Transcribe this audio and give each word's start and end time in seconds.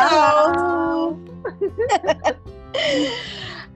Halo. 0.00 1.12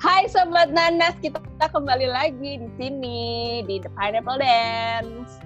Hai 0.01 0.25
Sobat 0.25 0.73
Nanas, 0.73 1.13
kita 1.21 1.37
kembali 1.69 2.09
lagi 2.09 2.65
di 2.65 2.69
sini 2.81 3.61
di 3.69 3.77
The 3.77 3.93
Pineapple 3.93 4.41
Dance. 4.41 5.37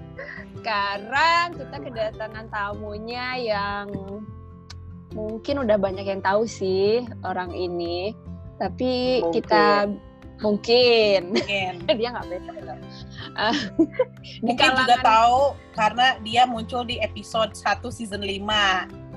Sekarang 0.55 1.59
kita 1.59 1.83
kedatangan 1.83 2.47
tamunya 2.47 3.35
yang 3.43 3.91
mungkin 5.11 5.67
udah 5.67 5.75
banyak 5.75 6.07
yang 6.07 6.23
tahu 6.23 6.47
sih 6.47 7.03
orang 7.27 7.51
ini. 7.51 8.15
Tapi 8.55 9.19
Mungkin. 9.19 9.35
kita 9.35 9.63
mungkin 10.39 11.35
Mungkin. 11.35 11.71
dia 11.99 12.07
nggak 12.15 12.27
beda 12.31 12.51
loh. 12.55 12.79
Di 12.79 14.47
Mungkin 14.47 14.69
juga 14.79 14.95
kalangan 14.95 15.03
tahu 15.03 15.39
karena 15.75 16.07
dia 16.23 16.47
muncul 16.47 16.87
di 16.87 17.03
episode 17.03 17.51
1 17.51 17.83
season 17.91 18.23
5. 18.23 19.08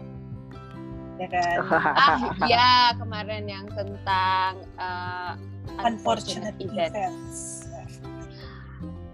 Ya 1.20 1.28
kan? 1.28 1.56
ah 1.96 2.18
ya 2.52 2.70
kemarin 2.96 3.44
yang 3.48 3.66
tentang 3.72 4.64
uh, 4.80 5.34
Unfortunate 5.82 6.56
event. 6.60 6.92
events. 6.92 7.62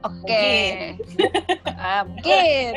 Oke. 0.07 0.95
Ah, 1.75 2.07
mungkin. 2.07 2.71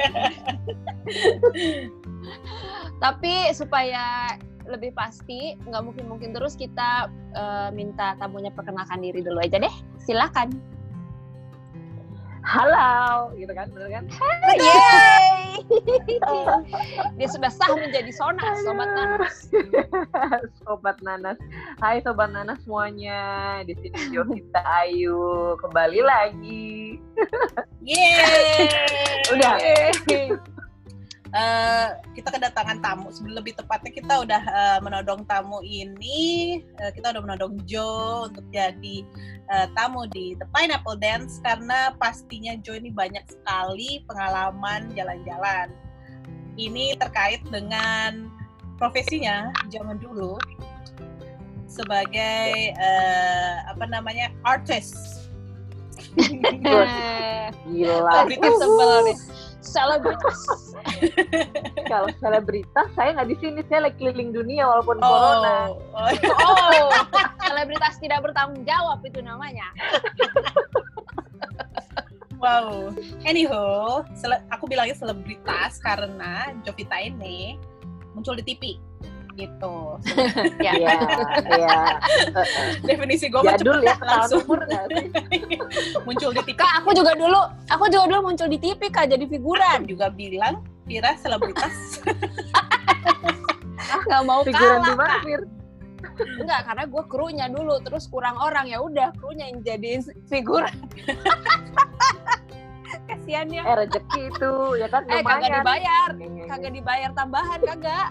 Tapi 3.03 3.33
supaya 3.53 4.37
lebih 4.65 4.93
pasti, 4.93 5.57
nggak 5.65 5.83
mungkin 5.85 6.05
mungkin 6.09 6.29
terus 6.33 6.53
kita 6.57 7.09
eh, 7.33 7.69
minta 7.73 8.17
tamunya 8.17 8.53
perkenalkan 8.53 9.01
diri 9.01 9.21
dulu 9.21 9.41
aja 9.41 9.57
deh. 9.61 9.75
Silakan. 10.05 10.70
Halo 12.41 13.29
gitu 13.37 13.53
kan 13.53 13.69
bener 13.69 14.01
kan 14.01 14.03
Yeay! 14.57 15.61
Dia 17.17 17.27
sudah 17.29 17.51
sah 17.53 17.69
menjadi 17.77 18.09
sonas, 18.09 18.65
sobat 18.65 18.89
nanas. 18.91 19.35
sobat 20.65 20.97
nanas 21.05 21.37
hai 21.79 22.01
sobat 22.01 22.33
nanas 22.33 22.57
semuanya 22.65 23.61
di 23.63 23.77
sini 23.77 24.17
Jovita 24.17 24.61
Ayu 24.83 25.55
kembali 25.61 26.01
lagi 26.01 26.97
Yeay! 27.85 28.69
udah 29.37 29.53
Yeay. 30.09 30.33
Eh, 31.31 31.87
kita 32.11 32.27
kedatangan 32.35 32.83
tamu. 32.83 33.07
Sebelum 33.07 33.39
lebih 33.39 33.55
tepatnya 33.55 33.91
kita 33.95 34.13
udah 34.27 34.41
eh, 34.43 34.79
menodong 34.83 35.23
tamu 35.23 35.63
ini, 35.63 36.59
eh, 36.59 36.91
kita 36.91 37.15
udah 37.15 37.21
menodong 37.23 37.55
Joe 37.63 38.27
untuk 38.27 38.43
jadi 38.51 39.07
eh, 39.47 39.67
tamu 39.71 40.11
di 40.11 40.35
The 40.35 40.43
Pineapple 40.51 40.99
Dance 40.99 41.39
karena 41.39 41.95
pastinya 41.95 42.59
Joe 42.59 42.75
ini 42.75 42.91
banyak 42.91 43.23
sekali 43.31 44.03
pengalaman 44.11 44.91
jalan-jalan. 44.91 45.71
Ini 46.59 46.99
terkait 46.99 47.39
dengan 47.47 48.27
profesinya 48.75 49.55
zaman 49.71 50.03
dulu 50.03 50.35
sebagai 51.71 52.75
eh, 52.75 53.55
apa 53.71 53.87
namanya 53.87 54.35
artist. 54.43 55.31
gila 57.71 58.27
sebel 58.59 58.91
nih. 59.07 59.40
Selebritas. 59.61 60.39
kalau 61.91 62.09
selebritas 62.17 62.87
saya 62.97 63.13
nggak 63.13 63.29
di 63.29 63.35
sini 63.37 63.61
saya 63.69 63.87
lagi 63.87 63.97
keliling 64.01 64.33
dunia 64.33 64.65
walaupun 64.65 64.97
corona 64.97 65.69
Oh, 65.69 65.77
oh, 65.93 66.09
Oh, 66.49 66.89
selebritas 67.45 68.01
tidak 68.01 68.25
bertanggung 68.25 68.65
jawab 68.65 68.99
itu 69.05 69.21
namanya. 69.21 69.69
Wow. 72.41 72.89
Anyhow, 73.21 74.01
sele- 74.17 74.41
aku 74.49 74.65
bilangnya 74.65 74.97
selebritas 74.97 75.77
karena 75.77 76.49
Jovita 76.65 76.97
ini 76.97 77.53
muncul 78.17 78.33
di 78.33 78.43
TV 78.43 78.81
gitu. 79.41 79.75
Ya. 80.65 80.73
Iya, 80.77 80.93
iya. 81.49 81.79
Definisi 82.87 83.25
gue 83.27 83.41
mah 83.41 83.57
Jadul 83.57 83.81
ya, 83.81 83.97
cepet 83.97 84.05
tahun 84.05 84.13
langsung 84.13 84.41
muncul 86.05 86.29
di 86.31 86.41
TV. 86.45 86.53
Kak, 86.53 86.71
aku 86.81 86.89
juga 86.93 87.11
dulu, 87.17 87.41
aku 87.67 87.83
juga 87.89 88.05
dulu 88.07 88.19
muncul 88.29 88.47
di 88.47 88.57
TV 88.57 88.81
kak 88.87 89.09
jadi 89.09 89.25
Aku 89.25 89.31
figuran. 89.31 89.79
juga 89.85 90.07
bilang 90.09 90.61
Vira 90.85 91.17
selebritas. 91.17 92.01
Ah, 93.81 94.01
nggak 94.01 94.23
mau 94.23 94.41
Figuran 94.41 94.81
di 94.81 94.93
kalah 94.93 94.97
mana. 94.97 95.17
Fir? 95.21 95.41
Enggak, 96.37 96.61
karena 96.65 96.83
gue 96.85 97.03
krunya 97.07 97.45
dulu, 97.47 97.75
terus 97.81 98.05
kurang 98.05 98.37
orang 98.37 98.65
ya 98.65 98.77
udah 98.77 99.09
krunya 99.17 99.49
yang 99.49 99.59
jadiin 99.61 100.01
figuran. 100.25 100.73
Kasian 103.07 103.47
ya. 103.49 103.61
Eh, 103.63 103.75
rezeki 103.81 104.21
itu, 104.27 104.51
ya 104.77 104.87
kan 104.87 105.01
Eh 105.07 105.21
kagak 105.21 105.49
lumayan. 105.49 105.53
dibayar, 105.57 106.09
Kagak 106.11 106.47
kagak 106.49 106.71
dibayar 106.73 107.09
tambahan 107.13 107.59
kagak. 107.63 108.07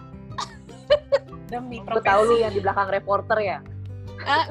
Demi 1.47 1.83
Aku 1.83 1.99
tahu 2.01 2.21
lu 2.23 2.27
profesi. 2.31 2.43
yang 2.43 2.53
di 2.53 2.61
belakang 2.61 2.89
reporter 2.89 3.39
ya, 3.41 3.59
Ah, 4.21 4.45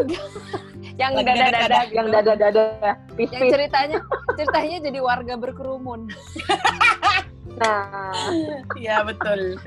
yang 1.02 1.12
dada-dada 1.14 1.48
dada-dada. 1.54 1.80
gitu. 1.82 1.96
yang 1.96 2.08
dada-dada 2.10 2.64
ya, 2.82 2.94
Yang 3.18 3.44
ceritanya 3.50 3.98
ceritanya 4.38 4.78
jadi 4.82 5.00
warga 5.00 5.34
berkerumun. 5.36 6.10
Nah, 7.56 8.12
Iya 8.74 9.04
betul. 9.04 9.60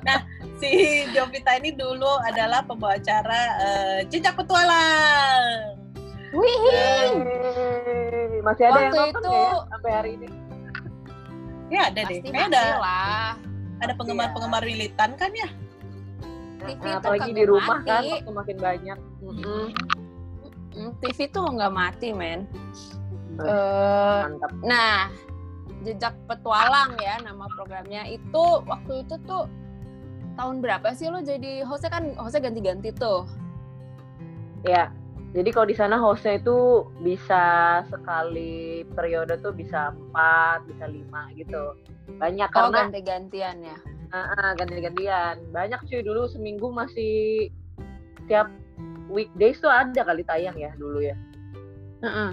Nah, 0.00 0.18
si 0.56 0.70
Jovita 1.10 1.56
ini 1.56 1.72
dulu 1.72 2.08
adalah 2.22 2.60
pembawa 2.62 2.94
acara 2.94 3.40
eh, 3.58 3.98
Jejak 4.06 4.36
Petualang. 4.36 5.76
Wih. 6.30 6.56
Masih 8.40 8.64
ada 8.66 8.78
yang 8.78 8.92
Waktu 8.92 9.00
nonton 9.10 9.20
itu- 9.20 9.34
ya 9.34 9.50
sampai 9.66 9.90
hari 9.90 10.10
ini? 10.14 10.28
Ya 11.70 11.80
ada 11.86 12.00
deh. 12.02 12.18
Pasti 12.18 12.24
Kayaknya 12.24 12.46
masih 12.46 12.56
ada 12.56 12.78
lah. 12.78 13.30
ada 13.78 13.92
penggemar-penggemar 13.94 14.62
militan 14.62 15.10
kan 15.14 15.30
ya? 15.32 15.48
TV 16.76 16.84
Nah, 16.86 16.98
tuh 17.00 17.08
apalagi 17.10 17.30
di 17.34 17.44
rumah 17.48 17.78
mati. 17.80 17.88
kan 17.88 18.02
waktu 18.06 18.32
makin 18.32 18.58
banyak. 18.58 18.98
Mm, 19.24 20.90
TV 21.02 21.18
tuh 21.32 21.44
nggak 21.50 21.72
mati, 21.74 22.08
men. 22.14 22.46
Mantap. 23.40 24.52
Nah, 24.62 25.08
jejak 25.82 26.14
petualang 26.28 26.92
ya 27.00 27.16
nama 27.24 27.48
programnya 27.56 28.04
itu 28.04 28.44
waktu 28.68 29.08
itu 29.08 29.16
tuh 29.24 29.48
tahun 30.36 30.60
berapa 30.60 30.92
sih 30.92 31.08
lo 31.08 31.24
jadi 31.24 31.64
hostnya 31.64 31.90
kan 31.90 32.04
hostnya 32.20 32.48
ganti-ganti 32.48 32.92
tuh. 32.94 33.24
Ya. 34.64 34.92
Jadi 35.30 35.54
kalau 35.54 35.70
di 35.70 35.78
sana 35.78 35.94
hostnya 35.94 36.42
itu 36.42 36.90
bisa 37.06 37.78
sekali 37.86 38.82
periode 38.98 39.38
tuh 39.38 39.54
bisa 39.54 39.94
empat, 39.94 40.66
bisa 40.66 40.90
lima 40.90 41.30
gitu. 41.38 41.78
Banyak 42.18 42.50
Oh 42.50 42.66
karena 42.66 42.90
ganti-gantian 42.90 43.56
ya. 43.62 43.78
Ah, 44.10 44.34
ah, 44.34 44.50
ganti-gantian. 44.58 45.38
Banyak 45.54 45.86
cuy 45.86 46.02
dulu 46.02 46.26
seminggu 46.26 46.70
masih 46.74 47.48
tiap 48.26 48.50
weekdays 49.10 49.58
tuh 49.62 49.70
ada 49.70 50.02
kali 50.02 50.22
tayang 50.26 50.58
ya 50.58 50.70
dulu 50.78 51.02
ya. 51.02 51.14
Heeh. 52.02 52.30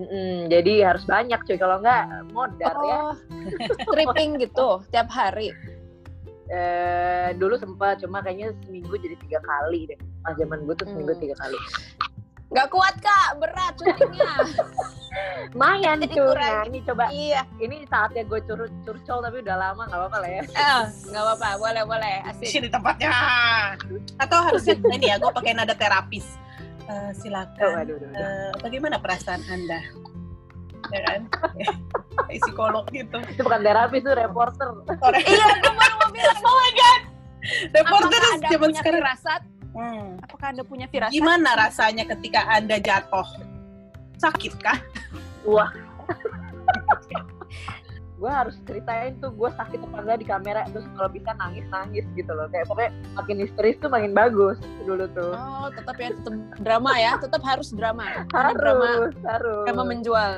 Mm-mm, 0.00 0.48
jadi 0.48 0.88
harus 0.88 1.04
banyak 1.04 1.36
cuy 1.44 1.60
kalau 1.60 1.80
nggak 1.84 2.32
modar 2.32 2.76
ya. 2.80 2.96
Oh, 3.12 3.14
tripping 3.92 4.40
gitu 4.40 4.80
tiap 4.88 5.08
hari. 5.12 5.52
Eh, 6.52 7.32
dulu 7.40 7.56
sempat 7.56 8.00
cuma 8.04 8.20
kayaknya 8.20 8.52
seminggu 8.64 8.92
jadi 9.00 9.16
tiga 9.24 9.40
kali 9.44 9.88
deh. 9.92 10.00
Pas 10.24 10.36
zaman 10.36 10.64
gue 10.68 10.74
tuh 10.76 10.88
seminggu 10.88 11.16
Hmm. 11.16 11.22
tiga 11.24 11.36
kali. 11.40 11.58
Gak 12.52 12.68
kuat 12.68 12.94
kak, 13.00 13.28
berat 13.40 13.74
syutingnya. 13.80 14.32
Cuy. 16.08 16.24
kurang. 16.24 16.64
Nah 16.64 16.68
ini 16.72 16.80
coba 16.88 17.04
iya. 17.12 17.44
ini 17.60 17.84
saatnya 17.84 18.24
gue 18.24 18.40
cur 18.48 18.64
curcol 18.84 19.20
tapi 19.20 19.44
udah 19.44 19.56
lama 19.60 19.84
nggak 19.84 20.00
apa-apa 20.00 20.18
lah 20.24 20.30
ya. 20.30 20.42
Eh, 20.48 20.82
nggak 21.12 21.22
apa-apa, 21.22 21.48
boleh 21.60 21.82
boleh, 21.84 22.14
asik. 22.32 22.48
sini 22.48 22.68
tempatnya. 22.72 23.12
Atau 24.16 24.38
harus 24.40 24.64
ini 24.72 25.12
ya, 25.12 25.20
gue 25.20 25.28
pakai 25.28 25.52
nada 25.52 25.76
terapis. 25.76 26.24
Eh, 26.88 26.92
Oh, 26.92 27.10
silakan. 27.14 27.60
aduh, 27.60 27.94
aduh, 27.94 28.08
aduh. 28.08 28.10
Eh, 28.16 28.50
bagaimana 28.64 28.96
perasaan 28.98 29.44
anda? 29.52 29.80
Ya 30.90 31.00
kan? 31.06 31.20
Psikolog 32.32 32.88
gitu. 32.90 33.16
Itu 33.28 33.40
bukan 33.44 33.60
terapis 33.62 34.00
tuh 34.02 34.16
reporter. 34.16 34.68
Iya, 35.14 35.46
gue 35.60 35.72
baru 35.76 35.94
mau 36.00 36.08
bilang. 36.10 36.38
oh 36.40 36.54
my 36.56 36.72
god. 36.72 37.00
Reporter 37.70 38.20
zaman 38.40 38.58
punya 38.64 38.80
sekarang. 38.80 39.00
firasat? 39.04 39.42
Hmm. 39.72 40.20
Apakah 40.20 40.52
anda 40.52 40.64
punya 40.64 40.86
firasat? 40.88 41.16
Gimana 41.16 41.56
rasanya 41.56 42.04
ketika 42.16 42.44
anda 42.48 42.76
jatuh? 42.76 43.24
Sakit 44.20 44.60
kah? 44.60 44.78
Wah. 45.48 45.72
gue 48.22 48.30
harus 48.30 48.54
ceritain 48.70 49.18
tuh 49.18 49.34
gue 49.34 49.50
sakit 49.50 49.82
apa 49.82 49.98
enggak 49.98 50.18
di 50.22 50.26
kamera 50.30 50.62
terus 50.70 50.86
kalau 50.94 51.10
bisa 51.10 51.34
nangis 51.42 51.66
nangis 51.74 52.06
gitu 52.14 52.30
loh 52.30 52.46
kayak 52.54 52.70
pokoknya 52.70 52.94
makin 53.18 53.36
histeris 53.42 53.74
tuh 53.82 53.90
makin 53.90 54.14
bagus 54.14 54.62
dulu 54.86 55.10
tuh 55.10 55.34
Oh, 55.34 55.66
tetap 55.74 55.98
ya, 55.98 56.14
tetap 56.14 56.34
drama 56.62 56.92
ya, 57.02 57.12
tetap 57.18 57.42
harus 57.42 57.74
drama. 57.74 58.22
Karena 58.30 58.52
drama, 58.54 58.86
harus 58.86 59.14
harus 59.26 59.62
drama 59.66 59.82
menjual. 59.90 60.32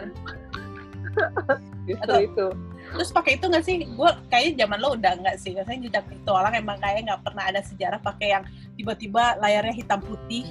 justru 1.89 2.13
Atau- 2.13 2.25
itu 2.25 2.47
Terus 2.95 3.11
pakai 3.11 3.37
itu 3.37 3.45
nggak 3.51 3.65
sih? 3.67 3.77
Gue 3.91 4.11
kayaknya 4.31 4.65
zaman 4.65 4.79
lo 4.79 4.89
udah 4.95 5.13
nggak 5.19 5.37
sih. 5.43 5.51
Biasanya 5.59 5.81
jejak 5.91 6.05
petualang 6.07 6.55
emang 6.55 6.79
kayak 6.79 7.11
nggak 7.11 7.21
pernah 7.27 7.45
ada 7.51 7.61
sejarah 7.67 7.99
pakai 7.99 8.39
yang 8.39 8.45
tiba-tiba 8.79 9.35
layarnya 9.43 9.75
hitam 9.75 9.99
putih. 9.99 10.47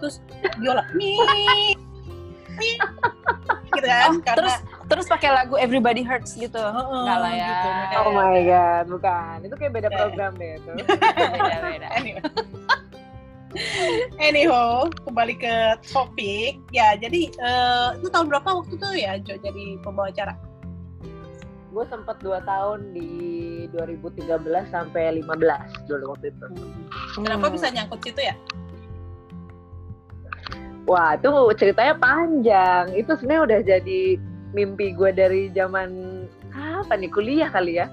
Terus 0.00 0.18
biola 0.58 0.82
nih, 0.96 1.16
nih, 2.58 2.76
gitu 3.70 3.86
kan? 3.86 4.10
Oh, 4.10 4.20
Karena 4.20 4.36
terus 4.36 4.56
Terus 4.84 5.06
pakai 5.08 5.30
lagu 5.32 5.56
Everybody 5.56 6.04
Hurts 6.04 6.36
gitu. 6.36 6.60
Heeh, 6.60 7.00
Enggak 7.00 7.18
lah 7.18 7.32
ya. 7.32 7.48
gitu. 7.48 7.68
Oh 8.04 8.12
my 8.12 8.38
god, 8.44 8.84
bukan. 8.92 9.36
Itu 9.48 9.54
kayak 9.56 9.72
beda 9.72 9.88
program 9.88 10.32
deh 10.36 10.60
itu. 10.60 10.70
Beda-beda. 11.40 11.88
Anyway. 11.96 12.22
Anyhow, 14.18 14.90
kembali 15.06 15.34
ke 15.38 15.54
topik. 15.88 16.58
Ya, 16.74 16.98
jadi 16.98 17.30
eh, 17.30 17.88
itu 18.02 18.08
tahun 18.10 18.26
berapa 18.28 18.48
waktu 18.50 18.74
itu 18.74 18.88
ya 18.98 19.12
Jo 19.22 19.38
jadi 19.38 19.78
pembawa 19.80 20.10
acara? 20.10 20.34
Gue 21.74 21.84
sempat 21.90 22.22
2 22.22 22.38
tahun 22.46 22.94
di 22.94 23.10
2013 23.74 24.30
sampai 24.70 25.18
15 25.18 25.90
dulu 25.90 26.14
waktu 26.14 26.30
itu. 26.30 26.46
Kenapa 27.18 27.50
Hmm. 27.50 27.54
bisa 27.58 27.66
nyangkut 27.74 27.98
situ 28.06 28.22
ya? 28.22 28.34
Wah, 30.86 31.18
itu 31.18 31.30
ceritanya 31.58 31.94
panjang. 31.98 32.94
Itu 32.94 33.18
sebenarnya 33.18 33.42
udah 33.42 33.60
jadi 33.66 34.00
mimpi 34.54 34.94
gue 34.94 35.10
dari 35.10 35.50
zaman 35.50 35.90
apa 36.54 36.94
nih 36.94 37.10
kuliah 37.10 37.50
kali 37.50 37.82
ya. 37.82 37.90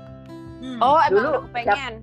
Hmm. 0.62 0.78
Oh, 0.78 1.02
emang 1.02 1.10
Dulu, 1.10 1.30
udah 1.34 1.44
kepengen. 1.50 1.94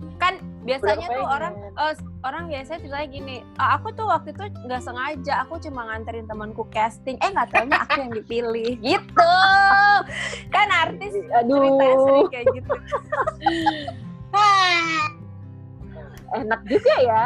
Biasanya 0.68 1.06
tuh 1.08 1.24
orang 1.24 1.54
eh, 1.74 1.94
orang 2.20 2.44
biasanya 2.46 2.78
ceritanya 2.78 3.08
gini, 3.08 3.36
"Ah, 3.56 3.74
aku 3.74 3.88
tuh 3.90 4.04
waktu 4.04 4.30
itu 4.30 4.42
nggak 4.62 4.82
sengaja, 4.82 5.34
aku 5.42 5.56
cuma 5.58 5.86
nganterin 5.86 6.24
temanku 6.24 6.68
casting, 6.68 7.16
eh 7.18 7.28
nggak 7.28 7.48
taunya 7.48 7.78
aku 7.80 7.96
yang 7.98 8.12
dipilih." 8.12 8.72
Gitu. 8.88 9.32
Kan 10.48 10.68
artis 10.70 11.10
ceritanya 11.10 11.40
Aduh, 11.40 11.96
sering 11.98 12.28
kayak 12.28 12.46
gitu. 12.54 12.74
enak 16.28 16.60
juga 16.62 16.94
ya. 17.00 17.24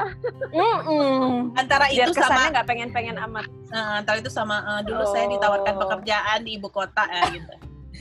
Mm-mm. 0.55 1.59
Antara 1.59 1.91
Biar 1.91 2.07
itu 2.07 2.15
sama 2.15 2.55
nggak 2.55 2.67
pengen-pengen 2.67 3.19
amat. 3.19 3.47
eh, 3.73 3.93
antara 3.99 4.23
itu 4.23 4.31
sama 4.31 4.63
eh, 4.63 4.81
dulu 4.87 5.03
saya 5.11 5.27
ditawarkan 5.27 5.75
Oh. 5.75 5.81
pekerjaan 5.83 6.39
di 6.45 6.55
ibu 6.55 6.71
kota 6.71 7.03
ya 7.05 7.23
gitu. 7.33 7.53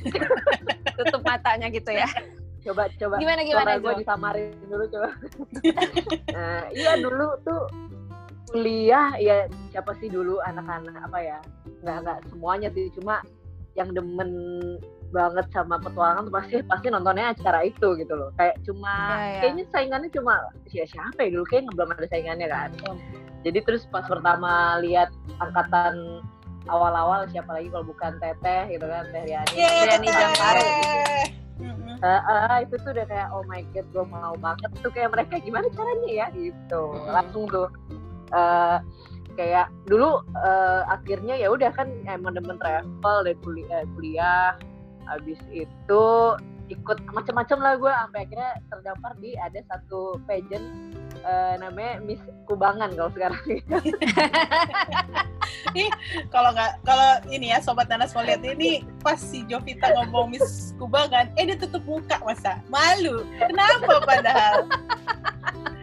Tutup 0.97 1.25
matanya 1.25 1.67
gitu 1.67 1.89
ya. 1.89 2.05
Coba 2.61 2.87
coba. 2.97 3.15
Gimana 3.17 3.41
gimana 3.41 3.71
gue 3.81 3.93
disamarin 4.05 4.53
dulu 4.69 4.85
coba. 4.93 5.09
Nah, 6.29 6.63
iya 6.77 6.91
dulu 7.01 7.27
tuh 7.41 7.61
kuliah 8.51 9.15
ya 9.15 9.47
siapa 9.71 9.95
sih 10.03 10.11
dulu 10.11 10.43
anak-anak 10.43 11.07
apa 11.07 11.19
ya 11.23 11.39
nggak 11.87 11.97
nggak 12.03 12.19
semuanya 12.27 12.67
sih 12.75 12.91
cuma 12.99 13.23
yang 13.79 13.95
demen 13.95 14.27
banget 15.15 15.47
sama 15.55 15.79
petualangan 15.79 16.27
tuh 16.27 16.35
pasti 16.35 16.55
pasti 16.67 16.87
nontonnya 16.91 17.35
acara 17.35 17.67
itu 17.67 17.95
gitu 17.99 18.13
loh. 18.15 18.31
Kayak 18.39 18.59
cuma 18.63 18.91
Ya, 18.91 19.15
ya. 19.19 19.39
kayaknya 19.43 19.63
saingannya 19.71 20.09
cuma 20.11 20.33
ya 20.71 20.83
siapa 20.87 21.19
ya 21.19 21.29
dulu 21.35 21.45
kayaknya 21.51 21.71
belum 21.75 21.89
ada 21.95 22.07
saingannya 22.07 22.47
kan. 22.47 22.71
Jadi 23.41 23.59
terus 23.65 23.83
pas 23.91 24.05
pertama 24.07 24.79
lihat 24.79 25.09
angkatan 25.41 26.23
awal-awal 26.69 27.25
siapa 27.31 27.57
lagi 27.57 27.73
kalau 27.73 27.85
bukan 27.87 28.21
teteh 28.21 28.77
gitu 28.77 28.85
kan 28.85 29.05
teh 29.09 29.21
Riani 29.25 29.55
Riani 29.57 30.07
Jangkaro. 30.09 30.65
Ah, 32.01 32.21
ah, 32.25 32.57
itu 32.65 32.81
tuh 32.81 32.97
udah 32.97 33.05
kayak 33.05 33.29
oh 33.29 33.45
my 33.45 33.61
god 33.77 33.85
gue 33.93 34.05
mau 34.09 34.33
banget 34.41 34.73
tuh 34.81 34.89
kayak 34.89 35.13
mereka 35.13 35.37
gimana 35.37 35.69
caranya 35.69 36.09
ya 36.09 36.27
gitu. 36.33 36.97
Langsung 37.05 37.45
tuh 37.45 37.69
eh, 38.33 38.77
kayak 39.37 39.69
dulu 39.85 40.25
eh, 40.33 40.81
akhirnya 40.89 41.37
ya 41.37 41.53
udah 41.53 41.69
kan 41.73 41.93
emang 42.09 42.33
demen 42.33 42.57
travel 42.57 43.17
dari 43.21 43.37
kuliah, 43.45 43.85
kuliah 43.93 44.57
habis 45.05 45.37
itu 45.53 46.03
ikut 46.71 46.97
macam-macam 47.11 47.57
lah 47.59 47.73
gue 47.75 47.91
sampai 47.91 48.19
akhirnya 48.25 48.51
terdaftar 48.71 49.11
di 49.19 49.31
ada 49.35 49.59
satu 49.67 50.17
pageant 50.25 50.65
eh, 51.21 51.53
namanya 51.59 51.99
Miss 52.01 52.21
Kubangan 52.47 52.95
kalau 52.95 53.11
sekarang 53.13 53.43
Kalau 56.27 56.49
nggak 56.51 56.81
kalau 56.81 57.09
ini 57.27 57.49
ya 57.49 57.59
sobat 57.59 57.87
Nanas 57.87 58.11
mau 58.11 58.21
lihat 58.21 58.41
ini 58.41 58.81
pas 58.99 59.17
si 59.17 59.45
Jovita 59.45 59.91
ngomong 59.93 60.31
Miss 60.31 60.73
Kubangan, 60.75 61.29
eh 61.35 61.43
dia 61.45 61.57
tutup 61.57 61.83
muka 61.83 62.17
masa 62.21 62.59
malu. 62.67 63.23
Kenapa 63.37 64.01
padahal? 64.01 64.65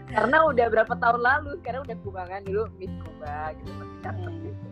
karena 0.09 0.41
udah 0.43 0.67
berapa 0.69 0.95
tahun 0.97 1.21
lalu 1.21 1.51
sekarang 1.61 1.85
udah 1.85 1.97
Kubangan 2.01 2.41
dulu 2.43 2.63
Miss 2.77 2.93
Kuba 3.05 3.35
gitu 3.55 3.71
masih 3.73 3.99
cakep 4.03 4.33
Hmm. 4.33 4.43
gitu 4.45 4.67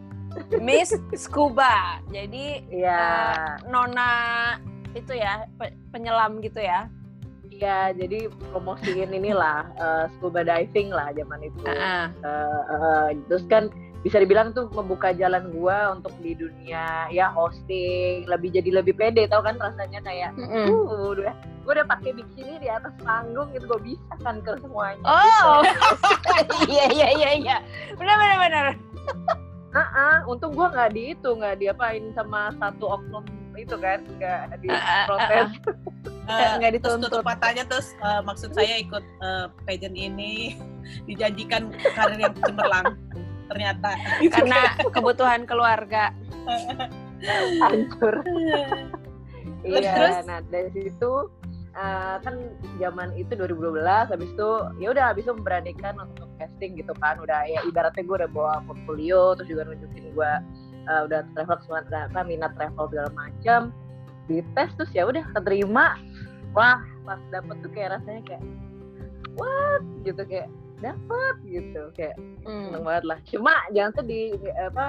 Miss 0.60 0.90
Scuba. 1.14 2.00
Jadi 2.08 2.64
Iya. 2.68 3.00
nona 3.66 4.12
itu 4.92 5.12
ya 5.12 5.44
pe- 5.56 5.76
penyelam 5.88 6.40
gitu 6.40 6.60
ya. 6.60 6.88
Iya, 7.46 7.96
jadi 7.96 8.28
promosiin 8.52 9.16
inilah 9.16 9.64
eh, 9.76 10.04
scuba 10.12 10.44
diving 10.44 10.92
lah 10.92 11.08
zaman 11.12 11.40
itu. 11.40 11.64
Heeh. 11.64 12.04
Eh, 12.20 12.60
eh, 12.68 13.06
terus 13.28 13.48
kan 13.48 13.72
bisa 14.04 14.20
dibilang 14.20 14.52
tuh 14.52 14.68
membuka 14.70 15.10
jalan 15.12 15.48
gua 15.50 15.92
untuk 15.92 16.12
di 16.20 16.36
dunia 16.36 17.08
ya 17.08 17.32
hosting, 17.32 18.28
lebih 18.28 18.52
jadi 18.54 18.80
lebih 18.82 18.94
pede 18.94 19.26
tau 19.26 19.42
kan 19.42 19.56
rasanya 19.56 19.98
kayak 20.02 20.30
Mm-mm. 20.36 20.66
uh 20.70 21.10
udah 21.16 21.34
gue 21.36 21.72
udah 21.74 21.86
pakai 21.90 22.14
bikini 22.14 22.62
di 22.62 22.70
atas 22.70 22.94
panggung 23.02 23.50
gitu 23.50 23.66
gue 23.66 23.80
bisa 23.90 24.14
kan 24.22 24.38
ke 24.38 24.54
semuanya. 24.62 25.02
Oh, 25.02 25.58
iya 26.70 26.86
iya 26.94 27.08
iya 27.10 27.30
iya, 27.34 27.56
benar 27.98 28.14
benar 28.14 28.38
benar. 28.38 28.66
Heeh, 29.74 30.14
untung 30.30 30.54
gua 30.54 30.70
nggak 30.70 30.90
di 30.94 31.12
itu 31.12 31.26
nggak 31.26 31.58
diapain 31.58 32.14
sama 32.14 32.54
satu 32.62 32.96
oknum 32.96 33.26
itu 33.58 33.74
kan 33.76 33.98
nggak 34.16 34.62
di 34.62 34.68
protes. 35.06 35.50
Eh, 36.26 36.58
Nggak 36.58 36.82
terus 36.82 36.98
dituntut. 36.98 37.22
tutup 37.22 37.22
matanya 37.22 37.62
terus 37.70 37.94
eh, 38.02 38.18
maksud 38.26 38.50
saya 38.50 38.82
ikut 38.82 38.98
eh, 38.98 39.46
pageant 39.62 39.94
ini 39.94 40.58
dijanjikan 41.06 41.70
karir 41.94 42.18
yang 42.18 42.34
cemerlang. 42.42 42.98
Ternyata 43.46 43.88
Karena 44.34 44.60
kebutuhan 44.90 45.42
keluarga. 45.46 46.12
hancur. 47.62 48.22
Iya, 49.66 49.98
Terus? 49.98 50.30
nah 50.30 50.38
dari 50.46 50.70
situ 50.70 51.12
eh, 51.74 52.16
kan 52.22 52.34
zaman 52.78 53.10
itu 53.18 53.34
2012 53.34 53.82
habis 53.82 54.30
itu 54.30 54.50
ya 54.78 54.94
udah 54.94 55.10
habis 55.10 55.26
itu 55.26 55.34
memberanikan 55.34 55.98
untuk 55.98 56.30
casting 56.38 56.78
gitu 56.78 56.94
kan 57.02 57.18
udah 57.18 57.42
ya 57.50 57.66
ibaratnya 57.66 58.06
gue 58.06 58.16
udah 58.22 58.30
bawa 58.30 58.62
portfolio 58.62 59.34
terus 59.34 59.50
juga 59.50 59.66
nunjukin 59.66 60.14
gue 60.14 60.32
eh, 60.86 61.00
udah 61.10 61.26
travel 61.34 61.58
semua 61.66 61.82
apa 61.82 62.20
minat 62.22 62.54
travel 62.54 62.86
segala 62.94 63.10
macam 63.18 63.74
dites 64.30 64.70
terus 64.78 64.90
ya 64.94 65.02
udah 65.02 65.26
keterima 65.34 65.98
wah 66.54 66.78
pas 67.02 67.18
dapet 67.34 67.56
tuh 67.62 67.70
kayak 67.74 67.98
rasanya 67.98 68.22
kayak 68.22 68.42
what 69.34 69.82
gitu 70.02 70.22
kayak 70.26 70.48
dapet 70.78 71.34
gitu 71.44 71.82
kayak 71.92 72.16
Hmm. 72.42 72.70
seneng 72.70 72.82
banget 72.84 73.04
lah 73.04 73.18
cuma 73.26 73.52
jangan 73.70 73.92
sedih 73.96 74.36
apa 74.56 74.86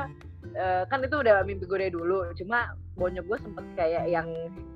eh, 0.51 0.84
kan 0.88 1.00
itu 1.01 1.16
udah 1.18 1.42
mimpi 1.42 1.66
gue 1.66 1.80
dari 1.80 1.89
dulu 1.89 2.28
cuma 2.36 2.72
bonyok 2.94 3.25
gue 3.25 3.38
sempet 3.42 3.66
kayak 3.74 4.06
yang 4.07 4.28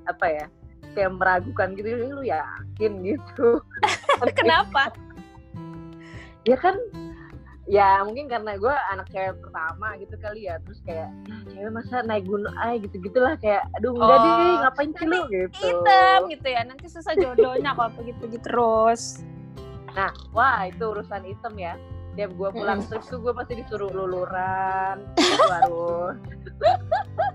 apa 0.04 0.26
ya 0.26 0.46
kayak 0.92 1.14
meragukan 1.14 1.72
gitu 1.72 1.88
"Ini 1.88 2.10
lu 2.10 2.22
yakin 2.22 2.92
gitu 3.02 3.48
Kenapa? 4.38 4.90
ya 6.48 6.58
kan 6.58 6.74
ya 7.64 8.02
mungkin 8.02 8.26
karena 8.26 8.58
gue 8.58 8.74
anak 8.90 9.06
cewek 9.08 9.38
pertama 9.38 9.94
gitu 9.96 10.14
kali 10.18 10.50
ya 10.50 10.58
terus 10.66 10.82
kayak 10.82 11.06
"Ah, 11.30 11.40
cewek 11.48 11.70
masa 11.70 12.02
naik 12.02 12.26
gunung 12.26 12.50
ay 12.58 12.82
gitu 12.82 12.98
gitulah 12.98 13.38
kayak 13.38 13.62
aduh 13.78 13.94
enggak 13.94 14.18
Oh, 14.18 14.22
deh 14.26 14.54
ngapain 14.58 14.90
sih 14.92 15.06
lu 15.06 15.20
gitu 15.30 15.62
Hitam 15.62 16.20
gitu 16.28 16.46
ya. 16.46 16.60
Nanti 16.66 16.86
susah 16.90 17.14
jodohnya 17.14 17.70
kalau 17.72 17.90
begitu-begitu 17.94 18.42
terus. 18.42 19.22
Nah 19.92 20.10
wah 20.30 20.64
itu 20.64 20.82
urusan 20.82 21.22
item 21.22 21.54
ya 21.56 21.74
tiap 22.12 22.30
gue 22.30 22.48
pulang 22.50 22.78
Mm. 22.78 22.86
trip 22.86 23.02
tuh 23.02 23.18
gue 23.18 23.32
pasti 23.32 23.52
disuruh 23.56 23.88
luluran 23.88 24.96
terus 25.14 25.40
harus 25.48 26.16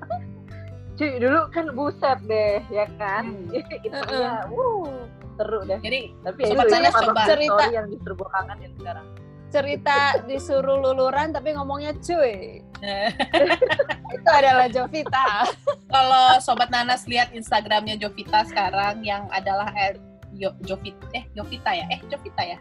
cuy 0.97 1.11
dulu 1.17 1.39
kan 1.49 1.65
buset 1.71 2.19
deh 2.23 2.61
ya 2.67 2.85
kan 2.95 3.23
Hmm. 3.27 3.53
itemnya 3.85 4.45
wuh 4.47 4.89
seru 5.33 5.61
deh 5.63 5.77
jadi 5.77 6.09
tapi 6.21 6.39
ya 6.41 6.49
Sobat 6.49 6.65
itu 6.65 6.75
ini 6.75 6.89
coba. 6.91 7.21
Cerita. 7.23 7.53
story 7.55 7.73
yang 7.73 7.87
justru 7.87 8.11
gue 8.13 8.29
kangenin 8.31 8.71
sekarang 8.75 9.07
Cerita 9.47 9.99
disuruh 10.27 10.75
luluran 10.77 11.31
tapi 11.31 11.55
ngomongnya 11.55 11.95
cuy. 11.97 12.59
Itu 14.11 14.27
adalah 14.29 14.67
Jovita. 14.67 15.47
kalau 15.87 16.35
sobat 16.37 16.67
Nanas 16.67 17.07
lihat 17.07 17.31
Instagramnya 17.31 17.95
Jovita 17.95 18.43
sekarang 18.43 18.99
yang 19.01 19.23
adalah 19.31 19.71
Yo, 20.37 20.53
Jovita 20.61 21.05
eh 21.11 21.25
Jovita 21.33 21.71
ya? 21.71 21.85
Eh 21.89 21.99
Jovita 22.07 22.43
ya? 22.43 22.57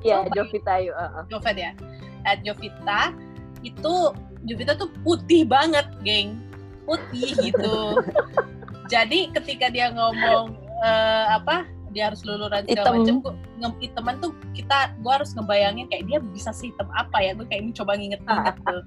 Iya, 0.00 0.16
Oh, 0.18 0.32
Jovita 0.32 0.80
yuk. 0.80 0.92
uh, 0.92 1.20
uh. 1.20 1.24
Jovet 1.28 1.54
ya? 1.54 1.72
At 2.24 2.40
Jovita 2.40 3.12
itu 3.60 3.94
Jovita 4.42 4.72
tuh 4.74 4.88
putih 5.04 5.44
banget 5.44 5.84
geng. 6.00 6.40
Putih 6.82 7.36
gitu. 7.46 8.00
Jadi 8.88 9.28
ketika 9.30 9.68
dia 9.68 9.92
ngomong 9.92 10.56
eh, 10.80 11.26
apa 11.30 11.68
dia 11.90 12.06
harus 12.06 12.22
luluran 12.22 12.62
segala 12.64 12.94
macam 12.96 13.18
hiteman 13.76 14.14
tuh 14.18 14.30
kita 14.54 14.94
gua 15.02 15.18
harus 15.18 15.34
ngebayangin 15.34 15.90
kayak 15.90 16.06
dia 16.06 16.18
bisa 16.24 16.50
sehitam 16.50 16.88
apa 16.90 17.20
ya? 17.20 17.36
Gue 17.36 17.44
kayak 17.46 17.68
mencoba 17.68 17.92
nginget-nginget 17.94 18.56
tuh 18.62 18.82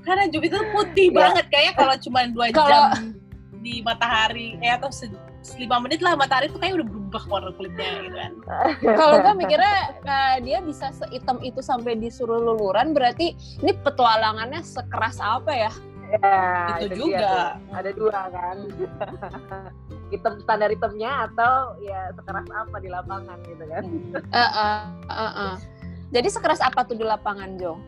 karena 0.00 0.24
Jovita 0.28 0.54
tuh 0.58 0.68
putih 0.70 1.08
Iya. 1.08 1.16
banget. 1.16 1.44
Kayaknya 1.48 1.74
kalau 1.74 1.94
cuma 1.98 2.20
dua 2.28 2.46
jam 2.50 2.82
di 3.60 3.80
matahari 3.80 4.56
eh 4.58 4.72
atau 4.72 4.88
se- 4.88 5.12
lima 5.56 5.80
menit 5.80 6.04
lah 6.04 6.14
matahari 6.20 6.52
tuh 6.52 6.60
kayak 6.60 6.80
udah 6.80 6.86
berubah 6.88 7.22
warna 7.32 7.50
kulitnya 7.56 7.88
gitu 8.04 8.16
kan 8.16 8.32
Kalau 9.00 9.16
gue 9.24 9.34
mikirnya 9.40 9.76
eh, 10.04 10.36
dia 10.44 10.58
bisa 10.60 10.92
seitem 10.92 11.40
itu 11.40 11.64
sampai 11.64 11.96
disuruh 11.96 12.38
luluran 12.38 12.92
berarti 12.92 13.32
ini 13.64 13.72
petualangannya 13.80 14.60
sekeras 14.60 15.16
apa 15.18 15.52
ya? 15.52 15.72
Ya, 16.10 16.74
itu 16.82 16.90
dia 16.90 16.98
juga. 16.98 17.30
tuh. 17.30 17.48
Ada 17.70 17.90
dua 17.94 18.20
kan. 18.34 18.56
Hitam 20.12 20.42
standar 20.42 20.74
hitamnya 20.74 21.30
atau 21.30 21.78
ya 21.78 22.10
sekeras 22.18 22.48
apa 22.50 22.76
di 22.82 22.88
lapangan 22.90 23.38
gitu 23.46 23.64
kan. 23.70 23.84
Eh, 24.18 24.42
eh, 24.42 24.80
eh, 25.06 25.32
eh. 25.38 25.54
Jadi 26.10 26.28
sekeras 26.34 26.58
apa 26.58 26.82
tuh 26.82 26.98
di 26.98 27.06
lapangan, 27.06 27.54
Jo? 27.62 27.78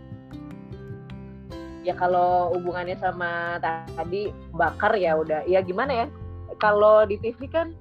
Ya 1.82 1.99
kalau 1.99 2.54
hubungannya 2.54 2.94
sama 3.02 3.59
tadi 3.59 4.30
bakar 4.54 4.94
ya 4.94 5.18
udah. 5.18 5.42
Ya 5.50 5.59
gimana 5.66 6.06
ya? 6.06 6.09
Kalau 6.62 7.02
di 7.02 7.19
TV 7.19 7.50
kan 7.50 7.75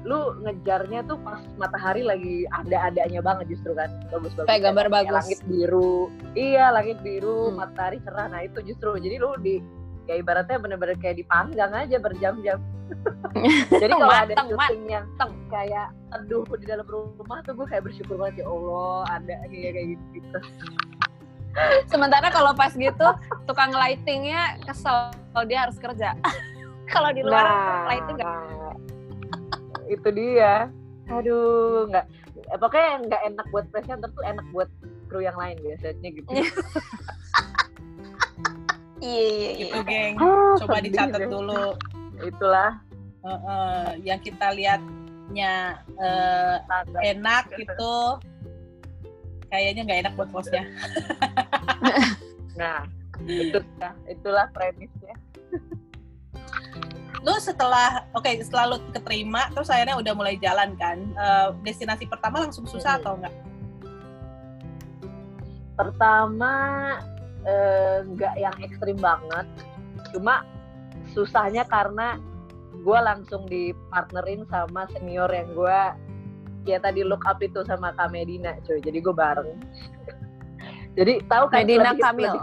lu 0.00 0.32
ngejarnya 0.40 1.04
tuh 1.04 1.20
pas 1.20 1.44
matahari 1.60 2.00
lagi 2.00 2.48
ada-adanya 2.48 3.20
banget 3.20 3.52
justru 3.52 3.76
kan 3.76 3.92
bagus-bagus 4.08 4.48
Kayak 4.48 4.62
gambar 4.72 4.86
Kayak 4.88 4.96
bagus. 4.96 5.12
langit 5.20 5.40
biru 5.44 5.94
iya 6.32 6.72
langit 6.72 6.98
biru 7.04 7.52
Hmm. 7.52 7.60
matahari 7.60 8.00
cerah 8.00 8.32
nah 8.32 8.40
itu 8.40 8.64
justru 8.64 8.96
jadi 8.96 9.20
lu 9.20 9.36
di 9.36 9.60
ya 10.08 10.16
ibaratnya 10.16 10.56
bener-bener 10.56 10.96
kayak 10.96 11.20
dipanggang 11.20 11.68
aja 11.76 12.00
berjam-jam 12.00 12.58
jadi 13.82 13.92
kalau 13.92 14.10
ada 14.10 14.34
syuting 14.40 14.88
yang 14.88 15.04
kayak 15.52 15.92
aduh 16.10 16.42
di 16.56 16.64
dalam 16.66 16.88
rumah 16.88 17.44
tuh 17.44 17.54
gue 17.54 17.66
kayak 17.68 17.84
bersyukur 17.84 18.16
banget 18.16 18.42
ya 18.42 18.46
Allah 18.48 19.04
ada 19.12 19.34
nih 19.46 19.70
kayak 19.70 19.86
gitu, 19.94 20.04
gitu. 20.16 20.38
Sementara 21.90 22.30
kalau 22.30 22.54
pas 22.54 22.70
gitu 22.74 23.08
tukang 23.46 23.74
lightingnya 23.74 24.58
kesel 24.64 25.10
kalau 25.34 25.44
dia 25.46 25.66
harus 25.66 25.76
kerja. 25.82 26.14
Kalau 26.90 27.10
di 27.14 27.22
luar 27.22 27.46
lighting 27.86 28.16
nggak. 28.18 28.26
nah, 28.26 28.74
itu 29.94 30.08
dia. 30.12 30.54
Aduh 31.10 31.86
nggak. 31.90 32.06
Eh, 32.50 32.58
pokoknya 32.58 32.90
nggak 33.06 33.22
enak 33.34 33.46
buat 33.54 33.66
presenter 33.70 34.10
tuh 34.10 34.24
enak 34.26 34.46
buat 34.50 34.68
kru 35.06 35.22
yang 35.22 35.38
lain 35.38 35.58
biasanya 35.62 36.08
gitu. 36.10 36.28
Iya. 36.30 36.50
Iya 39.00 39.24
iya. 39.32 39.48
gitu 39.56 39.80
geng. 39.88 40.14
Ah, 40.20 40.60
coba 40.60 40.76
dicatat 40.84 41.24
deh. 41.24 41.32
dulu. 41.32 41.72
Itulah. 42.20 42.84
Eh, 43.20 43.32
eh, 43.32 43.88
yang 44.04 44.20
kita 44.20 44.52
lihatnya 44.52 45.80
eh, 45.96 46.56
standar. 46.68 47.00
enak 47.00 47.44
itu 47.56 47.94
kayaknya 49.50 49.80
nggak 49.84 50.00
enak 50.06 50.12
buat 50.14 50.30
bosnya 50.32 50.64
nah 52.60 52.86
itu 53.26 53.60
itulah 54.08 54.46
premisnya 54.54 55.14
lu 57.20 57.36
setelah 57.36 58.08
oke 58.16 58.28
setelah 58.40 58.76
lu 58.76 58.78
keterima 58.96 59.52
terus 59.52 59.68
akhirnya 59.68 60.00
udah 60.00 60.12
mulai 60.16 60.40
jalan 60.40 60.72
kan? 60.80 60.96
Eh, 61.04 61.48
destinasi 61.64 62.08
pertama 62.08 62.40
langsung 62.44 62.64
susah 62.64 62.96
Hmm. 62.96 63.00
atau 63.04 63.12
enggak? 63.20 63.34
Pertama 65.76 66.52
eh, 67.40 68.04
nggak 68.04 68.34
yang 68.36 68.56
ekstrim 68.60 68.96
banget. 69.00 69.48
Cuma 70.12 70.44
susahnya 71.12 71.64
karena 71.64 72.20
gue 72.80 72.98
langsung 73.00 73.44
dipartnerin 73.48 74.44
sama 74.48 74.88
senior 74.92 75.28
yang 75.28 75.48
gue 75.52 75.80
ya 76.68 76.76
tadi 76.80 77.00
look 77.00 77.24
up 77.24 77.40
itu 77.40 77.64
sama 77.64 77.92
Kak 77.96 78.12
Medina 78.12 78.56
cuy. 78.64 78.80
Jadi 78.80 78.98
gue 79.00 79.14
bareng. 79.16 79.48
Jadi 80.98 81.24
tahu 81.28 81.44
kan 81.48 81.64
Medina 81.64 81.92
lebih, 81.92 82.02
Kamil. 82.04 82.32
lebih 82.32 82.42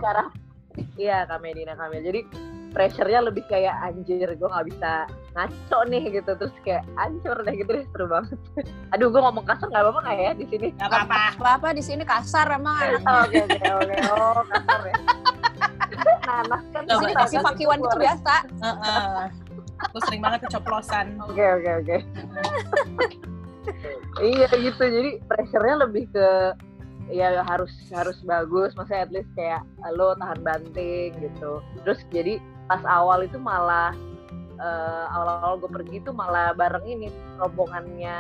iya 0.98 1.26
Kak 1.30 1.42
Medina 1.42 1.74
Kamil. 1.78 2.02
Jadi 2.02 2.22
pressure-nya 2.72 3.22
lebih 3.26 3.44
kayak 3.48 3.76
anjir 3.84 4.28
gue 4.28 4.50
nggak 4.50 4.68
bisa 4.70 5.08
ngaco 5.36 5.80
nih 5.88 6.04
gitu. 6.12 6.32
Terus 6.36 6.56
kayak 6.64 6.84
hancur 6.98 7.38
deh 7.44 7.56
gitu. 7.56 7.72
Deh 7.72 7.86
seru 7.94 8.06
banget. 8.10 8.40
Aduh 8.94 9.08
gue 9.12 9.22
ngomong 9.22 9.46
kasar 9.46 9.68
nggak 9.70 9.84
apa-apa 9.84 10.00
nggak 10.04 10.18
ya 10.18 10.32
di 10.36 10.46
sini? 10.50 10.68
Nggak 10.76 10.90
apa-apa. 10.92 11.22
Apa 11.58 11.68
di 11.74 11.84
sini 11.84 12.04
kasar 12.04 12.48
emang. 12.54 13.02
Anak. 13.02 13.28
Oke 13.28 13.38
oke 13.46 13.68
oke. 13.84 13.96
Oh 14.14 14.42
kasar 14.46 14.82
ya. 14.86 14.96
Nanas 16.28 16.64
kan 16.76 16.84
Di 16.84 16.96
sini 17.00 17.14
Kasih 17.16 17.40
fakiwan 17.40 17.80
itu 17.80 17.88
itu 17.88 17.98
biasa. 18.04 18.34
Aku 19.90 19.98
sering 20.10 20.22
banget 20.22 20.40
keceplosan. 20.50 21.06
Oke 21.24 21.44
oke 21.44 21.70
oke. 21.86 21.98
Iya 24.22 24.50
gitu. 24.58 24.84
Jadi 24.84 25.12
pressure-nya 25.30 25.76
lebih 25.86 26.10
ke 26.12 26.28
ya 27.12 27.44
harus 27.48 27.72
harus 27.94 28.18
bagus. 28.28 28.76
Maksudnya 28.76 29.08
at 29.08 29.12
least 29.14 29.32
kayak 29.38 29.62
lo 29.96 30.16
tahan 30.18 30.40
banting 30.44 31.16
gitu. 31.22 31.64
Terus 31.86 32.00
jadi 32.12 32.42
pas 32.68 32.84
awal 32.86 33.24
itu 33.24 33.40
malah 33.40 33.96
eh, 34.58 35.06
awal-awal 35.12 35.60
gue 35.62 35.72
pergi 35.72 35.98
tuh 36.04 36.12
malah 36.12 36.52
bareng 36.52 36.84
ini 36.84 37.08
rombongannya 37.40 38.18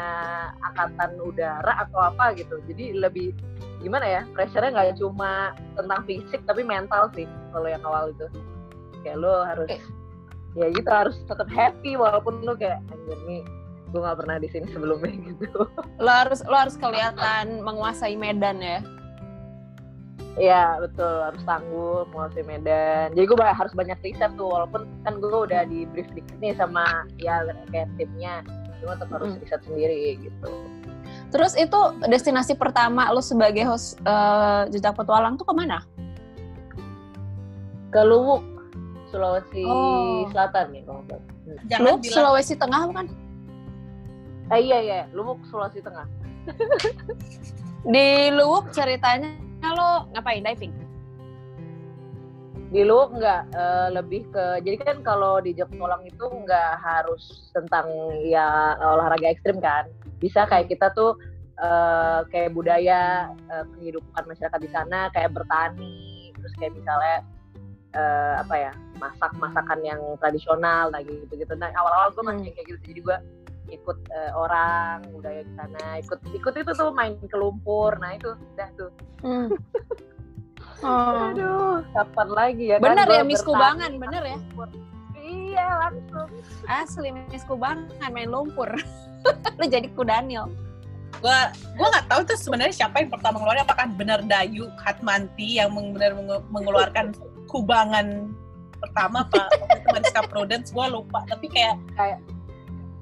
angkatan 0.63 1.20
udara 1.20 1.84
atau 1.88 2.00
apa 2.08 2.34
gitu 2.36 2.60
jadi 2.68 2.96
lebih 2.98 3.34
gimana 3.77 4.06
ya 4.06 4.22
pressure-nya 4.34 4.74
nggak 4.74 4.98
cuma 4.98 5.54
tentang 5.77 6.01
fisik 6.10 6.42
tapi 6.48 6.66
mental 6.66 7.10
sih 7.13 7.25
kalau 7.54 7.68
yang 7.70 7.84
awal 7.86 8.10
itu 8.10 8.25
kayak 9.06 9.18
lo 9.22 9.46
harus 9.46 9.70
Eh. 9.70 9.82
ya 10.58 10.68
gitu 10.74 10.89
harus 10.89 11.16
tetap 11.30 11.46
happy 11.54 11.94
walaupun 11.94 12.42
lo 12.42 12.58
kayak 12.58 12.82
anjir 12.89 13.20
nih 13.30 13.42
gue 13.88 14.00
nggak 14.04 14.18
pernah 14.20 14.36
di 14.42 14.50
sini 14.51 14.66
sebelumnya 14.74 15.13
gitu 15.32 15.63
Lo 16.01 16.12
harus 16.12 16.42
lo 16.44 16.56
harus 16.58 16.75
kelihatan 16.75 17.62
menguasai 17.63 18.18
medan 18.20 18.60
ya. 18.60 18.82
Iya 20.38 20.77
betul 20.77 21.10
harus 21.25 21.41
tangguh 21.50 22.06
menguasai 22.13 22.46
medan. 22.46 23.10
Jadi 23.17 23.25
gue 23.25 23.38
harus 23.41 23.74
banyak 23.74 23.98
riset 24.06 24.29
tuh 24.38 24.46
walaupun 24.46 24.86
kan 25.01 25.17
gue 25.17 25.34
udah 25.34 25.65
di 25.65 25.89
brief 25.89 26.06
dikit 26.13 26.38
nih 26.38 26.53
sama 26.53 27.10
ya 27.17 27.41
kayak 27.74 27.89
timnya, 27.98 28.46
cuma 28.77 28.94
tetap 29.01 29.17
harus 29.17 29.34
Hmm. 29.34 29.41
riset 29.41 29.62
sendiri 29.65 30.22
gitu. 30.22 30.51
Terus 31.34 31.58
itu 31.58 31.79
destinasi 32.06 32.53
pertama 32.53 33.10
lo 33.10 33.17
sebagai 33.20 33.65
host 33.65 33.98
eh, 34.06 34.70
jejak 34.70 34.94
petualang 34.94 35.41
tuh 35.41 35.50
ke 35.50 35.53
mana? 35.58 35.82
Ke 37.89 38.06
Luwuk, 38.06 38.46
Sulawesi 39.10 39.65
Oh. 39.65 40.29
Selatan 40.29 40.70
nih 40.70 40.82
kalau 40.86 41.01
nggak 41.10 41.17
salah. 41.17 41.82
Hmm. 41.82 41.98
bilang 41.98 42.13
Sulawesi 42.13 42.53
Tengah 42.53 42.82
bukan? 42.94 43.06
Eh 44.53 44.62
iya 44.62 44.77
iya, 44.86 45.00
Luwuk 45.17 45.41
Sulawesi 45.50 45.82
Tengah. 45.82 46.06
Di 47.94 48.29
Luwuk 48.29 48.70
ceritanya 48.70 49.34
lo 49.66 50.10
ngapain 50.14 50.44
diving? 50.46 50.74
Di 52.68 52.84
Luwuk 52.84 53.16
nggak 53.16 53.42
eh, 53.56 53.90
lebih 53.96 54.28
ke 54.30 54.60
jadi 54.60 54.78
kan 54.84 54.98
kalau 55.00 55.40
di 55.40 55.56
Jepang 55.56 56.04
itu 56.04 56.26
nggak 56.28 56.72
harus 56.84 57.48
tentang 57.56 57.88
ya 58.28 58.76
olahraga 58.78 59.32
ekstrim 59.32 59.58
kan. 59.64 59.88
Bisa 60.20 60.44
kayak 60.46 60.68
kita 60.68 60.92
tuh 60.92 61.16
eh, 61.64 62.20
kayak 62.28 62.52
budaya 62.54 63.32
eh, 63.50 63.66
kehidupan 63.78 64.24
masyarakat 64.28 64.60
di 64.60 64.70
sana 64.70 65.08
kayak 65.16 65.32
bertani 65.32 66.30
terus 66.38 66.54
kayak 66.60 66.74
misalnya 66.78 67.18
eh, 67.98 68.34
apa 68.40 68.56
ya 68.56 68.72
masak 69.02 69.32
masakan 69.42 69.80
yang 69.82 70.02
tradisional 70.22 70.94
nah 70.94 71.02
gitu 71.02 71.34
gitu 71.34 71.54
nah 71.58 71.74
awal-awal 71.74 72.14
gue 72.14 72.24
masih 72.24 72.50
Hmm. 72.50 72.56
kayak 72.56 72.68
gitu 72.72 72.80
jadi 72.94 73.00
gue 73.02 73.18
ikut 73.70 73.98
eh, 74.08 74.32
orang 74.32 75.04
budaya 75.10 75.42
di 75.42 75.54
sana 75.54 75.98
ikut 75.98 76.20
ikut 76.32 76.54
itu 76.56 76.72
tuh 76.72 76.90
main 76.92 77.16
ke 77.18 77.34
lumpur 77.34 77.96
nah 77.98 78.12
itu 78.12 78.32
udah 78.34 78.70
tuh 78.74 78.92
Hmm. 79.18 79.50
Oh. 80.78 81.34
aduh 81.34 81.82
kapan 81.90 82.28
lagi 82.30 82.66
ya 82.70 82.78
kan 82.78 82.94
Bener 82.94 83.06
gua 83.06 83.16
ya 83.16 83.24
Miss 83.24 83.42
bertani 83.42 83.50
Kubangan, 83.50 83.92
bener 83.98 84.24
ya? 84.24 84.38
lumpur. 84.38 84.68
iya 85.18 85.68
langsung 85.80 86.30
Asli 86.68 87.10
Miss 87.10 87.44
Kubangan 87.44 87.88
main 88.08 88.30
lumpur. 88.30 88.70
lo 89.58 89.66
jadi 89.66 89.90
kudanil. 89.92 90.46
gua 91.18 91.50
gua 91.74 91.88
nggak 91.90 92.06
tahu 92.08 92.22
tuh 92.24 92.38
sebenarnya 92.38 92.76
siapa 92.76 93.02
yang 93.02 93.10
pertama 93.10 93.42
ngeluarin 93.42 93.66
apakah 93.66 93.90
benar 93.90 94.22
Dayu 94.22 94.70
Hatmanti 94.78 95.58
yang 95.58 95.74
benar 95.74 96.14
mengeluarkan 96.46 97.10
kubangan 97.48 98.30
pertama 98.78 99.26
pak 99.26 99.50
Mariska 99.88 100.22
Prudence 100.24 100.70
gua 100.70 100.86
lupa 100.88 101.26
tapi 101.26 101.50
kayak 101.50 101.74
Kayak- 101.96 102.22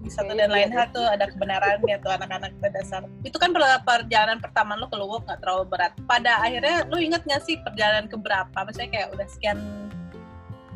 satu 0.10 0.32
dan 0.34 0.50
lain 0.52 0.70
iya 0.72 0.86
hal 0.86 0.88
tuh 0.94 1.06
ada 1.06 1.26
kebenarannya 1.30 1.96
tuh 2.02 2.12
anak-anak 2.14 2.52
pada 2.62 2.72
dasar. 2.82 3.02
Itu 3.26 3.38
kan 3.42 3.52
per- 3.52 3.84
perjalanan 3.84 4.38
pertama 4.42 4.78
lu 4.78 4.86
ke 4.90 4.98
Luwuk 4.98 5.26
nggak 5.26 5.42
terlalu 5.42 5.64
berat. 5.70 5.94
Pada 6.06 6.42
akhirnya 6.42 6.86
lu 6.88 6.98
inget 7.02 7.22
nggak 7.26 7.42
sih 7.44 7.58
perjalanan 7.62 8.06
keberapa? 8.10 8.54
Maksudnya 8.54 8.90
kayak 8.92 9.08
udah 9.14 9.28
sekian 9.30 9.58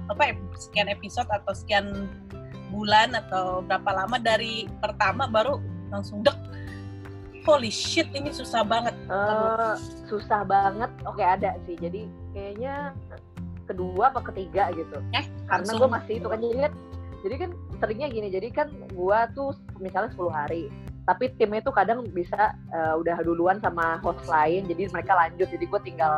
apa 0.10 0.22
ya 0.26 0.34
sekian 0.58 0.88
episode 0.90 1.30
atau 1.30 1.54
sekian 1.54 2.10
bulan 2.74 3.14
atau 3.14 3.62
berapa 3.66 3.90
lama 3.94 4.18
dari 4.18 4.66
pertama 4.82 5.30
baru 5.30 5.62
langsung 5.90 6.22
dek 6.22 6.38
holy 7.50 7.74
shit 7.74 8.06
ini 8.14 8.30
susah 8.30 8.62
banget. 8.62 8.94
Eh, 9.10 9.76
susah 10.06 10.46
banget. 10.46 10.92
Oke 11.10 11.26
ada 11.26 11.58
sih. 11.66 11.74
Jadi 11.78 12.06
kayaknya 12.34 12.94
kedua 13.66 14.14
apa 14.14 14.22
ketiga 14.34 14.70
gitu. 14.74 15.02
Eh 15.14 15.26
karena 15.50 15.72
gue 15.74 15.90
masih 15.90 16.14
itu 16.22 16.28
kan 16.30 16.40
jadi 16.42 16.58
kan 16.70 16.74
jadi 17.26 17.36
kan 17.46 17.52
seringnya 17.80 18.08
gini 18.12 18.28
jadi 18.30 18.48
kan 18.52 18.68
gue 18.92 19.20
tuh 19.34 19.56
misalnya 19.80 20.12
10 20.14 20.30
hari 20.32 20.68
tapi 21.10 21.34
timnya 21.42 21.66
tuh 21.66 21.74
kadang 21.74 22.06
bisa 22.14 22.54
eh, 22.70 22.94
udah 22.94 23.18
duluan 23.26 23.58
sama 23.64 23.98
host 24.06 24.22
lain 24.30 24.70
jadi 24.70 24.92
mereka 24.94 25.18
lanjut 25.18 25.48
jadi 25.50 25.66
gue 25.66 25.82
tinggal 25.82 26.14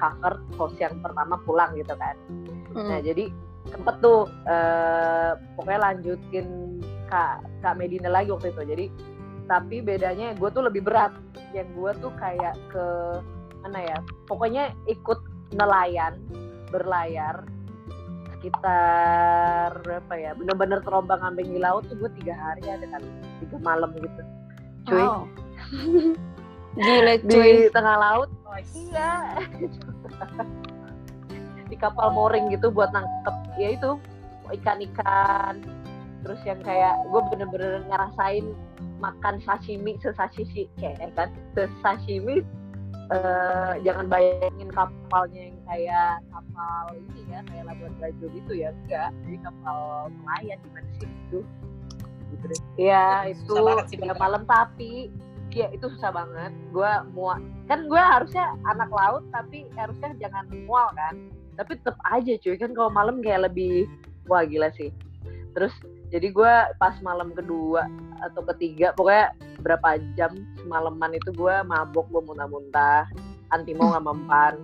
cover 0.00 0.40
host 0.56 0.80
yang 0.80 0.96
pertama 1.04 1.36
pulang 1.44 1.76
gitu 1.76 1.92
kan 1.98 2.16
Nah 2.74 3.02
Hmm. 3.02 3.02
jadi 3.02 3.24
sempet 3.70 3.98
tuh 4.02 4.30
eh, 4.46 5.32
pokoknya 5.58 5.80
lanjutin 5.90 6.78
kak 7.10 7.42
kak 7.60 7.74
Medina 7.76 8.08
lagi 8.08 8.30
waktu 8.30 8.54
itu. 8.54 8.62
Jadi 8.62 8.86
tapi 9.50 9.82
bedanya 9.82 10.32
gue 10.38 10.48
tuh 10.54 10.62
lebih 10.62 10.86
berat. 10.86 11.10
Yang 11.50 11.68
gue 11.74 11.90
tuh 12.06 12.12
kayak 12.18 12.54
ke 12.70 12.86
mana 13.66 13.80
ya? 13.82 13.98
Pokoknya 14.30 14.70
ikut 14.86 15.18
nelayan 15.50 16.22
berlayar 16.70 17.42
sekitar 18.40 19.76
berapa 19.84 20.12
ya 20.16 20.32
bener-bener 20.32 20.80
terombang 20.80 21.20
ambing 21.20 21.52
di 21.52 21.60
laut 21.60 21.84
tuh 21.86 21.94
gue 22.00 22.08
tiga 22.24 22.32
hari 22.32 22.64
ada 22.64 22.88
kali 22.88 23.08
tiga 23.44 23.56
malam 23.60 23.92
gitu 23.92 24.22
cuy 24.88 24.96
Wow. 25.04 25.28
Gila 26.72 27.14
di 27.20 27.28
cuy. 27.28 27.68
tengah 27.68 27.96
laut 28.00 28.32
Nice. 28.48 28.72
iya 28.72 29.36
di 31.70 31.76
kapal 31.76 32.10
mooring 32.10 32.50
gitu 32.50 32.72
buat 32.72 32.90
nangkep 32.90 33.36
ya 33.60 33.76
itu 33.76 33.90
ikan-ikan 34.56 35.60
terus 36.24 36.40
yang 36.42 36.58
kayak 36.64 36.96
gue 37.12 37.20
bener-bener 37.30 37.84
ngerasain 37.86 38.56
makan 38.98 39.38
sashimi 39.44 39.94
sesashimi 40.00 40.66
kayak 40.80 41.12
kan 41.14 41.28
sesashimi 41.54 42.40
eh, 43.12 43.72
jangan 43.84 44.08
bayangin 44.08 44.68
kapalnya 44.72 45.52
yang 45.52 45.59
kayak 45.70 46.18
kapal 46.34 46.84
ini 46.98 47.22
ya 47.30 47.40
kayak 47.46 47.64
Labuan 47.70 47.94
Bajo 48.02 48.26
gitu 48.26 48.52
ya 48.52 48.74
enggak 48.74 49.10
jadi 49.22 49.38
kapal 49.46 49.80
nelayan 50.10 50.58
gimana 50.66 50.90
sih 50.98 51.06
itu 51.06 51.40
gitu 52.30 52.44
deh. 52.46 52.60
Iya 52.78 53.06
itu 53.34 53.54
tiga 53.90 54.14
malam 54.18 54.42
tapi 54.46 55.10
Iya 55.50 55.66
itu 55.74 55.90
susah 55.98 56.14
banget. 56.14 56.54
Gue 56.70 56.90
mual 57.10 57.42
kan 57.66 57.86
gue 57.90 57.98
harusnya 57.98 58.54
anak 58.70 58.90
laut 58.90 59.26
tapi 59.34 59.66
harusnya 59.74 60.14
jangan 60.22 60.46
mual 60.66 60.90
kan. 60.94 61.18
Tapi 61.58 61.74
tetep 61.74 61.98
aja 62.06 62.32
cuy 62.38 62.54
kan 62.54 62.70
kalau 62.70 62.90
malam 62.94 63.18
kayak 63.18 63.50
lebih 63.50 63.90
wah 64.30 64.46
gila 64.46 64.70
sih. 64.78 64.94
Terus 65.58 65.74
jadi 66.14 66.30
gue 66.30 66.54
pas 66.78 66.94
malam 67.02 67.34
kedua 67.34 67.90
atau 68.22 68.46
ketiga 68.54 68.94
pokoknya 68.94 69.34
berapa 69.58 69.98
jam 70.14 70.30
semalaman 70.62 71.18
itu 71.18 71.34
gue 71.34 71.56
mabok 71.66 72.06
gue 72.14 72.22
muntah-muntah 72.30 73.10
anti 73.50 73.74
mau 73.74 73.90
nggak 73.90 74.06
mempan 74.06 74.54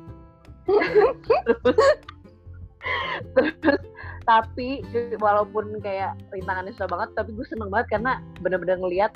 terus, 3.35 3.55
terus 3.63 3.83
tapi 4.27 4.83
walaupun 5.23 5.79
kayak 5.79 6.19
rintangannya 6.35 6.75
susah 6.75 6.91
banget 6.91 7.09
tapi 7.15 7.31
gue 7.31 7.47
seneng 7.47 7.71
banget 7.71 7.99
karena 7.99 8.19
bener-bener 8.43 8.83
ngelihat 8.83 9.15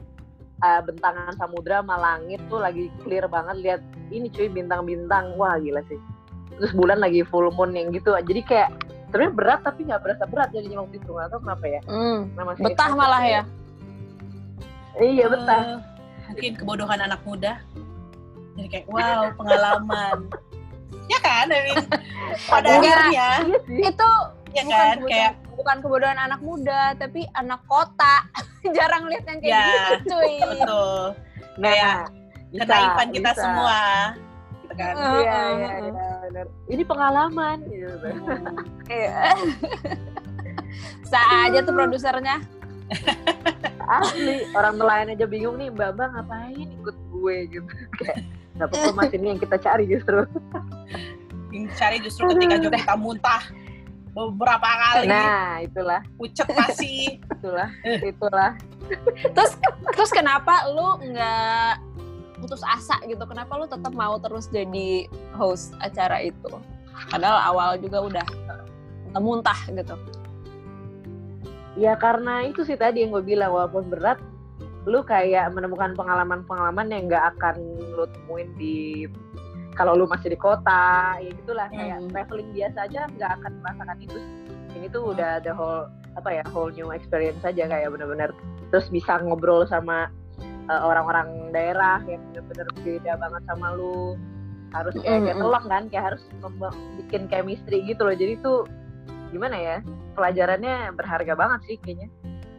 uh, 0.63 0.79
bentangan 0.87 1.35
samudra 1.35 1.83
sama 1.83 1.99
langit 1.99 2.39
tuh 2.47 2.63
lagi 2.63 2.87
clear 3.03 3.27
banget 3.27 3.57
lihat 3.59 3.81
ini 4.15 4.31
cuy 4.31 4.47
bintang-bintang 4.47 5.35
wah 5.35 5.59
gila 5.59 5.83
sih 5.91 5.99
terus 6.55 6.71
bulan 6.79 7.03
lagi 7.03 7.27
full 7.27 7.51
moon 7.51 7.75
yang 7.75 7.91
gitu 7.91 8.15
jadi 8.23 8.41
kayak 8.47 8.71
sebenarnya 9.11 9.33
berat 9.35 9.61
tapi 9.67 9.81
nggak 9.91 10.03
berasa 10.07 10.25
berat 10.31 10.49
jadinya 10.55 10.87
waktu 10.87 11.03
itu 11.03 11.11
nggak 11.11 11.29
tahu 11.35 11.41
kenapa 11.43 11.65
ya 11.67 11.81
Hmm. 11.91 12.21
saya 12.31 12.67
Betah 12.71 12.91
malah 12.95 13.23
ya. 13.27 13.43
iya 15.03 15.27
betah 15.27 15.63
Eh, 16.31 16.39
mungkin 16.39 16.53
kebodohan 16.63 17.01
anak 17.03 17.19
muda. 17.27 17.59
Jadi 18.55 18.69
kayak 18.71 18.87
wow 18.87 19.35
pengalaman. 19.35 20.31
Ya 21.11 21.19
kan, 21.21 21.47
I 21.51 21.61
mean, 21.67 21.77
pada 22.51 22.69
akhirnya, 22.79 23.07
iya 23.11 23.31
Itu 23.91 24.09
ya 24.55 24.63
bukan 24.63 24.71
kan, 24.71 24.97
kebodohan, 24.97 25.11
kayak 25.11 25.33
bukan 25.59 25.77
kebodohan 25.83 26.19
anak 26.19 26.41
muda, 26.41 26.83
tapi 26.97 27.21
anak 27.35 27.61
kota. 27.67 28.15
Jarang 28.77 29.11
lihat 29.11 29.25
yang 29.27 29.39
kayak 29.43 29.51
Ya, 29.51 29.65
gitu, 29.99 30.15
cuy. 30.15 30.35
betul 30.39 31.03
nah 31.59 31.69
kayak 31.69 31.97
bisa, 32.51 32.63
kenaifan 32.65 33.09
kita 33.11 33.31
bisa. 33.31 33.43
semua, 33.43 33.81
gitu 34.63 34.75
kan. 34.79 34.95
Iya 34.97 35.41
iya 35.51 35.73
iya, 35.83 36.43
ini 36.71 36.83
pengalaman 36.87 37.59
gitu 37.67 38.07
Iya. 38.91 39.35
Sa 41.05 41.21
aja 41.45 41.59
tuh 41.61 41.75
produsernya. 41.75 42.39
asli 43.91 44.47
orang 44.51 44.79
nelayan 44.79 45.15
aja 45.15 45.27
bingung 45.27 45.59
nih 45.59 45.71
mbak 45.71 45.95
mbak 45.95 46.11
ngapain 46.11 46.69
ikut 46.71 46.97
gue 47.11 47.37
gitu 47.51 47.71
kayak 47.99 48.23
nggak 48.61 48.69
apa-apa 48.69 48.93
mas 48.93 49.13
ini 49.17 49.27
yang 49.33 49.41
kita 49.41 49.57
cari 49.57 49.89
justru 49.89 50.29
Yang 51.51 51.67
Cari 51.75 51.99
justru 51.99 52.31
ketika 52.31 52.57
juga 52.63 52.79
kita 52.79 52.95
muntah 52.95 53.43
beberapa 54.15 54.63
kali, 54.67 55.07
nah 55.07 55.59
itulah 55.63 56.03
pucet 56.15 56.47
pasti. 56.51 57.19
itulah 57.39 57.71
itulah 58.03 58.53
Terus 59.35 59.53
terus 59.95 60.11
kenapa 60.11 60.67
lu 60.71 60.99
nggak 61.11 61.75
putus 62.43 62.63
asa 62.67 62.99
gitu? 63.07 63.23
Kenapa 63.23 63.55
lu 63.55 63.67
tetap 63.71 63.93
mau 63.95 64.19
terus 64.19 64.51
jadi 64.51 65.07
host 65.37 65.77
acara 65.79 66.23
itu? 66.25 66.51
Padahal 67.11 67.39
awal 67.55 67.71
juga 67.79 68.03
udah 68.03 68.27
muntah 69.19 69.59
gitu. 69.71 69.95
ya 71.79 71.95
karena 71.95 72.51
itu 72.51 72.67
sih 72.67 72.75
tadi 72.75 73.07
yang 73.07 73.15
gue 73.15 73.23
bilang 73.23 73.55
walaupun 73.55 73.87
berat 73.89 74.19
lu 74.89 75.05
kayak 75.05 75.53
menemukan 75.53 75.93
pengalaman-pengalaman 75.93 76.89
yang 76.89 77.03
nggak 77.11 77.37
akan 77.37 77.57
lu 77.97 78.05
temuin 78.09 78.49
di 78.57 79.05
kalau 79.77 79.97
lu 79.97 80.09
masih 80.09 80.33
di 80.33 80.39
kota 80.41 81.17
ya 81.21 81.31
gitulah 81.45 81.69
kayak 81.69 82.01
Hmm. 82.01 82.09
traveling 82.13 82.49
biasa 82.57 82.79
aja 82.89 83.01
nggak 83.17 83.31
akan 83.41 83.53
merasakan 83.61 83.99
itu 84.01 84.19
ini 84.77 84.87
tuh 84.89 85.13
udah 85.13 85.41
ada 85.43 85.53
whole 85.53 85.85
apa 86.17 86.29
ya 86.33 86.43
whole 86.51 86.73
new 86.73 86.91
experience 86.91 87.41
aja 87.45 87.69
kayak 87.69 87.93
bener-bener 87.93 88.33
terus 88.73 88.89
bisa 88.89 89.21
ngobrol 89.21 89.69
sama 89.69 90.09
uh, 90.73 90.83
orang-orang 90.85 91.53
daerah 91.53 92.01
yang 92.09 92.23
bener-bener 92.33 92.67
beda 92.83 93.13
banget 93.21 93.43
sama 93.47 93.77
lu 93.77 94.17
harus 94.71 94.95
kayak 95.03 95.27
kayak 95.27 95.37
Mm-mm. 95.37 95.45
telang 95.51 95.67
kan 95.67 95.83
kayak 95.91 96.05
harus 96.15 96.23
bikin 97.03 97.23
chemistry 97.27 97.83
gitu 97.85 98.07
loh 98.07 98.15
jadi 98.15 98.39
tuh 98.41 98.65
gimana 99.35 99.57
ya 99.59 99.77
pelajarannya 100.15 100.95
berharga 100.95 101.35
banget 101.35 101.61
sih 101.67 101.77
kayaknya 101.83 102.09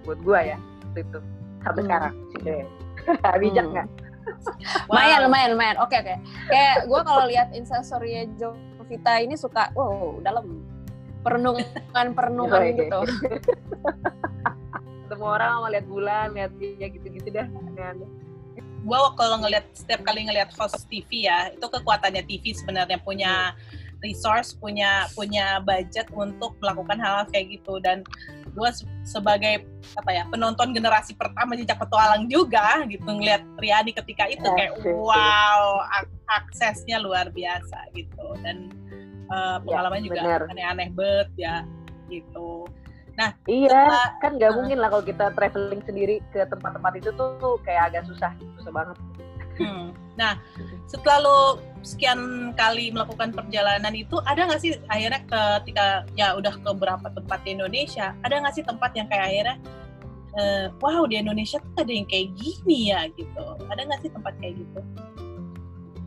buat 0.04 0.20
gua 0.24 0.40
ya 0.44 0.58
itu 0.96 1.20
sampai 1.62 1.82
Hmm. 1.82 1.88
sekarang 1.90 2.14
sih 2.30 2.40
deh 2.42 2.62
bijak 3.42 3.66
Hmm. 3.66 3.74
nggak 3.74 3.88
Lumayan, 4.88 5.26
lumayan, 5.26 5.50
lumayan. 5.58 5.78
Oke, 5.82 5.98
oke. 5.98 6.14
Kayak 6.46 6.86
gue 6.86 7.02
kalau 7.02 7.26
lihat 7.26 7.50
instastory 7.58 8.22
Jovita 8.38 9.18
ini 9.18 9.34
suka, 9.34 9.74
wow, 9.74 10.22
dalam 10.22 10.62
perenungan-perenungan 11.26 12.62
Yoi. 12.70 12.78
gitu. 12.86 13.00
semua 15.12 15.30
orang 15.38 15.52
mau 15.60 15.70
lihat 15.70 15.86
bulan 15.86 16.28
lihat 16.32 16.52
dia 16.56 16.88
gitu-gitu 16.88 17.30
dah 17.36 17.46
gua 18.82 19.14
kalau 19.14 19.38
ngelihat 19.44 19.68
setiap 19.76 20.02
kali 20.02 20.26
ngelihat 20.26 20.50
host 20.58 20.88
TV 20.90 21.30
ya 21.30 21.52
itu 21.54 21.62
kekuatannya 21.62 22.24
TV 22.26 22.56
sebenarnya 22.56 22.98
punya 23.04 23.54
resource 24.02 24.58
punya 24.58 25.06
punya 25.14 25.62
budget 25.62 26.10
untuk 26.16 26.58
melakukan 26.64 26.98
hal-hal 26.98 27.28
kayak 27.30 27.60
gitu 27.60 27.78
dan 27.84 28.02
gua 28.52 28.70
se- 28.72 28.88
sebagai 29.02 29.64
apa 29.96 30.12
ya 30.12 30.24
penonton 30.28 30.72
generasi 30.72 31.16
pertama 31.16 31.56
jejak 31.56 31.80
petualang 31.80 32.28
juga 32.28 32.84
gitu 32.88 33.08
ngelihat 33.08 33.44
Riani 33.58 33.92
ketika 33.92 34.28
itu 34.28 34.44
kayak 34.44 34.76
wow 34.86 35.82
ak- 35.88 36.12
aksesnya 36.28 37.00
luar 37.00 37.32
biasa 37.32 37.92
gitu 37.96 38.36
dan 38.44 38.72
uh, 39.32 39.58
pengalamannya 39.64 40.06
juga 40.08 40.22
bener. 40.24 40.42
aneh-aneh 40.52 40.90
bet 40.92 41.30
ya 41.36 41.64
gitu 42.08 42.68
iya 43.46 43.70
Setelah- 43.70 44.12
kan 44.18 44.32
nggak 44.40 44.50
Heeh. 44.50 44.58
mungkin 44.58 44.78
lah 44.82 44.90
kalau 44.90 45.04
kita 45.06 45.26
traveling 45.38 45.82
sendiri 45.86 46.16
ke 46.34 46.42
tempat-tempat 46.48 46.94
itu 46.98 47.10
tuh, 47.14 47.38
tuh 47.38 47.56
kayak 47.62 47.94
agak 47.94 48.04
susah 48.10 48.32
susah 48.58 48.72
banget 48.74 48.98
Hmm. 49.60 49.92
Nah, 50.20 50.38
setelah 50.86 51.18
lo 51.24 51.40
sekian 51.82 52.52
kali 52.54 52.94
melakukan 52.94 53.34
perjalanan 53.34 53.92
itu, 53.96 54.20
ada 54.28 54.46
nggak 54.46 54.62
sih 54.62 54.78
akhirnya 54.92 55.22
ketika 55.26 56.06
ya 56.14 56.38
udah 56.38 56.54
ke 56.56 56.70
beberapa 56.76 57.08
tempat 57.12 57.40
di 57.48 57.58
Indonesia, 57.58 58.14
ada 58.22 58.38
nggak 58.38 58.56
sih 58.56 58.66
tempat 58.68 58.92
yang 58.94 59.08
kayak 59.10 59.26
akhirnya, 59.32 59.58
eh, 60.38 60.66
wow 60.84 61.04
di 61.10 61.16
Indonesia 61.18 61.58
tuh 61.60 61.84
ada 61.84 61.92
yang 61.92 62.08
kayak 62.08 62.28
gini 62.38 62.94
ya 62.94 63.08
gitu. 63.18 63.44
Ada 63.72 63.82
nggak 63.88 64.00
sih 64.04 64.12
tempat 64.14 64.34
kayak 64.40 64.56
gitu? 64.62 64.80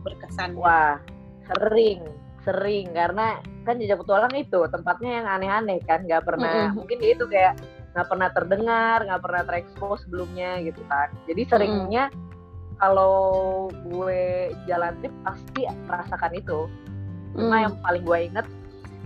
Berkesan. 0.05 0.53
wah 0.53 1.01
sering 1.49 2.05
sering 2.45 2.93
karena 2.93 3.41
kan 3.65 3.81
jejak 3.81 3.97
petualang 4.05 4.33
itu 4.37 4.69
tempatnya 4.69 5.11
yang 5.21 5.27
aneh-aneh 5.27 5.81
kan 5.81 6.05
nggak 6.05 6.21
pernah 6.21 6.69
Mm-mm. 6.69 6.77
mungkin 6.77 6.97
dia 7.01 7.11
itu 7.17 7.25
kayak 7.25 7.57
nggak 7.97 8.07
pernah 8.11 8.29
terdengar 8.29 8.97
nggak 9.01 9.21
pernah 9.25 9.41
terekspos 9.49 10.05
sebelumnya 10.05 10.61
gitu 10.61 10.85
kan 10.85 11.09
jadi 11.25 11.41
seringnya 11.49 12.13
kalau 12.79 13.67
gue 13.87 14.51
jalan 14.67 14.93
trip 14.99 15.15
pasti 15.23 15.61
merasakan 15.87 16.33
itu. 16.35 16.59
Cuma 17.35 17.55
Hmm. 17.59 17.63
yang 17.67 17.75
paling 17.83 18.03
gue 18.03 18.19
inget 18.31 18.47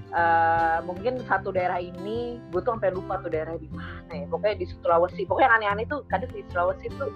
eh, 0.09 0.77
mungkin 0.89 1.21
satu 1.29 1.53
daerah 1.53 1.77
ini 1.77 2.41
gue 2.49 2.61
tuh 2.65 2.73
sampai 2.73 2.93
lupa 2.93 3.21
tuh 3.21 3.29
daerah 3.29 3.57
di 3.61 3.69
mana 3.69 4.09
ya. 4.09 4.25
Pokoknya 4.25 4.57
di 4.57 4.65
Sulawesi. 4.69 5.21
Pokoknya 5.29 5.53
yang 5.53 5.57
aneh-aneh 5.61 5.85
tuh 5.85 6.01
kadang 6.09 6.33
di 6.33 6.41
Sulawesi 6.49 6.89
tuh 6.97 7.13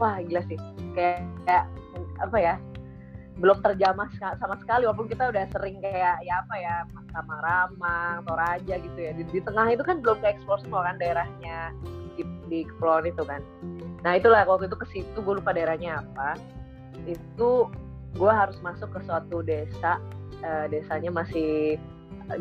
wah 0.00 0.16
gila 0.24 0.40
sih. 0.48 0.56
Kayak, 0.96 1.28
kayak 1.44 1.64
apa 2.20 2.36
ya 2.40 2.54
belum 3.40 3.60
terjamah 3.64 4.08
sama 4.20 4.56
sekali. 4.60 4.84
Walaupun 4.88 5.08
kita 5.08 5.32
udah 5.32 5.44
sering 5.52 5.80
kayak 5.84 6.20
ya 6.24 6.44
apa 6.44 6.54
ya 6.56 6.74
sama 7.12 7.34
Ramang, 7.40 8.24
Toraja 8.24 8.74
gitu 8.80 8.98
ya. 9.00 9.12
Di, 9.16 9.24
di 9.28 9.40
tengah 9.44 9.68
itu 9.72 9.84
kan 9.84 10.00
belum 10.00 10.20
ke-explore 10.20 10.60
semua 10.64 10.84
kan 10.88 10.96
daerahnya 11.00 11.72
di, 12.16 12.24
di 12.48 12.58
kepulauan 12.68 13.08
itu 13.08 13.24
kan 13.24 13.40
nah 14.00 14.16
itulah 14.16 14.42
waktu 14.44 14.66
itu 14.66 14.76
ke 14.76 14.86
situ 14.90 15.18
gue 15.20 15.34
lupa 15.36 15.52
daerahnya 15.52 16.00
apa 16.00 16.36
itu 17.04 17.68
gue 18.16 18.32
harus 18.32 18.56
masuk 18.60 18.90
ke 18.90 19.00
suatu 19.04 19.40
desa 19.40 20.00
eh, 20.40 20.66
desanya 20.68 21.10
masih 21.12 21.76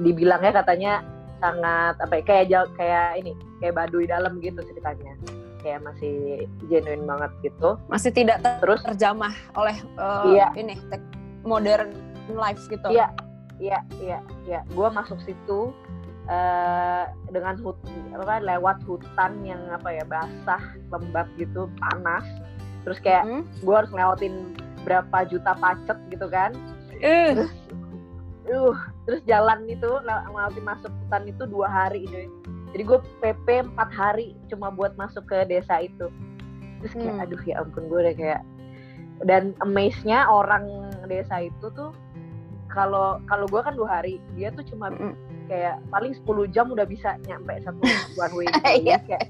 dibilangnya 0.02 0.54
katanya 0.54 0.94
sangat 1.40 1.96
apa 2.00 2.20
ya, 2.20 2.24
kayak 2.26 2.46
kayak 2.76 3.08
ini 3.20 3.32
kayak 3.64 3.76
baduy 3.76 4.04
dalam 4.04 4.44
gitu 4.44 4.60
ceritanya 4.66 5.16
kayak 5.60 5.84
masih 5.84 6.48
genuine 6.72 7.04
banget 7.04 7.32
gitu 7.44 7.76
Masih 7.88 8.12
tidak 8.12 8.40
ter- 8.44 8.60
terus 8.64 8.80
terjamah 8.84 9.36
oleh 9.56 9.76
eh, 9.76 10.24
Iya. 10.36 10.48
ini 10.56 10.76
modern 11.44 11.92
life 12.32 12.60
gitu. 12.68 12.88
Iya, 12.92 13.10
iya, 13.60 13.80
iya, 14.00 14.20
iya. 14.46 14.60
Gue 14.72 14.88
masuk 14.92 15.18
situ 15.24 15.72
eh, 16.30 17.04
dengan 17.30 17.58
hut 17.60 17.76
apa 18.14 18.38
lewat 18.40 18.86
hutan 18.86 19.42
yang 19.42 19.60
apa 19.68 19.90
ya 19.92 20.06
basah 20.06 20.62
lembab 20.88 21.26
gitu 21.36 21.66
panas 21.80 22.24
terus 22.82 22.98
kayak 22.98 23.26
Hmm. 23.26 23.44
gue 23.60 23.76
harus 23.76 23.90
ngelewatin 23.90 24.56
berapa 24.82 25.18
juta 25.26 25.52
pacet 25.56 25.98
gitu 26.08 26.26
kan 26.26 26.54
Eh, 27.00 27.32
terus 27.34 27.52
uh 28.50 28.78
terus 29.04 29.22
jalan 29.26 29.66
itu 29.66 29.90
le- 30.00 30.26
ngelewatin 30.28 30.66
masuk 30.66 30.92
hutan 30.96 31.24
itu 31.26 31.44
dua 31.46 31.68
hari 31.68 32.06
cuy 32.06 32.28
jadi 32.70 32.84
gue 32.86 33.00
PP 33.20 33.48
empat 33.68 33.90
hari 33.90 34.38
cuma 34.48 34.70
buat 34.70 34.94
masuk 34.96 35.26
ke 35.26 35.46
desa 35.46 35.82
itu 35.82 36.08
terus 36.80 36.94
kayak 36.94 37.16
Hmm. 37.16 37.24
aduh 37.26 37.42
ya 37.44 37.56
ampun 37.60 37.84
gue 37.88 38.00
udah 38.00 38.16
kayak 38.16 38.42
dan 39.20 39.52
amaze-nya 39.60 40.24
orang 40.26 40.64
desa 41.06 41.44
itu 41.44 41.68
tuh 41.74 41.92
kalau 42.70 43.20
kalau 43.26 43.44
gue 43.46 43.60
kan 43.60 43.74
dua 43.74 44.00
hari 44.00 44.22
dia 44.34 44.48
tuh 44.50 44.64
cuma 44.64 44.88
Mm. 44.90 45.12
Kayak 45.50 45.82
paling 45.90 46.14
10 46.14 46.54
jam 46.54 46.70
udah 46.70 46.86
bisa 46.86 47.18
nyampe 47.26 47.58
satu 47.66 47.82
one 48.16 48.34
way 48.38 48.46
gitu. 48.54 48.86
Iya. 48.86 48.98
Kayak 49.04 49.26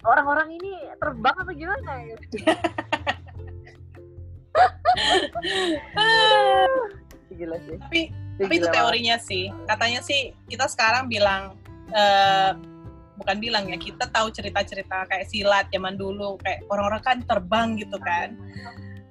orang-orang 0.00 0.48
ini 0.56 0.72
terbang 0.96 1.36
apa 1.36 1.52
gimana 1.52 1.92
gitu. 2.08 2.24
gila 7.30 7.56
sih 7.64 7.76
tapi 7.78 8.00
Itu 8.36 8.46
tapi 8.46 8.54
itu 8.56 8.66
gila 8.66 8.68
banget. 8.68 8.76
teorinya 8.76 9.16
sih 9.20 9.44
katanya 9.68 10.00
sih 10.02 10.20
kita 10.50 10.66
sekarang 10.66 11.06
bilang 11.06 11.54
eh, 11.92 12.52
bukan 13.20 13.36
bilang 13.38 13.68
ya 13.68 13.76
kita 13.76 14.08
tahu 14.08 14.32
cerita-cerita 14.32 15.04
kayak 15.06 15.28
silat 15.28 15.68
zaman 15.68 15.94
dulu 15.94 16.40
kayak 16.40 16.64
orang-orang 16.72 17.02
kan 17.04 17.18
terbang 17.24 17.76
gitu 17.76 17.96
kan 18.00 18.32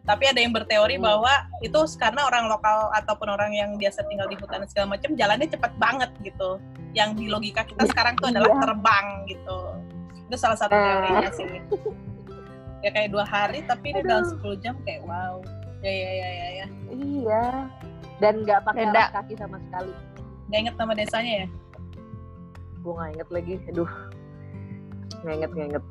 tapi 0.09 0.25
ada 0.25 0.41
yang 0.41 0.49
berteori 0.49 0.97
Hmm. 0.97 1.05
bahwa 1.05 1.29
itu 1.61 1.77
karena 2.01 2.25
orang 2.25 2.49
lokal 2.49 2.89
ataupun 2.97 3.29
orang 3.29 3.53
yang 3.53 3.77
biasa 3.77 4.01
tinggal 4.09 4.25
di 4.25 4.33
hutan 4.41 4.65
segala 4.65 4.97
macam 4.97 5.13
jalannya 5.13 5.45
cepet 5.45 5.71
banget 5.77 6.09
gitu. 6.25 6.57
Yang 6.97 7.09
di 7.21 7.25
logika 7.29 7.61
kita 7.61 7.85
sekarang 7.85 8.17
tuh 8.17 8.33
adalah 8.33 8.49
Iya. 8.49 8.61
terbang 8.65 9.05
gitu. 9.29 9.59
Itu 10.25 10.35
salah 10.41 10.57
satu 10.57 10.73
Eh. 10.73 10.81
teorinya 10.81 11.29
sih. 11.29 11.47
Ya 12.81 12.89
kayak 12.89 13.13
dua 13.13 13.21
hari 13.21 13.61
tapi 13.69 13.93
ini 13.93 14.01
dalam 14.01 14.25
Aduh. 14.25 14.33
10 14.33 14.57
jam 14.57 14.73
kayak 14.81 15.05
wow. 15.05 15.37
Ya 15.85 15.93
ya 15.93 16.09
ya 16.09 16.27
ya 16.33 16.47
ya. 16.57 16.65
Iya. 16.89 17.45
Dan 18.17 18.33
nggak 18.43 18.59
pakai 18.65 18.83
alas 18.89 19.13
kaki 19.13 19.33
sama 19.37 19.61
sekali. 19.61 19.93
Nggak 20.49 20.59
inget 20.65 20.75
nama 20.81 20.93
desanya 20.97 21.33
ya? 21.45 21.47
Gue 22.81 22.91
nggak 22.97 23.09
inget 23.13 23.29
lagi. 23.29 23.55
Aduh. 23.69 23.91
Nggak 25.21 25.33
inget 25.37 25.51
nggak 25.53 25.67
inget 25.69 25.85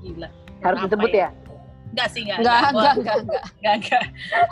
gila. 0.00 0.28
Harus 0.64 0.78
disebut 0.88 1.10
ya? 1.12 1.28
ya 1.28 1.47
Enggak 1.88 2.08
sih, 2.10 2.20
enggak. 2.22 2.38
enggak, 2.38 2.60
enggak, 2.62 2.94
enggak, 2.94 3.16
enggak. 3.18 3.44
enggak, 3.50 3.74
enggak. 3.74 4.04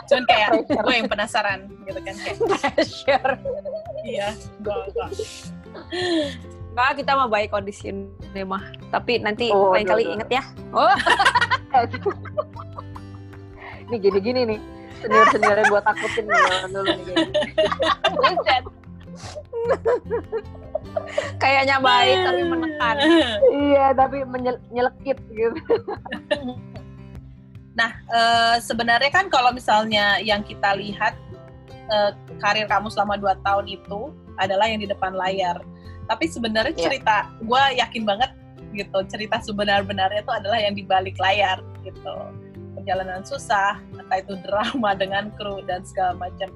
Cuman 0.05 0.23
kayak 0.25 0.49
gue 0.67 0.93
yang 0.93 1.07
penasaran 1.07 1.59
gitu 1.83 1.99
kan 2.01 2.15
kayak 2.17 2.37
Pressure. 2.41 3.31
iya, 4.03 4.27
enggak, 4.59 4.79
enggak. 4.87 5.09
Enggak, 6.67 6.91
kita 6.95 7.11
mah 7.13 7.27
baik 7.27 7.49
kondisi 7.49 7.89
ini 7.89 8.41
mah. 8.43 8.63
Tapi 8.89 9.19
nanti 9.19 9.49
Oh, 9.49 9.71
lain 9.71 9.85
kali 9.85 10.03
inget 10.07 10.29
ya. 10.31 10.43
Oh, 10.71 10.91
ini 13.83 13.95
gini-gini 13.97 14.41
nih 14.45 14.59
senior 14.97 15.25
senior 15.29 15.55
yang 15.55 15.69
gue 15.69 15.81
takutin 15.81 16.25
dulu 16.67 16.83
nih 16.83 17.15
buset. 18.13 18.63
Kayaknya 21.37 21.77
baik 21.79 22.17
tapi 22.19 22.41
menekan. 22.43 22.95
iya 23.53 23.85
tapi 23.93 24.17
menyel- 24.25 24.63
nyelekit 24.69 25.17
gitu 27.77 27.93
Eh, 28.07 28.57
sebenarnya 28.63 29.11
kan 29.13 29.29
kalau 29.29 29.53
misalnya 29.53 30.17
yang 30.23 30.41
kita 30.41 30.73
lihat 30.73 31.13
eh, 31.87 32.11
karir 32.41 32.67
kamu 32.67 32.89
selama 32.91 33.15
2 33.15 33.37
tahun 33.45 33.65
itu 33.69 34.11
adalah 34.35 34.67
yang 34.67 34.81
di 34.81 34.89
depan 34.89 35.13
layar. 35.15 35.61
Tapi 36.09 36.25
sebenarnya 36.27 36.75
Iya. 36.75 36.83
cerita, 36.89 37.15
gue 37.39 37.63
yakin 37.79 38.03
banget 38.03 38.31
gitu, 38.75 38.99
cerita 39.07 39.39
sebenar-benarnya 39.39 40.23
itu 40.23 40.33
adalah 40.33 40.59
yang 40.59 40.75
di 40.75 40.83
balik 40.83 41.15
layar 41.19 41.63
gitu. 41.83 42.15
Perjalanan 42.75 43.23
susah, 43.23 43.79
entah 43.95 44.19
itu 44.19 44.35
drama 44.43 44.91
dengan 45.01 45.31
kru 45.35 45.63
dan 45.63 45.83
segala 45.87 46.15
macam. 46.15 46.51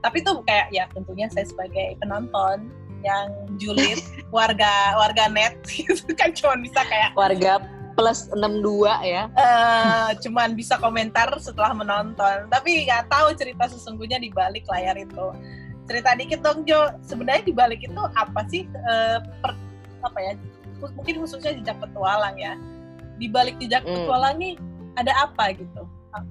Tapi 0.00 0.22
itu 0.22 0.32
kayak 0.46 0.68
ya 0.70 0.86
tentunya 0.94 1.26
saya 1.30 1.46
sebagai 1.46 1.98
penonton 1.98 2.70
yang 3.02 3.26
julid, 3.58 3.98
warga 4.34 4.94
warga 4.94 5.26
net 5.30 5.58
gitu 5.70 6.14
kan 6.14 6.30
cuma 6.36 6.54
bisa 6.60 6.84
kayak 6.86 7.10
Warga 7.16 7.79
plus 8.00 8.32
62 8.32 8.88
ya. 9.04 9.28
eh 9.28 10.08
cuman 10.24 10.56
bisa 10.56 10.80
komentar 10.80 11.28
setelah 11.36 11.76
menonton. 11.76 12.48
Tapi 12.48 12.88
nggak 12.88 13.12
tahu 13.12 13.36
cerita 13.36 13.68
sesungguhnya 13.68 14.16
di 14.16 14.32
balik 14.32 14.64
layar 14.66 14.96
itu. 14.96 15.36
Cerita 15.84 16.16
dikit 16.16 16.40
dong 16.40 16.64
Jo. 16.64 16.88
Sebenarnya 17.04 17.44
di 17.44 17.52
balik 17.52 17.84
itu 17.84 18.00
apa 18.16 18.40
sih 18.48 18.64
eh, 18.64 19.18
per- 19.44 19.60
apa 20.00 20.16
ya 20.16 20.32
mungkin 20.96 21.20
khususnya 21.20 21.52
jejak 21.52 21.76
petualang 21.76 22.40
ya. 22.40 22.56
Di 23.20 23.28
balik 23.28 23.60
jejak 23.60 23.84
Hmm. 23.84 23.92
petualang 24.00 24.40
nih 24.40 24.56
ada 24.96 25.12
apa 25.28 25.52
gitu? 25.52 25.84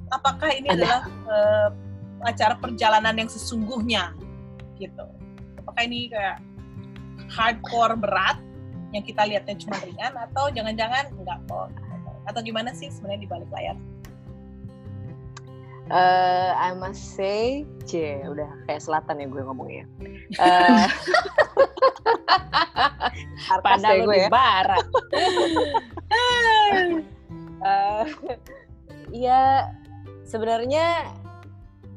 Apakah 0.10 0.50
ini 0.52 0.74
Ada. 0.74 0.76
adalah 0.76 1.02
eh, 1.30 1.70
acara 2.26 2.58
perjalanan 2.58 3.14
yang 3.14 3.30
sesungguhnya 3.30 4.18
gitu? 4.82 5.06
Apakah 5.62 5.86
ini 5.86 6.10
kayak 6.10 6.42
hardcore 7.30 7.94
berat 7.94 8.42
yang 8.90 9.04
kita 9.06 9.22
lihatnya 9.26 9.56
cuma 9.58 9.78
ringan 9.82 10.14
atau 10.18 10.50
jangan-jangan 10.50 11.06
enggak 11.14 11.40
kok 11.46 11.70
atau 12.26 12.40
gimana 12.46 12.74
sih 12.74 12.90
sebenarnya 12.90 13.22
di 13.26 13.30
balik 13.30 13.50
layar 13.54 13.78
Eh, 15.90 16.52
I 16.54 16.78
must 16.78 17.18
say, 17.18 17.66
c, 17.90 18.22
udah 18.22 18.46
kayak 18.70 18.78
selatan 18.78 19.26
ya 19.26 19.26
gue 19.26 19.42
ngomongnya. 19.42 19.90
Eh, 20.38 20.86
Arkas 23.58 23.82
padahal 23.82 23.98
ya 23.98 24.06
lu 24.06 24.06
gue 24.06 24.18
di 24.22 24.22
ya 24.22 24.30
barat. 24.30 24.86
Eh, 27.60 28.06
Iya, 29.10 29.68
sebenarnya 30.24 31.10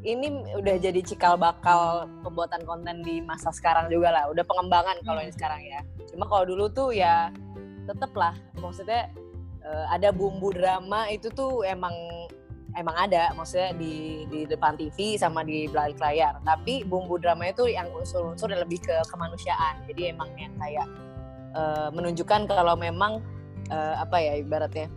ini 0.03 0.27
udah 0.59 0.77
jadi 0.83 1.01
cikal 1.03 1.39
bakal 1.39 2.11
pembuatan 2.27 2.67
konten 2.67 3.07
di 3.07 3.23
masa 3.23 3.55
sekarang 3.55 3.87
juga 3.87 4.11
lah. 4.11 4.25
Udah 4.35 4.43
pengembangan 4.43 4.99
kalau 5.07 5.23
Hmm. 5.23 5.31
ini 5.31 5.33
sekarang 5.35 5.63
ya. 5.63 5.81
Cuma 6.11 6.27
kalau 6.27 6.45
dulu 6.47 6.67
tuh 6.71 6.91
ya 6.91 7.31
tetep 7.87 8.11
lah. 8.19 8.35
Maksudnya 8.59 9.11
eh, 9.63 9.87
ada 9.95 10.11
bumbu 10.11 10.51
drama 10.51 11.07
itu 11.07 11.31
tuh 11.31 11.63
emang 11.63 11.95
emang 12.75 12.97
ada. 12.99 13.31
Maksudnya 13.39 13.79
di 13.79 14.27
di 14.27 14.43
depan 14.43 14.75
TV 14.75 15.15
sama 15.15 15.47
di 15.47 15.71
balik 15.71 16.03
layar. 16.03 16.43
Tapi 16.43 16.83
bumbu 16.83 17.23
drama 17.23 17.47
itu 17.47 17.71
yang 17.71 17.87
unsur-unsur 17.95 18.51
yang 18.51 18.67
lebih 18.67 18.83
ke 18.83 18.97
kemanusiaan. 19.07 19.87
Jadi 19.87 20.11
emang 20.11 20.35
yang 20.35 20.55
kayak 20.59 20.87
eh, 21.55 21.89
menunjukkan 21.95 22.51
kalau 22.51 22.75
memang 22.75 23.23
eh, 23.71 23.95
apa 24.03 24.19
ya 24.19 24.35
ibaratnya 24.43 24.91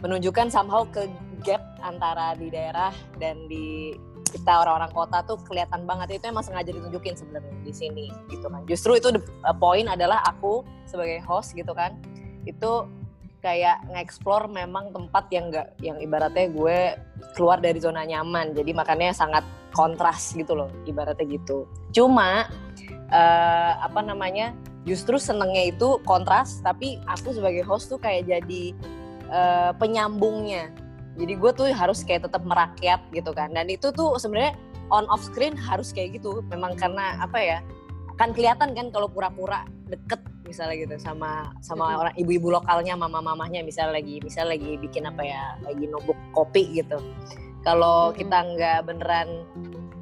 menunjukkan 0.00 0.48
somehow 0.50 0.82
ke 0.88 1.06
gap 1.44 1.60
antara 1.80 2.36
di 2.36 2.50
daerah 2.52 2.92
dan 3.20 3.36
di 3.48 3.94
kita 4.30 4.62
orang-orang 4.62 4.90
kota 4.94 5.20
tuh 5.26 5.36
kelihatan 5.44 5.84
banget. 5.84 6.22
Itu 6.22 6.30
emang 6.30 6.46
sengaja 6.46 6.70
ditunjukin 6.70 7.18
sebenarnya 7.18 7.54
di 7.66 7.72
sini 7.74 8.06
gitu 8.30 8.46
kan. 8.46 8.62
Justru 8.64 8.96
itu 8.96 9.10
uh, 9.12 9.56
point 9.58 9.86
adalah 9.90 10.22
aku 10.24 10.62
sebagai 10.86 11.20
host 11.26 11.52
gitu 11.58 11.74
kan. 11.74 11.98
Itu 12.46 12.86
kayak 13.40 13.88
nge-explore 13.88 14.52
memang 14.52 14.92
tempat 14.92 15.24
yang 15.32 15.48
enggak 15.48 15.72
yang 15.80 15.96
ibaratnya 15.96 16.46
gue 16.52 16.78
keluar 17.34 17.58
dari 17.58 17.82
zona 17.82 18.06
nyaman. 18.06 18.54
Jadi 18.54 18.70
makanya 18.72 19.12
sangat 19.12 19.44
kontras 19.74 20.34
gitu 20.34 20.54
loh 20.54 20.70
ibaratnya 20.86 21.26
gitu. 21.26 21.66
Cuma 21.90 22.46
eh, 23.10 23.72
apa 23.80 24.00
namanya 24.02 24.54
justru 24.88 25.20
senengnya 25.20 25.70
itu 25.72 26.00
kontras 26.08 26.64
tapi 26.64 26.96
aku 27.04 27.36
sebagai 27.36 27.64
host 27.64 27.92
tuh 27.92 28.00
kayak 28.00 28.28
jadi 28.28 28.64
eh, 29.28 29.70
penyambungnya 29.76 30.72
jadi 31.18 31.34
gue 31.34 31.50
tuh 31.54 31.66
harus 31.74 32.06
kayak 32.06 32.30
tetap 32.30 32.42
merakyat 32.46 33.02
gitu 33.10 33.34
kan. 33.34 33.50
Dan 33.50 33.66
itu 33.66 33.90
tuh 33.90 34.14
sebenarnya 34.20 34.54
on 34.94 35.06
off 35.10 35.22
screen 35.22 35.58
harus 35.58 35.90
kayak 35.90 36.20
gitu. 36.20 36.42
Memang 36.50 36.78
karena 36.78 37.18
apa 37.18 37.38
ya 37.38 37.58
kan 38.20 38.36
kelihatan 38.36 38.76
kan 38.76 38.92
kalau 38.92 39.08
pura-pura 39.08 39.64
deket 39.88 40.20
misalnya 40.44 40.82
gitu 40.82 40.96
sama 41.00 41.54
sama 41.62 41.94
orang 41.94 42.14
ibu-ibu 42.18 42.50
lokalnya 42.52 42.98
mama-mamahnya 42.98 43.62
misalnya 43.62 44.02
lagi 44.02 44.18
misalnya 44.20 44.58
lagi 44.58 44.76
bikin 44.82 45.06
apa 45.06 45.22
ya 45.22 45.42
lagi 45.64 45.84
nubuk 45.88 46.18
kopi 46.36 46.68
gitu. 46.74 47.00
Kalau 47.64 48.12
kita 48.12 48.44
nggak 48.56 48.88
beneran 48.88 49.46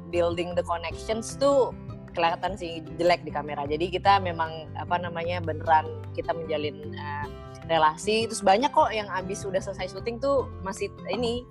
building 0.09 0.57
the 0.57 0.65
connections 0.65 1.37
tuh 1.37 1.71
kelihatan 2.17 2.57
sih 2.57 2.81
jelek 2.97 3.21
di 3.23 3.31
kamera. 3.31 3.63
Jadi 3.69 3.93
kita 3.93 4.17
memang 4.19 4.67
apa 4.75 4.97
namanya 4.97 5.39
beneran 5.39 5.85
kita 6.17 6.33
menjalin 6.33 6.91
eh, 6.91 7.27
relasi 7.69 8.25
terus 8.25 8.41
banyak 8.41 8.73
kok 8.73 8.89
yang 8.89 9.05
abis 9.13 9.45
udah 9.45 9.61
selesai 9.61 9.93
syuting 9.93 10.17
tuh 10.17 10.49
masih 10.65 10.89
ini 11.07 11.45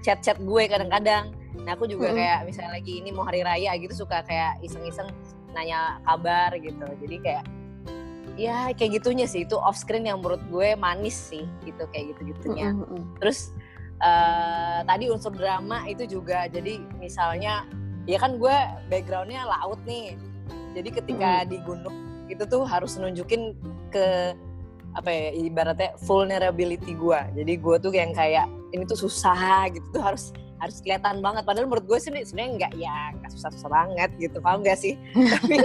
chat-chat 0.00 0.40
gue 0.40 0.62
kadang-kadang. 0.68 1.36
Nah 1.64 1.76
aku 1.76 1.84
juga 1.84 2.12
Mm-mm. 2.12 2.18
kayak 2.18 2.38
misalnya 2.48 2.72
lagi 2.80 2.92
ini 3.04 3.12
mau 3.12 3.24
hari 3.28 3.44
raya 3.44 3.76
gitu 3.76 4.04
suka 4.04 4.24
kayak 4.24 4.56
iseng-iseng 4.64 5.08
nanya 5.52 6.00
kabar 6.08 6.56
gitu. 6.56 6.86
Jadi 7.04 7.16
kayak 7.20 7.44
ya 8.38 8.70
kayak 8.72 9.02
gitunya 9.02 9.26
sih 9.26 9.44
itu 9.44 9.58
off 9.58 9.76
screen 9.76 10.06
yang 10.06 10.22
menurut 10.22 10.40
gue 10.48 10.78
manis 10.78 11.16
sih 11.18 11.44
gitu 11.66 11.90
kayak 11.90 12.14
gitu 12.14 12.30
gitunya 12.30 12.70
terus 13.18 13.50
eh, 13.98 14.78
tadi 14.86 15.10
unsur 15.10 15.34
drama 15.34 15.82
itu 15.90 16.06
juga 16.06 16.46
jadi 16.46 16.78
misalnya 17.02 17.66
ya 18.08 18.16
kan 18.16 18.40
gue 18.40 18.56
backgroundnya 18.88 19.44
laut 19.44 19.78
nih. 19.84 20.16
Jadi 20.72 20.88
ketika 20.94 21.44
di 21.44 21.60
gunung 21.66 22.26
itu 22.32 22.44
tuh 22.48 22.64
harus 22.64 22.96
nunjukin 22.96 23.52
ke 23.92 24.32
apa 24.96 25.10
ya 25.12 25.28
ibaratnya 25.36 25.94
vulnerability 26.06 26.96
gue. 26.96 27.20
Jadi 27.36 27.52
gue 27.60 27.76
tuh 27.80 27.92
yang 27.92 28.12
kayak 28.16 28.48
ini 28.72 28.84
tuh 28.88 28.98
susah 28.98 29.68
gitu 29.72 29.84
tuh 29.92 30.02
harus 30.02 30.32
harus 30.58 30.82
kelihatan 30.82 31.22
banget. 31.22 31.46
Padahal 31.46 31.70
menurut 31.70 31.86
gue 31.86 31.98
sih 31.98 32.10
sebenarnya 32.10 32.50
nggak 32.58 32.72
ya 32.78 32.96
nggak 33.14 33.30
susah-susah 33.36 33.70
banget 33.70 34.10
gitu, 34.18 34.38
paham 34.42 34.60
gak 34.66 34.78
sih? 34.78 34.94
Tapi 35.38 35.56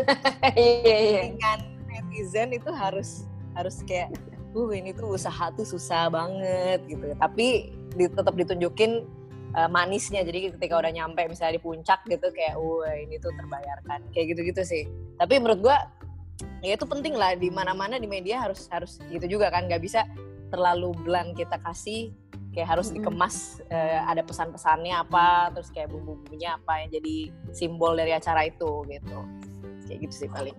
Iya 0.53 0.97
iya. 0.97 1.21
dengan 1.33 1.59
netizen 1.89 2.49
itu 2.53 2.69
harus 2.69 3.25
harus 3.53 3.81
kayak 3.85 4.13
uh 4.53 4.69
ini 4.69 4.93
tuh 4.93 5.17
usaha 5.17 5.49
tuh 5.53 5.65
susah 5.65 6.13
banget 6.13 6.85
gitu. 6.85 7.13
Tapi 7.17 7.73
di, 7.93 8.05
tetap 8.05 8.37
ditunjukin 8.37 9.01
uh, 9.57 9.69
manisnya. 9.69 10.21
Jadi 10.21 10.53
ketika 10.53 10.77
udah 10.77 10.93
nyampe 10.93 11.25
misalnya 11.25 11.57
di 11.57 11.63
puncak 11.63 12.05
gitu 12.05 12.29
kayak 12.29 12.53
wah 12.57 12.93
ini 12.93 13.17
tuh 13.17 13.33
terbayarkan. 13.33 13.99
Kayak 14.13 14.37
gitu-gitu 14.37 14.61
sih. 14.61 14.83
Tapi 15.17 15.41
menurut 15.41 15.61
gue 15.65 15.77
ya 16.59 16.73
itu 16.73 16.85
penting 16.85 17.13
lah 17.13 17.33
di 17.33 17.47
mana-mana 17.47 17.95
di 17.95 18.05
media 18.05 18.39
harus 18.39 18.65
harus 18.67 18.97
gitu 19.07 19.25
juga 19.29 19.47
kan 19.47 19.65
nggak 19.65 19.79
bisa 19.79 20.07
terlalu 20.47 20.93
blunt 20.97 21.33
kita 21.33 21.57
kasih 21.59 22.13
kayak 22.49 22.69
harus 22.69 22.89
dikemas 22.89 23.35
eh, 23.67 23.99
ada 23.99 24.21
pesan-pesannya 24.21 24.93
apa 24.95 25.49
terus 25.51 25.69
kayak 25.69 25.89
bumbu-bumbunya 25.89 26.55
apa 26.55 26.81
yang 26.81 26.89
jadi 26.93 27.15
simbol 27.49 27.93
dari 27.93 28.13
acara 28.13 28.45
itu 28.45 28.85
gitu 28.85 29.17
kayak 29.83 29.99
gitu 30.01 30.15
sih 30.15 30.29
paling 30.29 30.53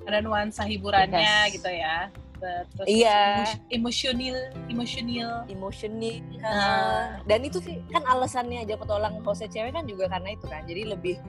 Ada 0.00 0.18
nuansa 0.20 0.64
hiburannya 0.64 1.20
Yes. 1.20 1.52
gitu 1.54 1.70
ya. 1.70 2.08
Terus 2.40 2.88
Iya. 2.88 3.20
emo- 3.68 3.92
emosional, 3.92 4.36
emosional. 4.66 5.32
emotioning 5.46 6.24
Ah. 6.40 7.20
dan 7.22 7.44
itu 7.44 7.60
sih 7.60 7.84
kan 7.86 8.00
alasannya 8.02 8.64
aja 8.64 8.74
petualang 8.74 9.20
hostnya 9.20 9.46
cewek 9.46 9.70
kan 9.70 9.84
juga 9.84 10.08
karena 10.08 10.32
itu 10.32 10.48
kan 10.48 10.64
jadi 10.64 10.88
lebih 10.88 11.20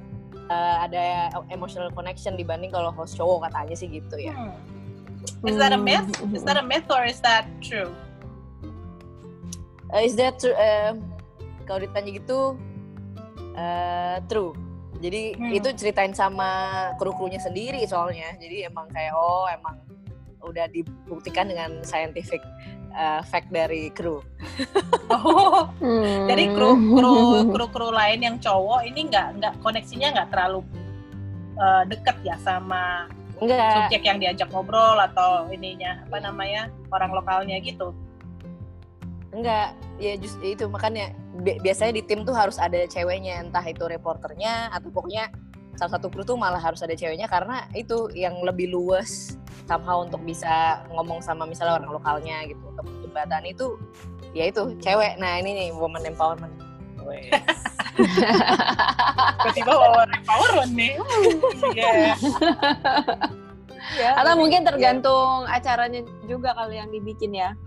eh, 0.52 0.76
ada 0.84 1.04
emotional 1.48 1.88
connection 1.96 2.36
dibanding 2.36 2.68
kalau 2.68 2.92
host 2.92 3.16
cowok 3.16 3.48
katanya 3.48 3.76
sih 3.80 3.88
gitu 3.88 4.20
ya 4.20 4.36
Hmm. 4.36 4.54
Is 5.46 5.58
that 5.58 5.70
a 5.74 5.78
myth? 5.78 6.10
Hmm. 6.18 6.34
Is 6.34 6.42
that 6.46 6.58
a 6.58 6.66
myth 6.66 6.90
or 6.90 7.06
is 7.06 7.22
that 7.22 7.46
true? 7.62 7.94
Uh, 9.94 10.02
is 10.02 10.18
that 10.18 10.42
true? 10.42 10.54
Uh, 10.58 10.98
kalau 11.66 11.86
ditanya 11.86 12.10
gitu, 12.18 12.58
uh, 13.54 14.18
true. 14.26 14.54
Jadi 15.02 15.38
Hmm. 15.38 15.54
itu 15.54 15.70
ceritain 15.78 16.14
sama 16.14 16.50
kru-krunya 16.98 17.42
sendiri 17.42 17.82
soalnya. 17.90 18.38
Jadi 18.38 18.66
emang 18.66 18.90
kayak 18.94 19.14
oh 19.14 19.50
emang 19.50 19.82
udah 20.42 20.66
dibuktikan 20.74 21.50
dengan 21.50 21.86
scientific 21.86 22.42
uh, 22.94 23.22
fact 23.26 23.50
dari 23.50 23.90
kru. 23.92 24.20
Oh, 25.12 25.68
Hmm. 25.84 26.24
jadi 26.24 26.56
kru 26.56 26.72
kru 26.96 27.52
kru 27.52 27.66
kru 27.68 27.88
lain 27.92 28.24
yang 28.24 28.36
cowok 28.40 28.88
ini 28.88 29.12
nggak 29.12 29.28
nggak 29.44 29.54
koneksinya 29.60 30.08
nggak 30.16 30.32
terlalu 30.32 30.64
uh, 31.60 31.84
deket 31.84 32.16
ya 32.24 32.40
sama 32.40 33.12
Enggak. 33.44 33.92
subjek 33.92 34.08
yang 34.08 34.18
diajak 34.24 34.48
ngobrol 34.56 34.96
atau 34.96 35.52
ininya 35.52 36.00
apa 36.08 36.24
namanya 36.24 36.72
orang 36.96 37.12
lokalnya 37.12 37.60
gitu. 37.60 37.92
Enggak, 39.36 39.76
ya 40.00 40.16
just 40.16 40.40
itu 40.40 40.64
makanya 40.72 41.12
bi- 41.44 41.60
biasanya 41.60 42.00
di 42.00 42.04
tim 42.08 42.24
tuh 42.24 42.36
harus 42.36 42.56
ada 42.56 42.84
ceweknya, 42.88 43.44
entah 43.44 43.64
itu 43.64 43.84
reporternya 43.84 44.72
atau 44.72 44.92
pokoknya 44.92 45.28
salah 45.82 45.98
satu 45.98 46.14
kru 46.14 46.22
tuh 46.22 46.38
malah 46.38 46.62
harus 46.62 46.78
ada 46.86 46.94
ceweknya 46.94 47.26
karena 47.26 47.66
itu 47.74 48.06
yang 48.14 48.38
lebih 48.46 48.70
luas 48.70 49.34
somehow 49.66 50.06
untuk 50.06 50.22
bisa 50.22 50.86
ngomong 50.94 51.26
sama 51.26 51.50
misalnya 51.50 51.82
orang 51.82 51.90
lokalnya 51.98 52.46
gitu. 52.46 52.62
Untuk 52.70 52.86
jembatan 53.02 53.42
itu 53.50 53.82
ya 54.38 54.46
itu 54.46 54.78
cewek. 54.78 55.18
Nah, 55.18 55.42
ini 55.42 55.58
nih 55.58 55.68
woman 55.74 56.06
empowerment. 56.06 56.54
Tiba-tiba 59.42 59.74
power 59.74 60.06
power 60.22 60.52
nih. 60.70 61.02
Iya. 61.74 62.14
Iya, 63.98 64.10
Atau 64.22 64.38
mungkin 64.38 64.62
tergantung 64.62 65.50
acaranya 65.50 66.06
juga 66.30 66.54
kali 66.54 66.78
yang 66.78 66.94
dibikin 66.94 67.34
ya. 67.34 67.58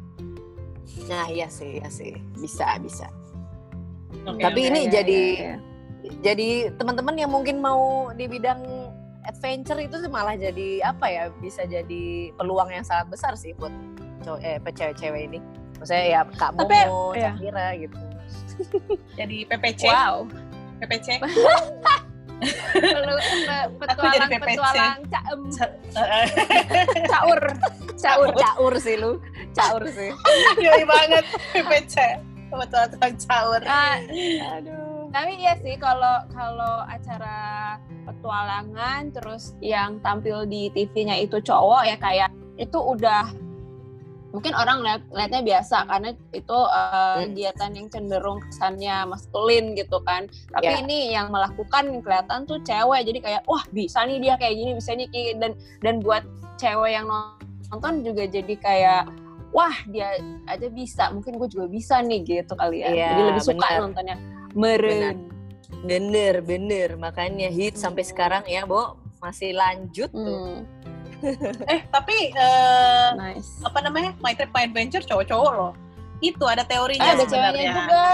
Nah, 1.10 1.26
iya 1.26 1.50
sih, 1.50 1.82
iya 1.82 1.90
sih. 1.90 2.14
Bisa, 2.38 2.78
bisa. 2.78 3.10
Oke, 4.22 4.38
Tapi 4.40 4.60
oke. 4.62 4.68
ini 4.70 4.80
Iya, 4.86 4.92
jadi- 5.02 5.34
iya, 5.34 5.50
iya. 5.58 5.73
Jadi 6.20 6.74
teman-teman 6.76 7.16
yang 7.16 7.30
mungkin 7.32 7.60
mau 7.60 8.12
di 8.12 8.28
bidang 8.28 8.60
adventure 9.24 9.80
itu 9.80 9.96
malah 10.08 10.36
jadi 10.36 10.84
apa 10.84 11.06
ya 11.08 11.24
bisa 11.40 11.64
jadi 11.64 12.28
peluang 12.36 12.68
yang 12.68 12.84
sangat 12.84 13.08
besar 13.08 13.32
sih 13.34 13.56
buat 13.56 13.72
cowok 14.20 14.40
eh 14.40 14.60
cewek-cewek 14.60 15.22
ini 15.32 15.38
maksudnya 15.80 16.04
ya 16.04 16.20
kak 16.36 16.52
Tapi, 16.56 16.76
Momo, 16.88 17.12
iya. 17.16 17.32
Cakira 17.32 17.66
gitu 17.76 17.96
jadi 19.18 19.36
PPC, 19.50 19.82
Wow. 19.88 20.28
PPC. 20.84 21.08
Petualang 23.80 24.28
PPC. 24.28 24.42
petualang 24.42 24.98
caem 25.08 25.40
Heeh. 25.96 26.26
caur 27.08 27.40
caur. 27.96 28.28
caur 28.36 28.74
sih 28.76 28.96
lu 29.00 29.16
caur 29.54 29.82
sih 29.88 30.10
Yoi 30.60 30.84
banget 30.84 31.24
PPC. 31.56 31.94
Betul 32.54 32.84
tukang 32.92 33.14
caur. 33.18 33.60
Ah, 33.66 33.98
aduh 34.60 34.83
tapi 35.14 35.38
iya 35.38 35.54
sih 35.54 35.78
kalau 35.78 36.26
kalau 36.28 36.82
acara 36.84 37.78
petualangan 38.04 39.14
terus 39.14 39.54
yang 39.60 40.02
tampil 40.02 40.42
di 40.42 40.66
TV-nya 40.68 41.14
itu 41.16 41.38
cowok 41.38 41.86
ya 41.86 41.96
kayak 41.96 42.28
itu 42.56 42.74
udah 42.74 43.30
mungkin 44.30 44.50
orang 44.52 44.82
lihat 44.82 45.02
lihatnya 45.08 45.42
biasa 45.46 45.86
karena 45.86 46.10
itu 46.34 46.50
uh, 46.50 47.14
Hmm. 47.14 47.30
kegiatan 47.30 47.70
yang 47.70 47.86
cenderung 47.86 48.42
kesannya 48.42 49.06
maskulin 49.06 49.78
gitu 49.78 50.02
kan 50.02 50.26
tapi 50.50 50.66
Ya. 50.66 50.82
ini 50.82 50.98
yang 51.08 51.30
melakukan 51.30 52.02
kelihatan 52.02 52.42
tuh 52.42 52.58
cewek 52.60 53.06
jadi 53.06 53.18
kayak 53.22 53.42
wah 53.46 53.62
bisa 53.70 54.02
nih 54.02 54.18
dia 54.18 54.34
kayak 54.34 54.58
gini 54.58 54.70
bisa 54.74 54.90
nih 54.92 55.06
kayak- 55.06 55.38
dan 55.38 55.52
dan 55.78 55.94
buat 56.02 56.26
cewek 56.56 56.90
yang 56.92 57.06
nonton 57.70 58.02
juga 58.02 58.26
jadi 58.26 58.54
kayak 58.58 59.02
wah 59.54 59.74
dia 59.86 60.18
aja 60.50 60.66
bisa 60.66 61.14
mungkin 61.14 61.38
gue 61.38 61.46
juga 61.46 61.70
bisa 61.70 62.02
nih 62.02 62.26
gitu 62.26 62.58
kali 62.58 62.82
ya 62.82 62.90
Iya, 62.90 63.06
jadi 63.08 63.22
lebih 63.30 63.42
suka 63.44 63.62
benar. 63.64 63.78
nontonnya 63.80 64.16
meren 64.54 65.28
bener 65.82 66.40
bener 66.40 66.94
makanya 66.94 67.48
hit 67.48 67.74
sampai 67.74 68.02
sekarang 68.02 68.42
ya 68.44 68.64
Bo 68.64 68.96
masih 69.18 69.52
lanjut 69.52 70.08
tuh 70.08 70.62
Hmm, 71.16 71.32
Eh 71.72 71.80
tapi 71.88 72.30
eh, 72.30 73.08
nice 73.14 73.60
apa 73.60 73.80
namanya 73.80 74.12
My 74.18 74.32
Trip 74.32 74.50
My 74.50 74.64
Adventure 74.64 75.00
cowok-cowok 75.00 75.52
loh. 75.54 75.72
Itu 76.20 76.44
ada 76.44 76.62
teorinya 76.62 77.00
ada 77.10 77.24
sebenarnya. 77.24 77.48
ceweknya 77.48 77.72
juga 77.72 78.04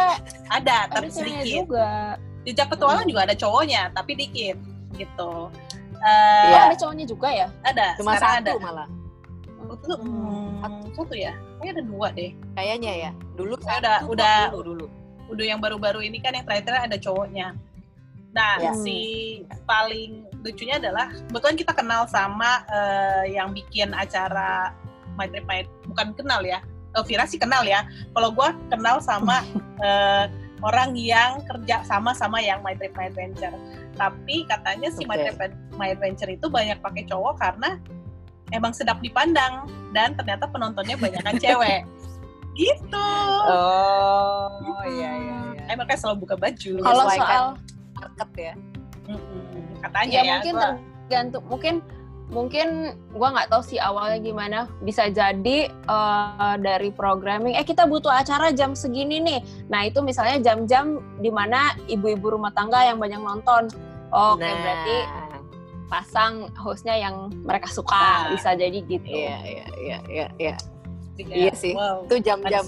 Ada, 0.49 0.77
ada 0.79 0.79
tapi 0.89 1.07
ceweknya 1.09 1.43
sedikit. 1.43 1.57
juga 1.59 1.89
Jejak 2.41 2.67
petualang 2.69 3.05
juga 3.05 3.21
ada 3.23 3.35
cowoknya, 3.35 3.83
tapi 3.91 4.13
dikit 4.15 4.57
gitu. 4.95 5.33
Eh, 5.99 6.07
oh 6.07 6.49
Iya. 6.49 6.61
ada 6.65 6.77
cowoknya 6.77 7.05
juga 7.05 7.29
ya 7.31 7.47
Ada, 7.63 7.87
cuma 7.99 8.15
sekarang 8.15 8.31
satu 8.39 8.47
ada. 8.49 8.63
malah 8.63 8.89
Itu, 9.71 9.93
hmm, 9.99 10.51
satu 10.93 11.15
ya? 11.15 11.33
Kayaknya 11.59 11.73
ada 11.73 11.83
dua 11.85 12.07
deh. 12.11 12.31
kayaknya 12.55 12.93
ya 13.01 13.11
dulu 13.35 13.55
Saya 13.59 13.79
udah- 13.81 14.01
udah- 14.07 14.49
dulu 14.49 14.63
dulu 14.65 14.87
Udah 15.31 15.45
yang 15.47 15.63
baru-baru 15.63 16.03
ini 16.03 16.19
kan 16.19 16.35
yang 16.35 16.45
terakhir 16.45 16.91
ada 16.91 16.99
cowoknya. 16.99 17.55
Nah, 18.31 18.63
Ya. 18.63 18.73
si 18.83 18.99
paling 19.67 20.27
lucunya 20.43 20.79
adalah 20.79 21.11
kebetulan 21.11 21.57
kita 21.59 21.73
kenal 21.75 22.07
sama 22.07 22.63
eh, 22.71 23.35
yang 23.35 23.51
bikin 23.55 23.91
acara 23.95 24.75
My 25.19 25.27
Trip 25.27 25.47
My 25.47 25.67
bukan 25.87 26.15
kenal 26.15 26.43
ya. 26.47 26.63
Eh, 26.95 27.03
Vira 27.07 27.27
sih 27.27 27.39
kenal 27.39 27.67
ya. 27.67 27.87
Kalau 28.15 28.31
gue 28.31 28.49
kenal 28.71 29.03
sama 29.03 29.43
eh, 29.87 30.27
orang 30.63 30.95
yang 30.95 31.43
kerja 31.49 31.83
sama 31.89 32.15
sama 32.15 32.39
yang 32.39 32.63
My 32.63 32.79
Trip 32.79 32.95
My 32.95 33.11
Adventure. 33.11 33.55
Tapi 33.99 34.47
katanya 34.47 34.89
si 34.95 35.03
My 35.07 35.19
Oke. 35.19 35.35
Trip 35.35 35.53
My 35.75 35.95
Adventure 35.95 36.31
itu 36.31 36.47
banyak 36.47 36.79
pakai 36.79 37.03
cowok 37.11 37.35
karena 37.43 37.79
emang 38.55 38.75
sedap 38.75 38.99
dipandang 39.03 39.67
dan 39.91 40.15
ternyata 40.15 40.47
penontonnya 40.51 40.95
banyak 40.99 41.23
kan 41.23 41.35
cewek. 41.39 41.83
Gitu. 42.55 43.07
oh 43.49 44.83
iya 44.87 45.11
iya 45.17 45.37
iya. 45.55 45.63
Eh, 45.71 45.77
makanya 45.79 45.99
selalu 45.99 46.27
buka 46.27 46.35
baju. 46.37 46.73
kalau 46.83 47.05
soal 47.09 47.45
market 47.95 48.31
ya. 48.37 48.55
Mm-mm. 49.11 49.43
katanya 49.81 50.13
ya 50.13 50.21
ya, 50.23 50.33
mungkin 50.39 50.55
gua- 50.55 50.65
tergantung 51.11 51.45
mungkin 51.51 51.75
mungkin 52.31 52.69
gua 53.11 53.29
nggak 53.35 53.49
tahu 53.51 53.63
sih 53.67 53.79
awalnya 53.83 54.19
gimana. 54.23 54.59
Bisa 54.83 55.11
jadi 55.11 55.67
eh, 55.67 56.55
dari 56.63 56.91
programming 56.95 57.59
eh 57.59 57.67
kita 57.67 57.87
butuh 57.87 58.11
acara 58.13 58.55
jam 58.55 58.75
segini 58.75 59.19
nih. 59.19 59.41
Nah 59.67 59.87
itu 59.87 59.99
misalnya 59.99 60.39
jam-jam 60.39 61.03
di 61.19 61.31
mana 61.31 61.75
ibu-ibu 61.87 62.39
rumah 62.39 62.55
tangga 62.55 62.87
yang 62.87 63.03
banyak 63.03 63.19
nonton. 63.19 63.67
Oke 64.11 64.43
nah. 64.43 64.55
berarti 64.59 64.97
pasang 65.91 66.47
hostnya 66.55 66.95
yang 66.95 67.35
mereka 67.43 67.67
suka 67.67 67.99
Nah. 67.99 68.31
bisa 68.31 68.55
jadi 68.55 68.79
gitu. 68.87 69.11
Iya 69.11 69.39
iya 69.43 69.67
iya 70.07 70.27
iya 70.39 70.55
iya 71.21 71.29
Kayak, 71.29 71.43
iya 71.43 71.53
sih. 71.55 71.73
wow. 71.73 72.05
itu 72.05 72.17
jam-jam 72.21 72.65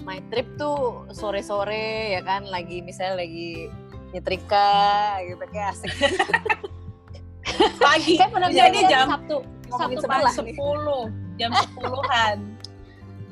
my 0.00 0.20
trip 0.30 0.46
tuh 0.54 1.02
sore-sore 1.10 2.12
ya 2.12 2.22
kan 2.22 2.46
lagi 2.46 2.78
misalnya 2.78 3.22
lagi 3.22 3.66
nyetrika 4.12 4.78
gitu 5.24 5.44
kayak 5.50 5.74
asik 5.74 5.90
pagi 7.82 8.14
saya 8.14 8.30
pernah 8.30 8.48
jadi 8.48 8.70
kejadian 8.70 8.90
jam 8.90 9.06
Sabtu 9.10 9.36
Sabtu 9.66 9.98
pagi. 10.04 10.54
10 10.54 11.38
jam 11.38 11.50
10-an 11.52 12.36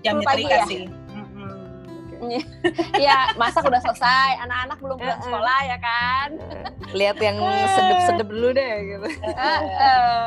jam 0.02 0.14
10 0.18 0.22
pagi 0.22 0.42
nyetrika 0.42 0.56
ya? 0.56 0.66
sih 0.66 0.82
ya 2.96 3.18
masak 3.36 3.62
udah 3.62 3.80
selesai 3.80 4.40
anak-anak 4.40 4.78
belum 4.80 4.96
pulang 4.96 5.20
sekolah 5.20 5.58
ya 5.62 5.76
kan 5.76 6.28
Lihat 6.94 7.18
yang 7.18 7.36
sedep-sedep 7.68 8.28
dulu 8.30 8.48
deh 8.54 8.74
gitu. 8.86 9.08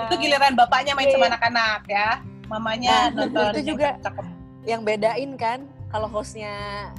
itu 0.05 0.13
giliran 0.19 0.53
bapaknya 0.53 0.93
main 0.93 1.07
Iya, 1.07 1.15
sama 1.15 1.25
iya. 1.25 1.31
anak-anak 1.33 1.81
ya 1.87 2.09
mamanya 2.47 3.11
Nah, 3.11 3.27
nonton 3.27 3.51
itu 3.53 3.61
juga. 3.71 3.95
cakep 3.99 4.25
Yang 4.63 4.81
bedain 4.83 5.31
kan 5.35 5.59
kalau 5.87 6.05
hostnya 6.05 6.51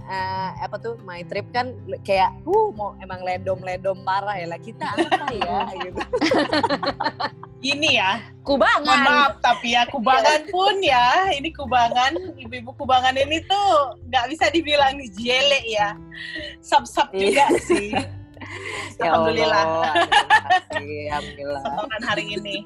eh, 0.03 0.51
apa 0.59 0.77
tuh 0.77 0.97
My 1.03 1.21
Trip 1.23 1.45
kan 1.51 1.77
kayak 2.01 2.33
uh 2.43 2.69
mau 2.71 2.97
emang 2.99 3.21
ledom-ledom 3.21 4.01
parah 4.01 4.33
ya 4.35 4.47
lah 4.47 4.57
kita 4.57 4.81
apa 4.87 5.29
ya 5.31 5.61
gitu. 5.83 6.01
ini 7.61 7.99
ya 7.99 8.23
mohon 8.41 8.47
kubangan 8.57 8.99
maaf 9.05 9.33
tapi 9.43 9.75
ya 9.75 9.85
kubangan 9.85 10.41
pun 10.49 10.75
ya 10.81 11.05
ini 11.31 11.51
kubangan 11.51 12.17
ibu-ibu 12.35 12.73
kubangan 12.73 13.13
ini 13.13 13.45
tuh 13.45 13.69
nggak 14.07 14.25
bisa 14.31 14.49
dibilang 14.49 14.97
jelek 15.13 15.65
ya 15.67 15.93
sub-sub 16.61 17.11
Iya. 17.11 17.21
juga 17.21 17.45
sih 17.61 17.93
Ya 18.99 19.13
alhamdulillah 19.13 19.61
Allah, 19.61 19.93
terima 19.93 20.39
kasih, 20.41 20.99
alhamdulillah. 21.11 21.61
potongan 21.61 22.03
hari 22.03 22.25
ini 22.33 22.57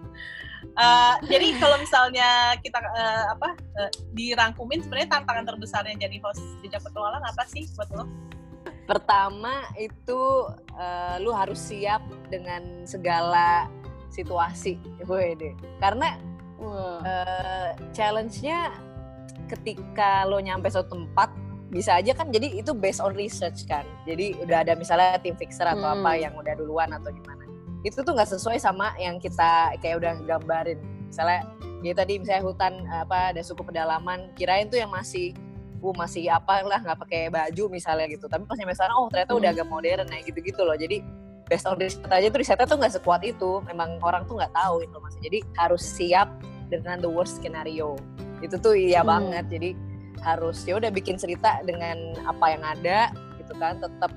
Eh, 0.72 1.14
jadi 1.28 1.52
kalau 1.60 1.76
misalnya 1.76 2.56
kita 2.64 2.80
eh, 2.80 3.24
apa 3.28 3.48
eh, 3.76 3.90
dirangkumin 4.16 4.80
sebenarnya 4.80 5.20
tantangan 5.20 5.44
terbesarnya 5.44 6.00
jadi 6.00 6.16
host 6.24 6.40
jejak 6.64 6.80
petualang 6.80 7.20
apa 7.20 7.44
sih 7.44 7.68
buat 7.76 7.92
lo? 7.92 8.08
Pertama 8.88 9.68
itu 9.76 10.48
eh, 10.72 11.16
lu 11.20 11.36
harus 11.36 11.60
siap 11.60 12.00
dengan 12.32 12.88
segala 12.88 13.68
situasi, 14.08 14.80
Wede. 15.04 15.52
Karena 15.76 16.16
Wah. 16.56 17.04
eh, 17.04 17.70
challenge-nya 17.92 18.72
ketika 19.52 20.24
lo 20.24 20.40
nyampe 20.40 20.72
suatu 20.72 20.96
tempat 20.96 21.28
bisa 21.72 21.96
aja 21.96 22.12
kan 22.12 22.28
jadi 22.28 22.52
itu 22.52 22.72
based 22.72 23.00
on 23.00 23.12
research 23.12 23.68
kan. 23.68 23.84
Jadi 24.08 24.40
udah 24.40 24.64
ada 24.64 24.72
misalnya 24.72 25.20
tim 25.20 25.36
fixer 25.36 25.68
atau 25.68 25.84
Hmm. 25.84 26.00
apa 26.04 26.16
yang 26.16 26.32
udah 26.32 26.52
duluan 26.56 26.92
atau 26.92 27.12
gimana. 27.12 27.41
Itu 27.82 28.02
tuh 28.02 28.14
nggak 28.14 28.30
sesuai 28.30 28.58
sama 28.58 28.94
yang 28.96 29.18
kita 29.18 29.74
kayak 29.82 29.98
udah 29.98 30.12
gambarin. 30.24 30.78
Misalnya 31.10 31.44
ya 31.82 31.92
tadi 31.92 32.22
misalnya 32.22 32.42
hutan 32.46 32.86
apa 32.88 33.34
ada 33.34 33.42
suku 33.42 33.66
pedalaman, 33.66 34.30
kirain 34.38 34.70
tuh 34.70 34.78
yang 34.78 34.90
masih 34.90 35.34
uh 35.82 35.94
masih 35.98 36.30
apa 36.30 36.62
lah 36.62 36.78
nggak 36.78 36.98
pakai 37.02 37.22
baju 37.28 37.64
misalnya 37.68 38.06
gitu. 38.06 38.30
Tapi 38.30 38.46
pas 38.46 38.54
nyampe 38.54 38.74
sana 38.78 38.94
oh 38.94 39.10
ternyata 39.10 39.34
udah 39.34 39.50
Hmm. 39.50 39.58
agak 39.58 39.66
modern 39.66 40.06
ya 40.06 40.20
gitu-gitu 40.22 40.62
loh. 40.62 40.78
Jadi 40.78 41.02
based 41.50 41.66
on 41.66 41.74
research 41.76 42.06
aja 42.06 42.30
tuh 42.30 42.38
risetnya 42.38 42.66
tuh 42.70 42.78
nggak 42.78 42.94
sekuat 43.02 43.26
itu. 43.26 43.58
Memang 43.66 43.98
orang 43.98 44.22
tuh 44.30 44.38
nggak 44.38 44.54
tahu 44.54 44.86
informasi. 44.86 45.18
Jadi 45.26 45.38
harus 45.58 45.82
siap 45.82 46.30
dengan 46.70 47.02
the 47.02 47.10
worst 47.10 47.42
scenario. 47.42 47.98
Itu 48.38 48.62
tuh 48.62 48.78
iya 48.78 49.02
Hmm. 49.02 49.10
banget. 49.10 49.44
Jadi 49.50 49.70
harus 50.22 50.62
ya 50.62 50.78
udah 50.78 50.94
bikin 50.94 51.18
cerita 51.18 51.58
dengan 51.66 52.14
apa 52.30 52.46
yang 52.54 52.62
ada 52.62 53.10
gitu 53.42 53.52
kan. 53.58 53.82
Tetap 53.82 54.12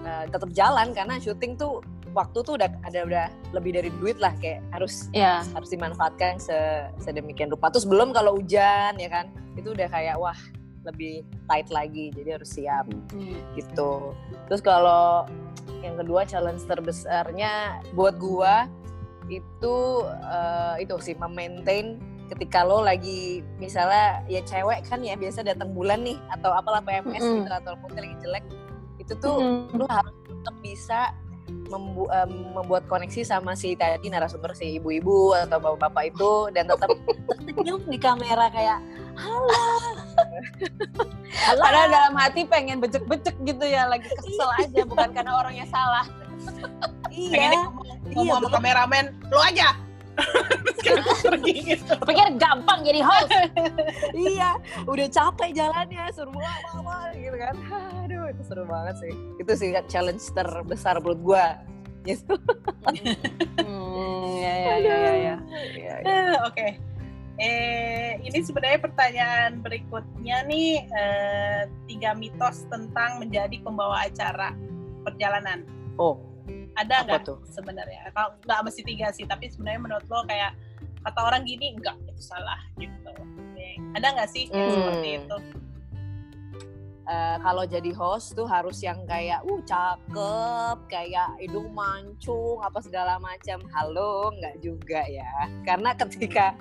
eh, 0.00 0.24
tetap 0.32 0.48
jalan 0.56 0.96
karena 0.96 1.20
syuting 1.20 1.60
tuh 1.60 1.84
waktu 2.10 2.38
tuh 2.42 2.58
udah 2.58 2.68
ada 2.86 3.00
udah 3.06 3.26
lebih 3.54 3.76
dari 3.78 3.90
duit 4.02 4.18
lah 4.18 4.34
kayak 4.42 4.62
harus 4.74 5.06
ya 5.14 5.46
harus 5.54 5.70
dimanfaatkan 5.70 6.42
se- 6.42 6.90
sedemikian 6.98 7.50
rupa. 7.50 7.70
Terus 7.70 7.86
belum 7.86 8.10
kalau 8.10 8.38
hujan 8.38 8.98
ya 8.98 9.08
kan, 9.10 9.30
itu 9.54 9.74
udah 9.74 9.86
kayak 9.90 10.18
wah 10.18 10.36
lebih 10.88 11.22
tight 11.44 11.68
lagi, 11.68 12.08
jadi 12.16 12.40
harus 12.40 12.50
siap 12.56 12.88
gitu. 13.54 14.16
Terus 14.48 14.62
kalau 14.64 15.28
yang 15.84 15.96
kedua 15.96 16.24
challenge 16.26 16.64
terbesarnya 16.64 17.84
buat 17.94 18.16
gua 18.16 18.68
itu 19.30 19.76
eh, 20.08 20.74
itu 20.82 20.94
sih 20.98 21.14
memaintain 21.14 22.00
ketika 22.30 22.62
lo 22.62 22.82
lagi 22.82 23.42
misalnya 23.58 24.22
ya 24.30 24.38
cewek 24.46 24.86
kan 24.86 25.02
ya 25.02 25.18
biasa 25.18 25.42
datang 25.42 25.74
bulan 25.74 26.06
nih 26.06 26.18
atau 26.30 26.54
apalah 26.54 26.78
PMS 26.82 27.22
Mm-mm. 27.22 27.42
gitu 27.42 27.50
atau 27.50 27.72
moodnya 27.82 28.06
lagi 28.06 28.16
jelek 28.22 28.44
itu 29.02 29.12
tuh 29.18 29.36
Mm-mm. 29.42 29.74
lu 29.74 29.84
harus 29.90 30.14
tetap 30.30 30.54
bisa 30.62 31.00
membu- 31.68 32.10
em, 32.10 32.30
membuat 32.52 32.86
koneksi 32.86 33.22
sama 33.22 33.52
si 33.52 33.74
tadi 33.74 34.06
narasumber 34.06 34.52
si 34.52 34.76
ibu-ibu 34.76 35.34
atau 35.36 35.58
bapak-bapak 35.58 36.10
itu 36.10 36.30
dan 36.50 36.66
tetap 36.66 36.90
tersenyum 37.28 37.82
di 37.84 37.98
kamera 37.98 38.46
kayak 38.50 38.78
halo 39.14 39.48
halo 41.46 41.60
Padahal 41.60 41.88
dalam 41.88 42.14
hati 42.14 42.42
pengen 42.44 42.78
becek-becek 42.78 43.36
gitu 43.42 43.62
ya, 43.62 43.86
lagi 43.86 44.04
kesel 44.04 44.50
aja, 44.58 44.82
bukan 44.82 45.08
karena 45.10 45.32
orangnya 45.36 45.66
salah. 45.66 46.04
Iya 47.08 47.54
ngomong, 47.54 47.86
Iya, 47.86 48.12
ngomong 48.12 48.34
sama 48.34 48.42
betul. 48.44 48.54
kameramen, 48.58 49.04
lo 49.30 49.40
aja. 49.40 49.68
Pergi 51.20 51.54
gitu. 51.76 51.94
Pikir 52.02 52.28
gampang 52.40 52.82
jadi 52.82 53.00
host. 53.04 53.30
iya 54.16 54.56
udah 54.86 55.06
capek 55.08 55.50
jalannya 55.54 56.02
suruh 56.12 56.32
bawa 56.32 56.54
bawa 56.80 56.98
gitu 57.16 57.36
kan 57.36 57.54
aduh 58.04 58.24
itu 58.30 58.42
seru 58.46 58.64
banget 58.66 58.94
sih 59.00 59.12
itu 59.38 59.52
sih 59.56 59.68
challenge 59.88 60.24
terbesar 60.32 60.98
menurut 61.00 61.20
gua 61.20 61.46
gitu 62.04 62.34
Hmm, 63.60 64.40
ya, 64.40 64.54
ya, 64.56 64.74
ya, 64.80 64.94
ya, 64.96 65.14
ya. 65.14 65.36
Iya. 65.76 65.94
Eh, 66.00 66.36
Oke. 66.48 66.66
Eh, 67.40 68.20
ini 68.24 68.40
sebenarnya 68.40 68.80
pertanyaan 68.80 69.60
berikutnya 69.60 70.44
nih 70.48 70.84
eh, 70.88 71.62
tiga 71.88 72.16
mitos 72.16 72.64
tentang 72.72 73.20
menjadi 73.20 73.60
pembawa 73.60 74.08
acara 74.08 74.56
perjalanan. 75.04 75.64
oh 76.00 76.29
Ada 76.78 77.02
nggak 77.06 77.22
sebenarnya? 77.50 78.10
Kalau 78.14 78.30
nggak 78.46 78.60
mesti 78.66 78.82
tiga 78.86 79.10
sih, 79.10 79.26
tapi 79.26 79.50
sebenarnya 79.50 79.80
menurut 79.82 80.06
lo 80.06 80.22
kayak 80.26 80.54
kata 81.00 81.20
orang 81.24 81.42
gini 81.48 81.74
enggak 81.74 81.96
itu 82.06 82.22
salah 82.22 82.60
gitu. 82.76 83.10
Ada 83.96 84.06
nggak 84.14 84.30
sih 84.30 84.46
Hmm. 84.52 84.70
seperti 84.70 85.08
itu? 85.18 85.36
Eh, 87.10 87.36
kalau 87.42 87.66
jadi 87.66 87.90
host 87.90 88.38
tuh 88.38 88.46
harus 88.46 88.78
yang 88.86 89.02
kayak 89.02 89.42
uh 89.42 89.60
cakep 89.66 90.78
kayak 90.86 91.42
hidung 91.42 91.74
mancung 91.74 92.62
apa 92.62 92.78
segala 92.78 93.18
macam 93.18 93.58
halo 93.74 94.30
nggak 94.30 94.62
juga 94.62 95.02
ya 95.10 95.26
karena 95.66 95.90
ketika 96.06 96.54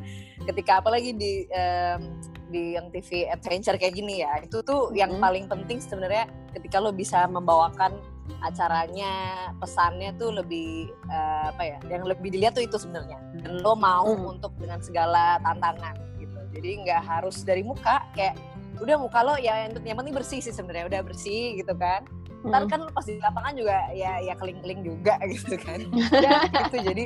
ketika 0.50 0.82
apalagi 0.82 1.14
di 1.14 1.46
em, 1.54 2.18
di 2.50 2.74
yang 2.74 2.90
TV 2.90 3.30
adventure 3.30 3.78
kayak 3.78 3.94
gini 3.94 4.26
ya 4.26 4.42
itu 4.42 4.58
tuh 4.66 4.90
yang 4.98 5.14
Mhm. 5.14 5.22
paling 5.22 5.46
penting 5.46 5.78
sebenarnya 5.78 6.26
ketika 6.58 6.82
lo 6.82 6.90
bisa 6.90 7.30
membawakan 7.30 8.02
acaranya 8.40 9.12
pesannya 9.58 10.14
tuh 10.16 10.32
lebih 10.32 10.70
eh, 11.06 11.44
apa 11.48 11.64
ya 11.66 11.78
yang 11.88 12.04
lebih 12.04 12.30
dilihat 12.30 12.54
tuh 12.54 12.64
itu 12.64 12.76
sebenarnya 12.76 13.20
dan 13.40 13.60
lo 13.60 13.74
mau 13.74 14.08
Hmm. 14.08 14.34
untuk 14.34 14.54
dengan 14.56 14.80
segala 14.80 15.38
tantangan 15.40 15.94
gitu 16.18 16.40
jadi 16.52 16.70
nggak 16.82 17.02
harus 17.02 17.42
dari 17.42 17.62
muka 17.62 18.02
kayak 18.12 18.40
udah 18.80 18.96
muka 18.96 19.20
lo 19.22 19.36
ya 19.36 19.68
yang, 19.68 19.76
yang 19.82 19.98
penting 19.98 20.14
bersih 20.14 20.40
sih 20.40 20.50
sebenarnya 20.50 20.88
udah 20.88 21.02
bersih 21.04 21.56
gitu 21.56 21.74
kan 21.74 22.08
ntar 22.42 22.64
Hmm. 22.64 22.72
kan 22.72 22.80
pas 22.90 23.04
di 23.04 23.20
lapangan 23.20 23.52
juga 23.54 23.76
ya 23.92 24.16
ya 24.20 24.32
keling 24.34 24.64
keling 24.64 24.82
juga 24.82 25.20
gitu 25.36 25.60
kan 25.60 25.84
udah 26.16 26.40
gitu 26.48 26.78
jadi 26.82 27.06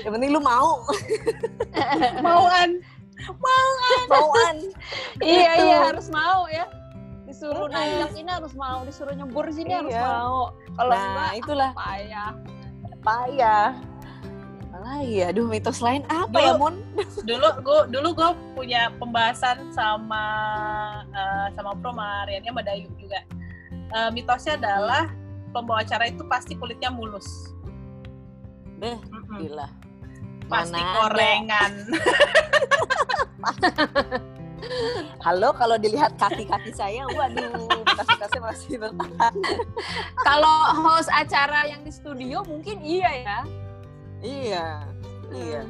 yang 0.00 0.12
penting 0.14 0.30
lu 0.30 0.40
mau 0.40 0.80
Mauan. 2.24 2.80
mauan 4.08 4.56
Iya, 5.20 5.52
Gitu. 5.52 5.62
iya, 5.62 5.76
harus 5.84 6.08
mau 6.08 6.48
ya. 6.48 6.64
Disuruh 7.30 7.64
Mm-mm. 7.64 7.72
nanjak 7.72 8.10
ini 8.12 8.26
harus 8.28 8.52
mau, 8.52 8.82
disuruh 8.82 9.14
nyebur 9.14 9.46
sini 9.48 9.70
harus 9.72 9.94
Iya. 9.94 10.02
mau. 10.02 10.50
Kalau 10.74 10.90
nah 10.90 10.98
enggak, 11.00 11.32
itulah 11.38 11.70
payah. 11.72 12.30
payah 13.00 13.70
Alah 14.70 15.00
iya, 15.00 15.24
aduh 15.28 15.46
mitos 15.46 15.78
lain 15.78 16.02
apa 16.06 16.30
Dulu- 16.30 16.42
ya 16.42 16.52
Mon? 16.54 16.74
dulu 17.22 17.48
gue 17.60 17.80
dulu 17.90 18.08
gue 18.12 18.28
punya 18.54 18.86
pembahasan 18.94 19.66
sama 19.70 20.24
eh, 21.08 21.46
sama 21.52 21.74
Pro 21.74 21.90
Mariannya 21.90 22.48
sama 22.48 22.62
Dayu 22.62 22.86
juga 22.94 23.18
Eh, 23.90 24.10
mitosnya 24.10 24.54
adalah 24.54 25.10
pembawa 25.50 25.80
acara 25.80 26.06
itu 26.06 26.22
pasti 26.24 26.54
kulitnya 26.54 26.86
mulus 26.88 27.26
Beh, 28.76 28.94
Mm-mm. 29.02 29.36
gila. 29.40 29.66
pasti 30.46 30.76
Mana 30.76 30.94
gorengan 30.94 31.72
Halo, 35.20 35.52
kalau 35.56 35.76
dilihat 35.76 36.16
kaki-kaki 36.16 36.72
saya, 36.72 37.04
waduh, 37.12 37.68
bekas-bekasnya 37.84 38.40
masih 38.40 38.74
bertahan. 38.80 39.34
Kalau 40.20 40.58
host 40.84 41.10
acara 41.12 41.68
yang 41.68 41.84
di 41.84 41.92
studio 41.92 42.44
mungkin 42.44 42.80
iya 42.80 43.10
ya. 43.24 43.38
Iya, 44.20 44.66
iya. 45.32 45.62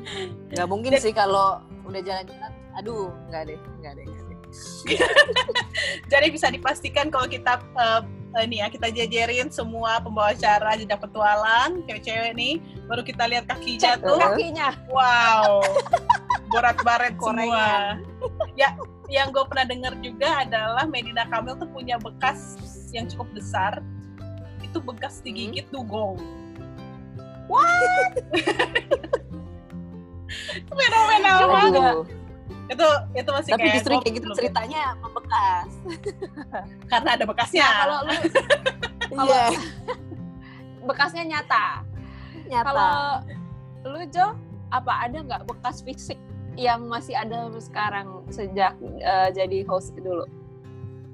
Nggak 0.54 0.68
mungkin 0.70 0.92
sih 0.98 1.14
kalau 1.14 1.62
udah 1.86 2.00
jalan-jalan, 2.02 2.52
aduh, 2.78 3.10
nggak 3.30 3.42
deh, 3.50 3.60
nggak 3.82 3.92
deh, 3.98 4.04
nggak 4.06 4.24
deh. 4.26 4.38
jadi 6.10 6.26
bisa 6.26 6.50
dipastikan 6.50 7.06
kalau 7.06 7.30
kita 7.30 7.62
eh, 7.78 8.02
ini 8.46 8.62
ya 8.62 8.66
kita 8.66 8.90
jajarin 8.90 9.46
semua 9.50 10.02
pembawa 10.02 10.34
acara 10.34 10.74
jejak 10.74 10.98
petualang 10.98 11.86
cewek-cewek 11.86 12.34
nih 12.34 12.54
baru 12.90 13.02
kita 13.06 13.30
lihat 13.30 13.46
kakinya 13.46 13.94
Cek 13.94 14.02
tuh 14.02 14.18
kakinya. 14.18 14.68
wow 14.90 15.62
borat-baret 16.50 17.14
semua 17.14 17.46
Korengan. 17.46 18.09
Ya 18.60 18.76
yang 19.08 19.32
gue 19.32 19.40
pernah 19.48 19.64
dengar 19.64 19.96
juga 20.04 20.44
adalah 20.44 20.84
Medina 20.84 21.24
Kamil 21.24 21.56
tuh 21.56 21.68
punya 21.72 21.96
bekas 21.96 22.60
yang 22.92 23.08
cukup 23.08 23.32
besar 23.32 23.80
itu 24.60 24.76
bekas 24.84 25.24
digigit 25.24 25.64
dugong 25.72 26.20
what 27.48 28.12
fenomenal 30.76 31.38
banget 31.48 31.96
itu 32.70 32.88
itu 33.18 33.30
masih 33.34 33.50
Tapi 33.50 33.62
kayak 33.66 33.74
justru 33.82 33.92
kayak 33.98 34.14
gitu 34.14 34.26
ceritanya 34.38 34.94
membekas. 35.02 35.70
karena 36.94 37.08
ada 37.18 37.24
bekasnya. 37.26 37.66
Nah, 37.66 37.74
kalau 37.74 37.98
lu 38.06 38.14
Iya, 39.26 39.46
bekasnya 40.86 41.24
nyata. 41.26 41.82
nyata. 42.46 42.66
Kalau 42.70 42.94
lu 43.90 44.00
Jo, 44.14 44.38
apa 44.70 44.92
ada 45.02 45.18
nggak 45.18 45.50
bekas 45.50 45.82
fisik 45.82 46.14
yang 46.58 46.86
masih 46.90 47.14
ada 47.14 47.50
sekarang 47.58 48.26
sejak 48.30 48.74
eh, 48.98 49.28
jadi 49.34 49.62
host 49.66 49.94
dulu? 49.98 50.26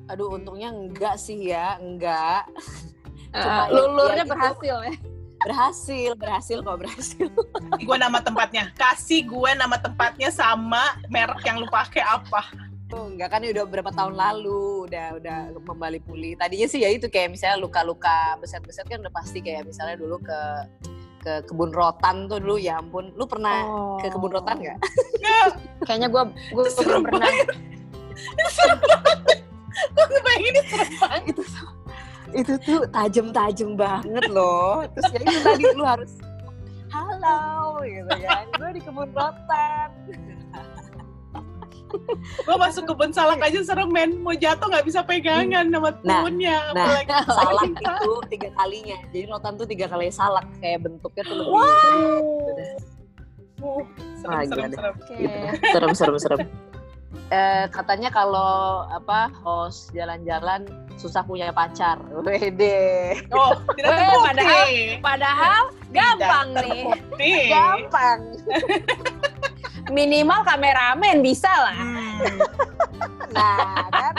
Aduh, 0.06 0.38
untungnya 0.38 0.70
enggak 0.70 1.18
sih 1.18 1.50
ya, 1.50 1.76
enggak. 1.82 2.46
Cuma 3.34 3.66
ya- 3.66 3.70
lulurnya 3.74 4.16
ya 4.16 4.24
gitu. 4.24 4.32
berhasil 4.32 4.76
ya. 4.86 4.94
Berhasil, 5.36 6.10
berhasil 6.16 6.58
kok 6.64 6.78
berhasil. 6.80 7.28
gue 7.86 7.96
nama 7.98 8.18
tempatnya. 8.22 8.72
Kasih 8.74 9.26
gue 9.26 9.50
nama 9.54 9.76
tempatnya 9.76 10.32
sama 10.32 10.96
merek 11.12 11.42
yang 11.44 11.60
lu 11.60 11.68
pakai 11.68 12.02
apa. 12.02 12.46
Tuh, 12.86 13.10
enggak 13.10 13.34
kan 13.34 13.42
udah 13.42 13.66
berapa 13.66 13.90
tahun 13.90 14.14
lalu, 14.14 14.86
udah 14.86 15.18
udah 15.18 15.38
kembali 15.58 15.98
pulih. 16.06 16.38
Tadinya 16.38 16.70
sih 16.70 16.86
ya 16.86 16.90
itu 16.94 17.10
kayak 17.10 17.34
misalnya 17.34 17.58
luka-luka 17.58 18.38
beset-beset 18.38 18.86
kan 18.86 19.02
udah 19.02 19.10
pasti 19.10 19.42
kayak 19.42 19.66
misalnya 19.66 19.98
dulu 19.98 20.22
ke 20.22 20.40
ke 21.26 21.42
kebun 21.50 21.74
rotan 21.74 22.30
tuh 22.30 22.38
dulu 22.38 22.54
ya 22.54 22.78
ampun. 22.78 23.10
Lu 23.18 23.26
pernah 23.26 23.66
Oh. 23.66 23.98
ke 23.98 24.06
kebun 24.06 24.30
rotan 24.30 24.62
nggak? 24.62 24.78
Kayaknya 25.90 26.06
gue 26.06 26.22
gue 26.54 26.62
Serem 26.70 27.02
belum 27.02 27.02
pernah. 27.10 27.26
Gue 29.92 30.04
ngebayangin 30.06 30.52
ini 30.54 30.60
serem 30.70 30.90
banget. 31.02 31.24
itu 31.34 31.42
itu 32.36 32.52
tuh 32.62 32.80
tajam-tajam 32.94 33.70
banget 33.74 34.24
loh. 34.30 34.86
Terus 34.94 35.10
ya 35.10 35.18
itu 35.26 35.38
tadi 35.42 35.64
lu 35.74 35.82
harus 35.84 36.12
halo 36.94 37.82
gitu 37.82 38.14
kan. 38.22 38.44
Gue 38.54 38.70
di 38.70 38.80
kebun 38.86 39.10
rotan. 39.10 39.88
Gue 42.38 42.56
masuk 42.56 42.82
kebun 42.86 43.10
salak 43.10 43.40
aja 43.40 43.60
serem 43.62 43.88
men. 43.88 44.18
Mau 44.18 44.32
jatuh 44.32 44.66
nggak 44.66 44.84
bisa 44.84 45.00
pegangan 45.02 45.66
sama 45.66 45.90
Nah, 45.98 46.20
tuhunnya. 46.22 46.58
nah, 46.72 46.84
apalagi 46.86 47.12
Salak 47.38 47.70
itu 47.70 48.10
tiga 48.28 48.48
kalinya. 48.52 48.96
Jadi 49.06 49.24
rotan 49.26 49.52
tuh 49.54 49.66
tiga 49.66 49.86
kali 49.86 50.06
salak 50.08 50.46
kayak 50.58 50.82
bentuknya 50.82 51.22
tuh 51.22 51.36
lebih 51.36 51.52
Uh, 53.56 53.80
Wah, 54.20 54.44
serem, 54.44 54.44
serem, 54.46 54.70
serem. 54.70 54.94
Oke. 54.94 55.14
gitu. 55.16 55.38
Serem 55.66 55.92
serem 55.92 56.16
serem. 56.18 56.40
Eh, 57.26 57.64
katanya 57.68 58.06
kalau 58.06 58.84
apa 58.86 59.32
host 59.40 59.90
jalan-jalan 59.90 60.62
susah 60.94 61.24
punya 61.24 61.48
pacar. 61.50 61.96
Wede. 62.22 63.16
Oh, 63.32 63.56
tidak 63.74 63.90
terbukti. 63.90 64.20
padahal- 64.22 65.00
Padahal 65.02 65.62
gampang 65.88 66.48
Tidak 66.52 67.16
nih. 67.16 67.48
Gampang. 67.48 68.20
Minimal 69.88 70.40
kameramen 70.42 71.20
bisa 71.20 71.48
lah. 71.48 71.76
Hmm. 71.76 72.18
Nah, 73.30 73.86
kan 73.88 74.14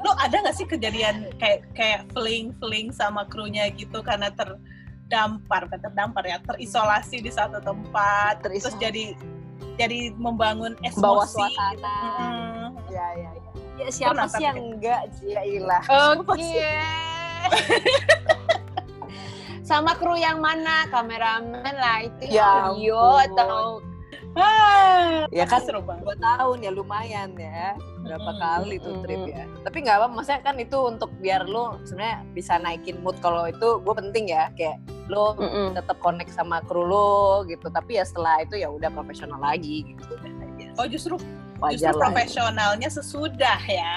Lu 0.00 0.10
ada 0.14 0.32
nggak 0.32 0.54
sih 0.54 0.64
kejadian 0.64 1.28
kayak 1.36 1.60
kayak 1.72 2.00
fling 2.10 2.56
fling 2.56 2.88
sama 2.90 3.26
krunya 3.26 3.68
gitu 3.68 4.00
karena 4.00 4.30
terdampar, 4.30 5.66
bukan 5.66 5.80
terdampar 5.82 6.24
ya, 6.24 6.40
terisolasi 6.40 7.20
di 7.20 7.28
satu 7.28 7.60
tempat, 7.60 8.40
terus 8.40 8.64
Terisolasi. 8.64 8.80
jadi 8.80 9.04
jadi 9.76 9.98
membangun 10.14 10.72
emosi. 10.80 10.98
bawa 10.98 11.24
gitu. 11.24 11.36
suasana. 11.36 11.96
Mm. 12.16 12.68
Ya, 12.88 13.06
ya, 13.12 13.30
ya. 13.30 13.30
Ya 13.76 13.88
siapa 13.88 14.12
Pernah, 14.14 14.26
sih 14.26 14.32
tapi 14.34 14.44
yang 14.44 14.56
kan- 14.56 14.68
enggak? 14.70 15.00
Ya 15.22 15.40
ilah. 15.42 15.82
Oke. 16.16 16.64
Sama 19.62 19.94
kru 19.94 20.16
yang 20.16 20.38
mana? 20.38 20.88
Kameramen 20.88 21.62
lah 21.70 22.02
itu 22.02 22.24
Ya 22.28 22.66
audio 22.66 22.98
ampun. 22.98 23.24
atau 23.30 23.56
Ya 25.30 25.46
kan 25.46 25.62
seru 25.62 25.82
banget. 25.82 26.02
dua 26.06 26.16
tahun 26.18 26.58
ya 26.62 26.70
lumayan 26.70 27.30
ya 27.34 27.74
berapa 28.02 28.30
kali 28.34 28.78
tuh 28.78 28.98
trip 29.02 29.22
ya. 29.26 29.44
Tapi 29.62 29.76
nggak 29.82 29.96
apa 30.02 30.06
maksudnya 30.10 30.42
kan 30.42 30.56
itu 30.58 30.78
untuk 30.86 31.10
biar 31.18 31.46
lu 31.46 31.78
sebenarnya 31.86 32.18
bisa 32.34 32.58
naikin 32.58 32.98
mood. 33.02 33.18
Kalau 33.18 33.46
itu 33.46 33.78
gue 33.78 33.94
penting 33.94 34.30
ya 34.30 34.50
kayak 34.54 34.78
lu 35.10 35.34
Mm-mm. 35.38 35.74
tetap 35.74 35.98
connect 35.98 36.30
sama 36.34 36.62
kru 36.66 36.82
lu 36.86 37.10
gitu. 37.46 37.70
Tapi 37.70 37.98
ya 37.98 38.04
setelah 38.06 38.42
itu 38.42 38.58
ya 38.58 38.70
udah 38.70 38.90
profesional 38.90 39.38
lagi 39.38 39.82
gitu. 39.86 40.14
Oh 40.78 40.86
justru 40.86 41.14
wajar 41.58 41.90
justru 41.92 41.98
lah 41.98 42.10
profesionalnya 42.10 42.88
sesudah 42.90 43.60
ya. 43.66 43.94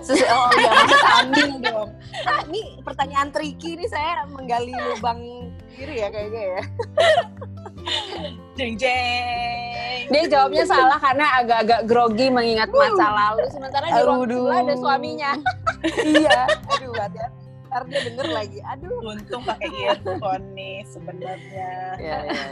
Sus- 0.00 0.16
oh 0.24 0.48
iya 0.56 0.70
maksud 0.80 1.00
sambil 1.04 1.50
dong. 1.60 1.88
Ah, 2.24 2.40
ini 2.48 2.80
pertanyaan 2.80 3.28
tricky 3.28 3.76
nih 3.76 3.88
saya 3.88 4.24
menggali 4.32 4.72
lubang 4.72 5.20
kiri 5.76 6.00
ya 6.00 6.08
kayaknya 6.08 6.42
ya 6.56 6.62
Jeng 8.54 8.74
jeng. 8.78 10.02
Dia 10.08 10.22
jawabnya 10.30 10.64
salah 10.72 10.98
karena 10.98 11.26
agak-agak 11.42 11.80
grogi 11.84 12.26
mengingat 12.30 12.70
masa 12.70 13.06
lalu. 13.10 13.44
Sementara 13.50 13.84
di 13.86 14.00
ruang 14.00 14.22
sebelah 14.24 14.58
ada 14.62 14.74
suaminya. 14.76 15.30
iya 16.16 16.40
aduh 16.70 16.94
hati-hati 16.96 17.42
ntar 17.64 17.90
dia 17.90 18.06
denger 18.06 18.28
lagi 18.30 18.62
aduh 18.62 19.02
Untung 19.02 19.42
pakai 19.42 19.66
earphone 19.90 20.46
nih 20.54 20.86
sebenarnya. 20.86 21.98
ya, 21.98 22.16
ya, 22.22 22.30
ya. 22.30 22.46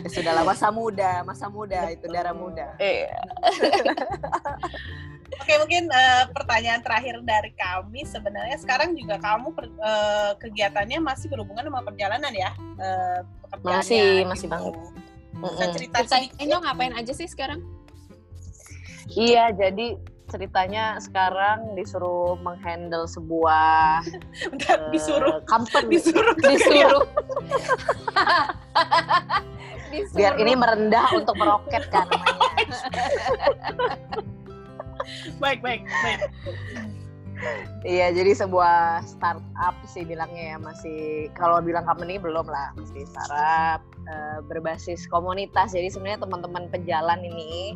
ya 0.00 0.08
sudah 0.08 0.32
lah 0.32 0.40
masa 0.40 0.72
muda 0.72 1.20
masa 1.20 1.52
muda 1.52 1.92
itu 1.92 2.08
darah 2.08 2.32
muda 2.32 2.72
Iya. 2.80 3.12
Oke 5.32 5.52
mungkin 5.60 5.84
eh, 5.84 6.24
pertanyaan 6.32 6.80
terakhir 6.80 7.20
dari 7.24 7.52
kami 7.52 8.08
sebenarnya 8.08 8.56
sekarang 8.56 8.96
juga 8.96 9.20
kamu 9.20 9.52
per- 9.52 9.68
eh, 9.68 10.32
kegiatannya 10.40 10.98
masih 11.04 11.28
berhubungan 11.28 11.68
sama 11.68 11.84
perjalanan 11.84 12.32
ya 12.32 12.50
eh, 12.80 13.20
pekerjaannya 13.52 13.80
Masih, 13.84 14.02
gitu. 14.02 14.30
masih 14.30 14.48
banget. 14.48 14.74
Bisa 15.32 15.64
Mm-mm. 15.64 15.74
cerita 15.74 15.98
Ceritain 16.06 16.48
dong 16.48 16.62
ngapain 16.64 16.94
aja 16.94 17.12
sih 17.12 17.28
sekarang? 17.28 17.60
Iya, 19.12 19.52
jadi 19.52 19.98
ceritanya 20.30 20.96
sekarang 20.96 21.76
disuruh 21.76 22.40
menghandle 22.40 23.04
sebuah 23.04 24.00
Bentar, 24.56 24.78
eh, 24.80 24.88
disuruh 24.88 25.44
company 25.44 26.00
disuruh 26.00 26.32
Disuruh. 26.46 27.04
Disuruh. 29.92 30.16
biar 30.16 30.40
ini 30.40 30.56
merendah 30.56 31.04
untuk 31.12 31.36
meroket 31.36 31.84
kan 31.92 32.08
namanya. 32.08 32.48
baik 35.36 35.60
baik 35.60 35.84
baik. 35.84 36.20
Iya, 37.82 38.14
jadi 38.14 38.38
sebuah 38.38 39.02
startup 39.02 39.74
sih 39.90 40.06
bilangnya 40.06 40.54
ya 40.54 40.58
masih 40.62 41.26
kalau 41.34 41.58
bilang 41.58 41.82
company 41.82 42.14
belum 42.18 42.46
lah, 42.46 42.70
masih 42.78 43.02
startup 43.10 43.82
eh, 44.06 44.38
berbasis 44.46 45.10
komunitas. 45.10 45.74
Jadi 45.74 45.90
sebenarnya 45.90 46.22
teman-teman 46.22 46.70
pejalan 46.70 47.20
ini 47.26 47.74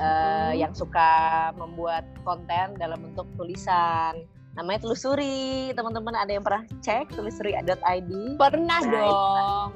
eh, 0.00 0.52
yang 0.56 0.72
suka 0.72 1.52
membuat 1.60 2.08
konten 2.24 2.76
dalam 2.80 3.00
bentuk 3.00 3.28
tulisan. 3.36 4.24
Namanya 4.52 4.84
telusuri, 4.84 5.72
teman-teman 5.72 6.12
ada 6.12 6.28
yang 6.28 6.44
pernah 6.44 6.64
cek 6.84 7.16
telusuri.id? 7.16 8.12
Pernah 8.36 8.80
Nah, 8.84 8.92
dong. 8.92 9.68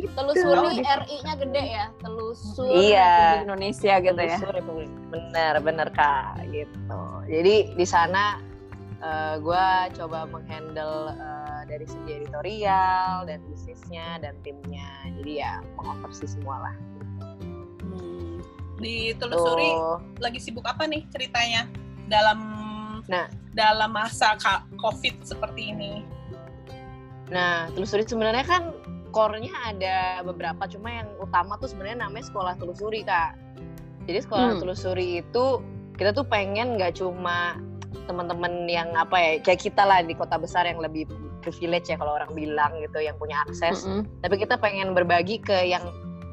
Telusuri 0.00 0.80
Itu. 0.80 0.86
RI-nya 0.86 1.34
gede 1.36 1.64
ya. 1.66 1.86
Telusur 2.00 2.72
Iya. 2.72 3.10
Republik 3.10 3.42
Indonesia 3.44 3.94
gitu 4.00 4.20
ya. 4.22 4.36
Telusuri 4.38 4.52
Republik. 4.62 4.90
Bener, 5.12 5.54
bener 5.60 5.88
kak, 5.92 6.40
gitu. 6.54 7.02
Jadi 7.28 7.54
di 7.74 7.86
sana 7.86 8.38
gue 9.40 9.66
coba 9.96 10.28
menghandle 10.28 11.16
eh, 11.16 11.62
dari 11.64 11.86
segi 11.88 12.20
editorial 12.20 13.24
dan 13.24 13.40
bisnisnya 13.48 14.20
dan 14.20 14.36
timnya. 14.44 14.88
Jadi 15.20 15.40
ya 15.40 15.64
mengoperasi 15.76 16.28
semua 16.28 16.68
lah. 16.68 16.76
Hmm. 17.80 18.44
Ditelusuri 18.76 19.70
Tuh. 19.72 19.98
lagi 20.20 20.38
sibuk 20.40 20.64
apa 20.64 20.84
nih 20.84 21.04
ceritanya 21.08 21.64
dalam 22.08 22.38
Nah. 23.08 23.26
dalam 23.56 23.90
masa 23.90 24.38
covid 24.78 25.18
seperti 25.26 25.74
ini. 25.74 26.06
Nah, 27.30 27.66
telusuri 27.74 28.06
sebenarnya 28.06 28.46
kan 28.46 28.62
core-nya 29.10 29.50
ada 29.66 30.22
beberapa, 30.22 30.66
cuma 30.70 30.90
yang 31.02 31.08
utama 31.18 31.58
tuh 31.58 31.66
sebenarnya 31.66 32.06
namanya 32.06 32.30
sekolah 32.30 32.54
telusuri 32.58 33.02
kak. 33.02 33.34
Jadi 34.06 34.18
sekolah 34.22 34.54
Hmm. 34.54 34.60
telusuri 34.62 35.22
itu 35.22 35.44
kita 35.98 36.14
tuh 36.14 36.22
pengen 36.22 36.78
nggak 36.78 37.02
cuma 37.02 37.58
teman-teman 38.10 38.66
yang 38.66 38.90
apa 38.98 39.14
ya 39.14 39.30
kayak 39.38 39.70
kita 39.70 39.86
lah 39.86 40.02
di 40.02 40.18
kota 40.18 40.34
besar 40.34 40.66
yang 40.66 40.82
lebih 40.82 41.06
privilege 41.46 41.88
ya 41.88 41.96
kalau 41.96 42.18
orang 42.18 42.34
bilang 42.34 42.74
gitu 42.82 42.98
yang 42.98 43.14
punya 43.16 43.38
akses. 43.46 43.86
Mm-mm. 43.86 44.10
tapi 44.20 44.34
kita 44.42 44.58
pengen 44.58 44.92
berbagi 44.92 45.38
ke 45.38 45.54
yang 45.70 45.86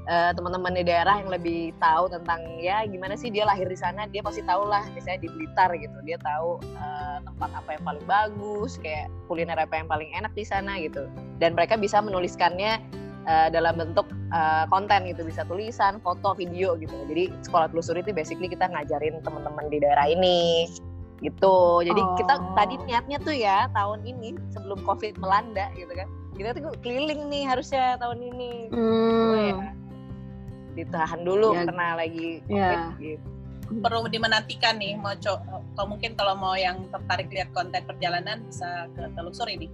eh, 0.09 0.31
teman-teman 0.33 0.73
di 0.73 0.83
daerah 0.87 1.21
yang 1.21 1.29
lebih 1.29 1.75
tahu 1.77 2.09
tentang 2.09 2.41
ya 2.57 2.81
gimana 2.89 3.13
sih 3.13 3.29
dia 3.29 3.45
lahir 3.45 3.69
di 3.69 3.77
sana 3.77 4.09
dia 4.09 4.25
pasti 4.25 4.41
tahu 4.41 4.65
lah 4.65 4.81
misalnya 4.95 5.21
di 5.23 5.29
Blitar 5.29 5.69
gitu 5.77 5.97
dia 6.01 6.17
tahu 6.17 6.57
eh, 6.63 7.17
tempat 7.27 7.49
apa 7.53 7.69
yang 7.77 7.83
paling 7.85 8.05
bagus 8.07 8.81
kayak 8.81 9.11
kuliner 9.29 9.59
apa 9.59 9.77
yang 9.77 9.85
paling 9.85 10.09
enak 10.15 10.33
di 10.33 10.41
sana 10.47 10.79
gitu. 10.81 11.05
Dan 11.37 11.53
mereka 11.53 11.77
bisa 11.77 12.01
menuliskannya 12.01 12.81
eh, 13.27 13.47
dalam 13.53 13.77
bentuk 13.77 14.07
eh, 14.31 14.65
konten 14.71 15.05
gitu 15.05 15.21
bisa 15.27 15.43
tulisan 15.45 15.99
foto 16.01 16.33
video 16.33 16.73
gitu. 16.79 16.95
Jadi 17.05 17.29
sekolah 17.45 17.69
telusuri 17.69 18.01
itu 18.01 18.15
basically 18.15 18.49
kita 18.49 18.71
ngajarin 18.71 19.19
teman-teman 19.21 19.67
di 19.69 19.77
daerah 19.83 20.07
ini 20.07 20.71
gitu 21.17 21.81
jadi 21.81 22.01
kita 22.15 22.33
Oh. 22.37 22.53
tadi 22.53 22.77
niatnya 22.85 23.17
tuh 23.17 23.33
ya 23.33 23.65
tahun 23.73 24.05
ini 24.05 24.37
sebelum 24.53 24.85
covid 24.85 25.17
melanda 25.17 25.65
gitu 25.73 25.89
kan 25.91 26.05
kita 26.37 26.53
tuh 26.53 26.69
keliling 26.85 27.25
nih 27.27 27.49
harusnya 27.49 27.97
tahun 27.97 28.21
ini 28.21 28.69
Gue 28.69 29.41
ya. 29.41 29.55
Hmm. 29.57 29.73
ditahan 30.77 31.21
dulu 31.25 31.57
Ya. 31.57 31.65
karena 31.65 31.87
lagi 31.97 32.27
Ya. 32.45 32.53
covid 32.53 32.81
gitu. 33.01 33.27
perlu 33.81 34.07
dimenantikan 34.07 34.77
nih 34.77 34.95
mau 34.95 35.11
co 35.17 35.41
atau 35.41 35.83
mungkin 35.89 36.13
kalau 36.15 36.37
mau 36.37 36.53
yang 36.53 36.85
tertarik 36.87 37.27
lihat 37.27 37.49
konten 37.51 37.81
perjalanan 37.83 38.45
bisa 38.45 38.85
ke 38.93 39.01
telusuri 39.13 39.57
nih 39.59 39.71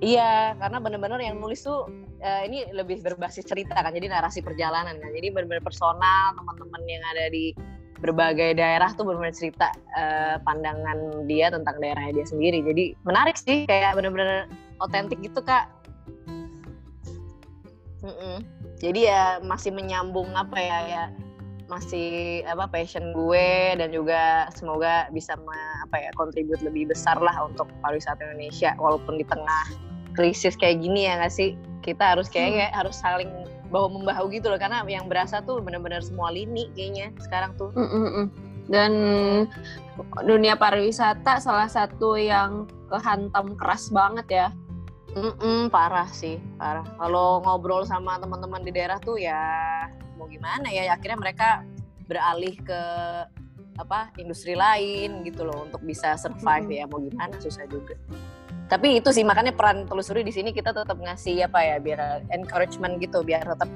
Iya, 0.00 0.56
karena 0.56 0.80
bener-bener 0.80 1.20
yang 1.20 1.36
nulis 1.36 1.60
tuh 1.60 1.84
eh, 2.20 2.48
ini 2.48 2.72
lebih 2.72 3.04
berbasis 3.04 3.44
cerita 3.44 3.76
kan, 3.76 3.92
jadi 3.92 4.08
narasi 4.08 4.40
perjalanan 4.40 4.96
kan. 4.96 5.12
Jadi 5.12 5.28
bener-bener 5.28 5.60
personal, 5.60 6.32
teman-teman 6.32 6.80
yang 6.88 7.04
ada 7.04 7.28
di 7.28 7.52
berbagai 8.00 8.56
daerah 8.56 8.90
tuh 8.96 9.04
bener-bener 9.04 9.36
cerita 9.36 9.68
eh, 9.96 10.36
pandangan 10.42 11.28
dia 11.28 11.52
tentang 11.52 11.76
daerahnya 11.78 12.20
dia 12.20 12.26
sendiri. 12.26 12.64
Jadi 12.64 12.84
menarik 13.04 13.36
sih, 13.36 13.68
kayak 13.68 13.96
bener-bener 13.96 14.48
otentik 14.80 15.20
gitu 15.20 15.44
kak. 15.44 15.68
Mm-mm. 18.00 18.40
Jadi 18.80 19.04
ya 19.12 19.44
masih 19.44 19.76
menyambung 19.76 20.32
apa 20.32 20.56
ya 20.56 20.78
ya 20.88 21.04
masih 21.70 22.42
apa 22.50 22.66
passion 22.66 23.14
gue 23.14 23.78
dan 23.78 23.94
juga 23.94 24.50
semoga 24.58 25.06
bisa 25.14 25.38
me- 25.38 25.78
apa 25.86 26.02
ya 26.02 26.10
kontribut 26.18 26.58
lebih 26.66 26.90
besar 26.90 27.14
lah 27.22 27.46
untuk 27.46 27.70
pariwisata 27.78 28.26
Indonesia 28.26 28.74
walaupun 28.74 29.22
di 29.22 29.24
tengah 29.28 29.64
krisis 30.18 30.58
kayak 30.58 30.82
gini 30.82 31.06
ya 31.06 31.22
nggak 31.22 31.30
sih 31.30 31.54
kita 31.86 32.18
harus 32.18 32.26
kayak, 32.26 32.58
kayak 32.58 32.72
harus 32.74 32.98
saling 32.98 33.30
bahu 33.70 34.02
membahu 34.02 34.28
gitu 34.34 34.50
loh 34.50 34.58
karena 34.58 34.82
yang 34.84 35.06
berasa 35.06 35.40
tuh 35.40 35.62
benar-benar 35.62 36.02
semua 36.02 36.34
lini 36.34 36.68
kayaknya 36.74 37.14
sekarang 37.22 37.54
tuh 37.54 37.70
Mm, 37.72 37.86
mm, 37.86 38.10
mm. 38.10 38.26
Dan 38.70 38.92
dunia 40.22 40.54
pariwisata 40.54 41.42
salah 41.42 41.66
satu 41.66 42.14
yang 42.14 42.70
kehantam 42.86 43.58
keras 43.58 43.90
banget 43.90 44.26
ya. 44.30 44.48
Mm-mm, 45.10 45.74
parah 45.74 46.06
sih 46.06 46.38
parah 46.54 46.86
kalau 46.94 47.42
ngobrol 47.42 47.82
sama 47.82 48.22
teman-teman 48.22 48.62
di 48.62 48.70
daerah 48.70 48.94
tuh 49.02 49.18
ya 49.18 49.42
mau 50.14 50.30
gimana 50.30 50.70
ya 50.70 50.86
akhirnya 50.94 51.18
mereka 51.18 51.66
beralih 52.06 52.54
ke 52.62 52.82
apa 53.74 54.14
industri 54.22 54.54
lain 54.54 55.26
gitu 55.26 55.42
loh 55.42 55.66
untuk 55.66 55.82
bisa 55.82 56.14
survive 56.14 56.70
Mm-mm. 56.70 56.78
ya 56.78 56.84
mau 56.86 57.02
gimana 57.02 57.34
susah 57.42 57.66
juga 57.66 57.98
tapi 58.70 59.02
itu 59.02 59.10
sih 59.10 59.26
makanya 59.26 59.50
peran 59.50 59.82
telusuri 59.90 60.22
di 60.22 60.30
sini 60.30 60.54
kita 60.54 60.70
tetap 60.70 60.94
ngasih 60.94 61.50
apa 61.50 61.58
ya 61.58 61.76
biar 61.82 62.22
encouragement 62.30 63.02
gitu 63.02 63.26
biar 63.26 63.42
tetap 63.42 63.66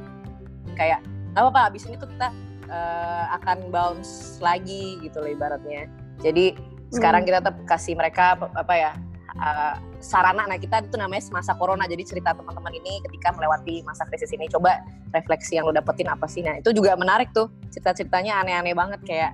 kayak 0.79 1.03
nggak 1.35 1.43
apa-apa 1.43 1.61
abis 1.75 1.91
ini 1.91 1.99
tuh 1.99 2.07
kita 2.15 2.31
eh, 2.71 3.25
akan 3.43 3.75
bounce 3.75 4.39
lagi 4.39 5.03
gitu 5.03 5.19
loh 5.19 5.31
ibaratnya. 5.35 5.91
Jadi 6.23 6.55
sekarang 6.95 7.27
kita 7.27 7.43
tetap 7.43 7.59
kasih 7.67 7.99
mereka 7.99 8.39
apa- 8.39 8.55
apa 8.55 8.75
ya 8.79 8.93
uh, 9.35 9.75
sarana. 9.99 10.47
Nah 10.47 10.59
kita 10.61 10.87
itu 10.87 10.95
namanya 10.95 11.27
masa 11.35 11.59
corona 11.59 11.91
jadi 11.91 12.07
cerita 12.07 12.31
teman-teman 12.39 12.71
ini 12.71 13.03
ketika 13.11 13.35
melewati 13.35 13.83
masa 13.83 14.07
krisis 14.07 14.31
ini 14.31 14.47
coba 14.47 14.79
refleksi 15.11 15.59
yang 15.59 15.67
lo 15.67 15.75
dapetin 15.75 16.07
apa 16.07 16.31
sih. 16.31 16.47
Nah 16.47 16.63
itu 16.63 16.71
juga 16.71 16.95
menarik 16.95 17.35
tuh 17.35 17.51
cerita-ceritanya 17.75 18.47
aneh-aneh 18.47 18.75
banget 18.79 19.01
kayak 19.03 19.33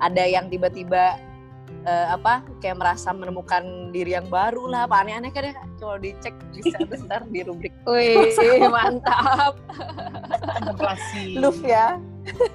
ada 0.00 0.24
yang 0.24 0.48
tiba-tiba 0.48 1.20
eh, 1.84 2.06
apa 2.08 2.40
kayak 2.58 2.80
merasa 2.80 3.12
menemukan 3.12 3.92
diri 3.92 4.16
yang 4.16 4.26
baru 4.32 4.66
lah 4.66 4.88
apa 4.88 5.04
aneh-aneh 5.04 5.30
kan 5.30 5.52
ya 5.52 5.54
coba 5.76 6.00
dicek 6.00 6.34
bisa 6.56 6.76
ntar 7.04 7.22
di 7.28 7.40
rubrik. 7.44 7.72
Wih, 7.84 8.32
mantap. 8.74 9.60
kontemplasi. 10.44 11.36
Luf 11.36 11.60
ya. 11.60 12.00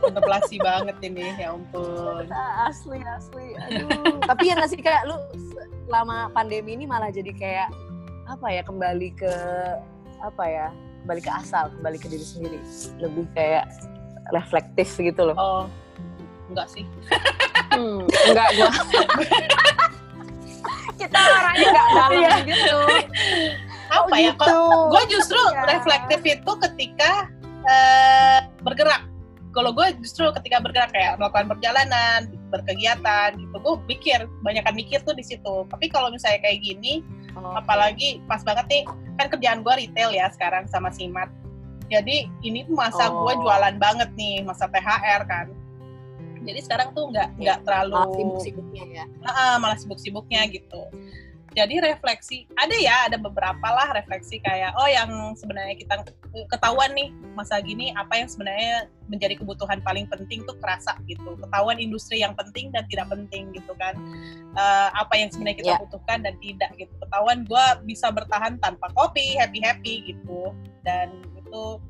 Kontemplasi 0.01 0.57
banget 0.57 0.97
ini 1.05 1.29
ya 1.37 1.53
ampun. 1.53 2.25
Ah, 2.33 2.73
asli 2.73 2.99
asli. 3.05 3.53
Aduh. 3.69 4.17
Tapi 4.25 4.49
ya 4.49 4.53
nggak 4.57 4.69
sih 4.73 4.81
kayak 4.81 5.05
lu 5.05 5.17
selama 5.85 6.33
pandemi 6.33 6.73
ini 6.73 6.89
malah 6.89 7.13
jadi 7.13 7.29
kayak 7.37 7.69
apa 8.29 8.47
ya 8.49 8.61
kembali 8.65 9.09
ke 9.13 9.33
apa 10.21 10.43
ya 10.45 10.67
kembali 11.05 11.21
ke 11.21 11.31
asal 11.31 11.69
kembali 11.77 11.97
ke 12.01 12.07
diri 12.09 12.25
sendiri. 12.25 12.59
Lebih 12.97 13.29
kayak 13.37 13.69
reflektif 14.33 14.89
gitu 14.97 15.21
loh. 15.33 15.37
Oh 15.37 15.63
enggak 16.49 16.67
sih 16.67 16.83
Hmm, 17.69 18.01
enggak 18.25 18.47
gua. 18.55 18.69
Kita 20.99 21.15
orangnya 21.15 21.65
enggak 21.65 21.87
dalam 21.87 22.11
gitu. 22.43 22.77
apa 23.89 24.15
ya 24.15 24.31
gitu. 24.33 24.57
gue 24.87 25.01
justru 25.09 25.39
Ya. 25.49 25.61
reflektif 25.67 26.19
itu 26.21 26.51
ketika 26.61 27.25
eh, 27.63 28.37
bergerak 28.59 29.01
kalau 29.49 29.71
gue 29.71 29.85
justru 29.97 30.29
ketika 30.31 30.59
bergerak 30.59 30.89
kayak 30.89 31.17
melakukan 31.17 31.47
perjalanan 31.47 32.19
berkegiatan 32.49 33.33
gitu 33.33 33.55
gue 33.55 33.73
pikir 33.87 34.25
banyakkan 34.39 34.73
mikir 34.73 34.99
tuh 35.01 35.11
di 35.11 35.21
situ 35.21 35.63
tapi 35.65 35.87
kalau 35.87 36.09
misalnya 36.09 36.39
kayak 36.39 36.59
gini 36.59 36.99
Oh, 37.31 37.55
apalagi 37.55 38.19
pas 38.25 38.41
banget 38.41 38.65
nih 38.67 38.81
kan 39.15 39.27
kerjaan 39.27 39.59
gue 39.61 39.71
retail 39.75 40.11
ya 40.11 40.27
sekarang 40.27 40.65
sama 40.65 40.89
Simat 40.89 41.27
jadi 41.87 42.27
ini 42.41 42.65
masa 42.67 43.07
gue 43.07 43.31
Oh. 43.31 43.39
jualan 43.39 43.75
banget 43.75 44.07
nih 44.13 44.43
masa 44.43 44.67
THR 44.67 45.23
kan 45.23 45.47
jadi 46.43 46.59
sekarang 46.63 46.89
tuh 46.95 47.11
nggak 47.11 47.29
nggak 47.37 47.59
terlalu 47.67 47.93
malah 47.95 48.11
sibuk-sibuknya 48.15 48.83
ya 48.89 49.05
Heeh, 49.27 49.53
malah 49.59 49.77
sibuk-sibuknya 49.77 50.41
gitu. 50.49 50.81
Jadi 51.49 51.81
refleksi 51.81 52.45
ada 52.53 52.77
ya, 52.77 53.09
ada 53.09 53.17
beberapa 53.17 53.73
lah 53.73 53.89
refleksi 53.89 54.37
kayak 54.37 54.69
oh 54.77 54.85
yang 54.85 55.33
sebenarnya 55.33 55.81
kita 55.81 56.05
ketahuan 56.45 56.93
nih 56.93 57.09
masa 57.33 57.57
gini 57.57 57.89
apa 57.97 58.21
yang 58.21 58.29
sebenarnya 58.29 58.85
menjadi 59.09 59.33
kebutuhan 59.41 59.81
paling 59.81 60.05
penting 60.13 60.45
tuh 60.45 60.53
kerasa 60.61 60.93
gitu. 61.09 61.33
Ketahuan 61.41 61.81
industri 61.81 62.21
yang 62.21 62.37
penting 62.37 62.69
dan 62.69 62.85
tidak 62.85 63.09
penting 63.09 63.49
gitu 63.49 63.73
kan. 63.81 63.97
Eh, 64.53 64.89
apa 64.93 65.13
yang 65.17 65.33
sebenarnya 65.33 65.57
kita 65.57 65.73
Ya. 65.73 65.81
butuhkan 65.81 66.21
dan 66.21 66.37
tidak 66.37 66.69
gitu. 66.77 66.93
Ketahuan 67.01 67.41
gue 67.49 67.65
bisa 67.89 68.13
bertahan 68.13 68.61
tanpa 68.61 68.85
kopi, 68.93 69.33
happy 69.41 69.57
happy 69.65 69.95
gitu. 70.13 70.53
Dan 70.85 71.17
itu 71.33 71.81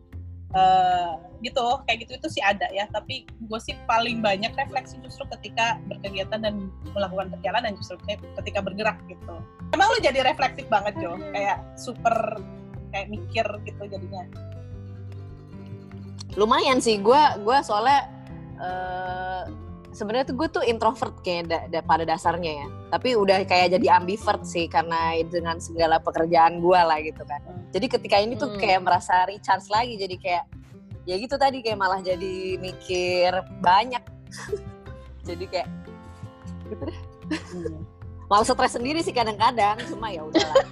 eh, 0.56 1.12
gitu 1.46 1.62
kayak 1.86 2.06
gitu 2.06 2.12
itu 2.20 2.28
sih 2.40 2.44
ada 2.44 2.66
ya. 2.74 2.86
Tapi 2.90 3.26
gue 3.26 3.60
sih 3.62 3.76
paling 3.86 4.24
banyak 4.24 4.54
refleksi 4.58 4.98
justru 5.04 5.26
ketika 5.38 5.78
berkegiatan 5.88 6.42
dan 6.42 6.74
melakukan 6.94 7.30
perjalanan 7.34 7.76
justru 7.78 7.98
kayak 8.08 8.24
ketika 8.44 8.60
bergerak 8.64 8.98
gitu. 9.10 9.36
Emang 9.76 9.88
lu 9.94 10.00
jadi 10.02 10.26
reflektif 10.26 10.66
banget 10.68 10.98
Jo? 10.98 11.16
Kayak 11.32 11.62
super 11.78 12.42
kayak 12.90 13.08
mikir 13.14 13.46
gitu 13.66 13.84
jadinya. 13.86 14.24
Lumayan 16.38 16.82
sih. 16.82 16.98
Gue 17.02 17.20
gua 17.46 17.62
soalnya 17.62 18.10
eh, 18.58 19.44
sebenarnya 19.92 20.26
tuh 20.30 20.36
gue 20.38 20.48
tuh 20.50 20.64
introvert 20.64 21.14
kayak 21.20 21.44
da- 21.46 21.68
da- 21.68 21.82
pada 21.82 22.04
dasarnya 22.04 22.52
ya. 22.56 22.68
Tapi 22.90 23.14
udah 23.14 23.42
kayak 23.44 23.74
jadi 23.74 23.88
ambivert 23.96 24.44
sih 24.44 24.66
karena 24.66 24.98
dengan 25.24 25.58
segala 25.58 25.98
pekerjaan 25.98 26.60
gue 26.60 26.80
lah 26.80 27.00
gitu 27.00 27.24
kan. 27.24 27.42
Hmm. 27.42 27.58
jadi 27.70 27.86
ketika 27.86 28.18
ini 28.18 28.34
tuh 28.34 28.50
Hmm. 28.50 28.58
kayak 28.58 28.82
merasa 28.82 29.30
recharge 29.30 29.70
lagi 29.70 29.94
jadi 29.94 30.16
kayak 30.18 30.44
ya 31.06 31.16
gitu 31.16 31.38
tadi 31.38 31.62
kayak 31.62 31.78
malah 31.78 32.02
jadi 32.02 32.58
mikir 32.58 33.30
banyak. 33.60 34.02
Jadi 35.20 35.46
kayak 35.46 35.68
gitu 36.66 36.84
deh. 36.86 37.00
Malah 38.26 38.42
stres 38.42 38.74
sendiri 38.74 39.02
sih 39.02 39.14
kadang-kadang 39.14 39.78
cuma 39.86 40.10
ya 40.10 40.26
udahlah. 40.26 40.66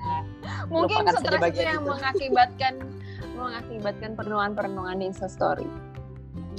Mungkin 0.72 0.96
Lupakan 1.04 1.12
saja 1.14 1.20
stres 1.20 1.40
itu 1.52 1.60
yang 1.60 1.84
mengakibatkan 1.84 2.74
mengakibatkan 3.36 4.10
penuhan-penuhan 4.16 4.96
di 4.96 5.12
Instastory. 5.12 5.68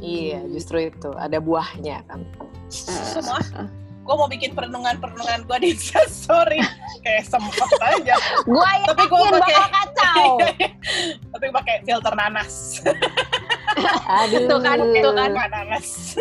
Iya 0.02 0.42
justru 0.52 0.90
itu 0.90 1.10
ada 1.16 1.38
buahnya 1.42 2.04
kan. 2.08 2.22
Semua? 2.70 3.40
gue 4.08 4.16
mau 4.16 4.32
bikin 4.32 4.56
perenungan-perenungan 4.56 5.44
gue 5.52 5.58
di 5.68 5.72
story 6.08 6.64
kayak 7.04 7.28
sempat 7.28 7.68
aja. 7.84 8.16
Gua 8.48 8.64
tapi 8.88 9.04
gue 9.04 9.20
pakai 9.20 9.36
bakal 9.36 9.68
kacau. 9.68 10.24
tapi 11.36 11.48
pakai 11.52 11.76
filter 11.84 12.14
nanas. 12.16 12.80
Aduh 14.08 14.48
Tuh 14.52 14.60
kan, 14.64 14.80
tuh 14.80 15.12
kan. 15.12 15.32
nanas 15.36 16.16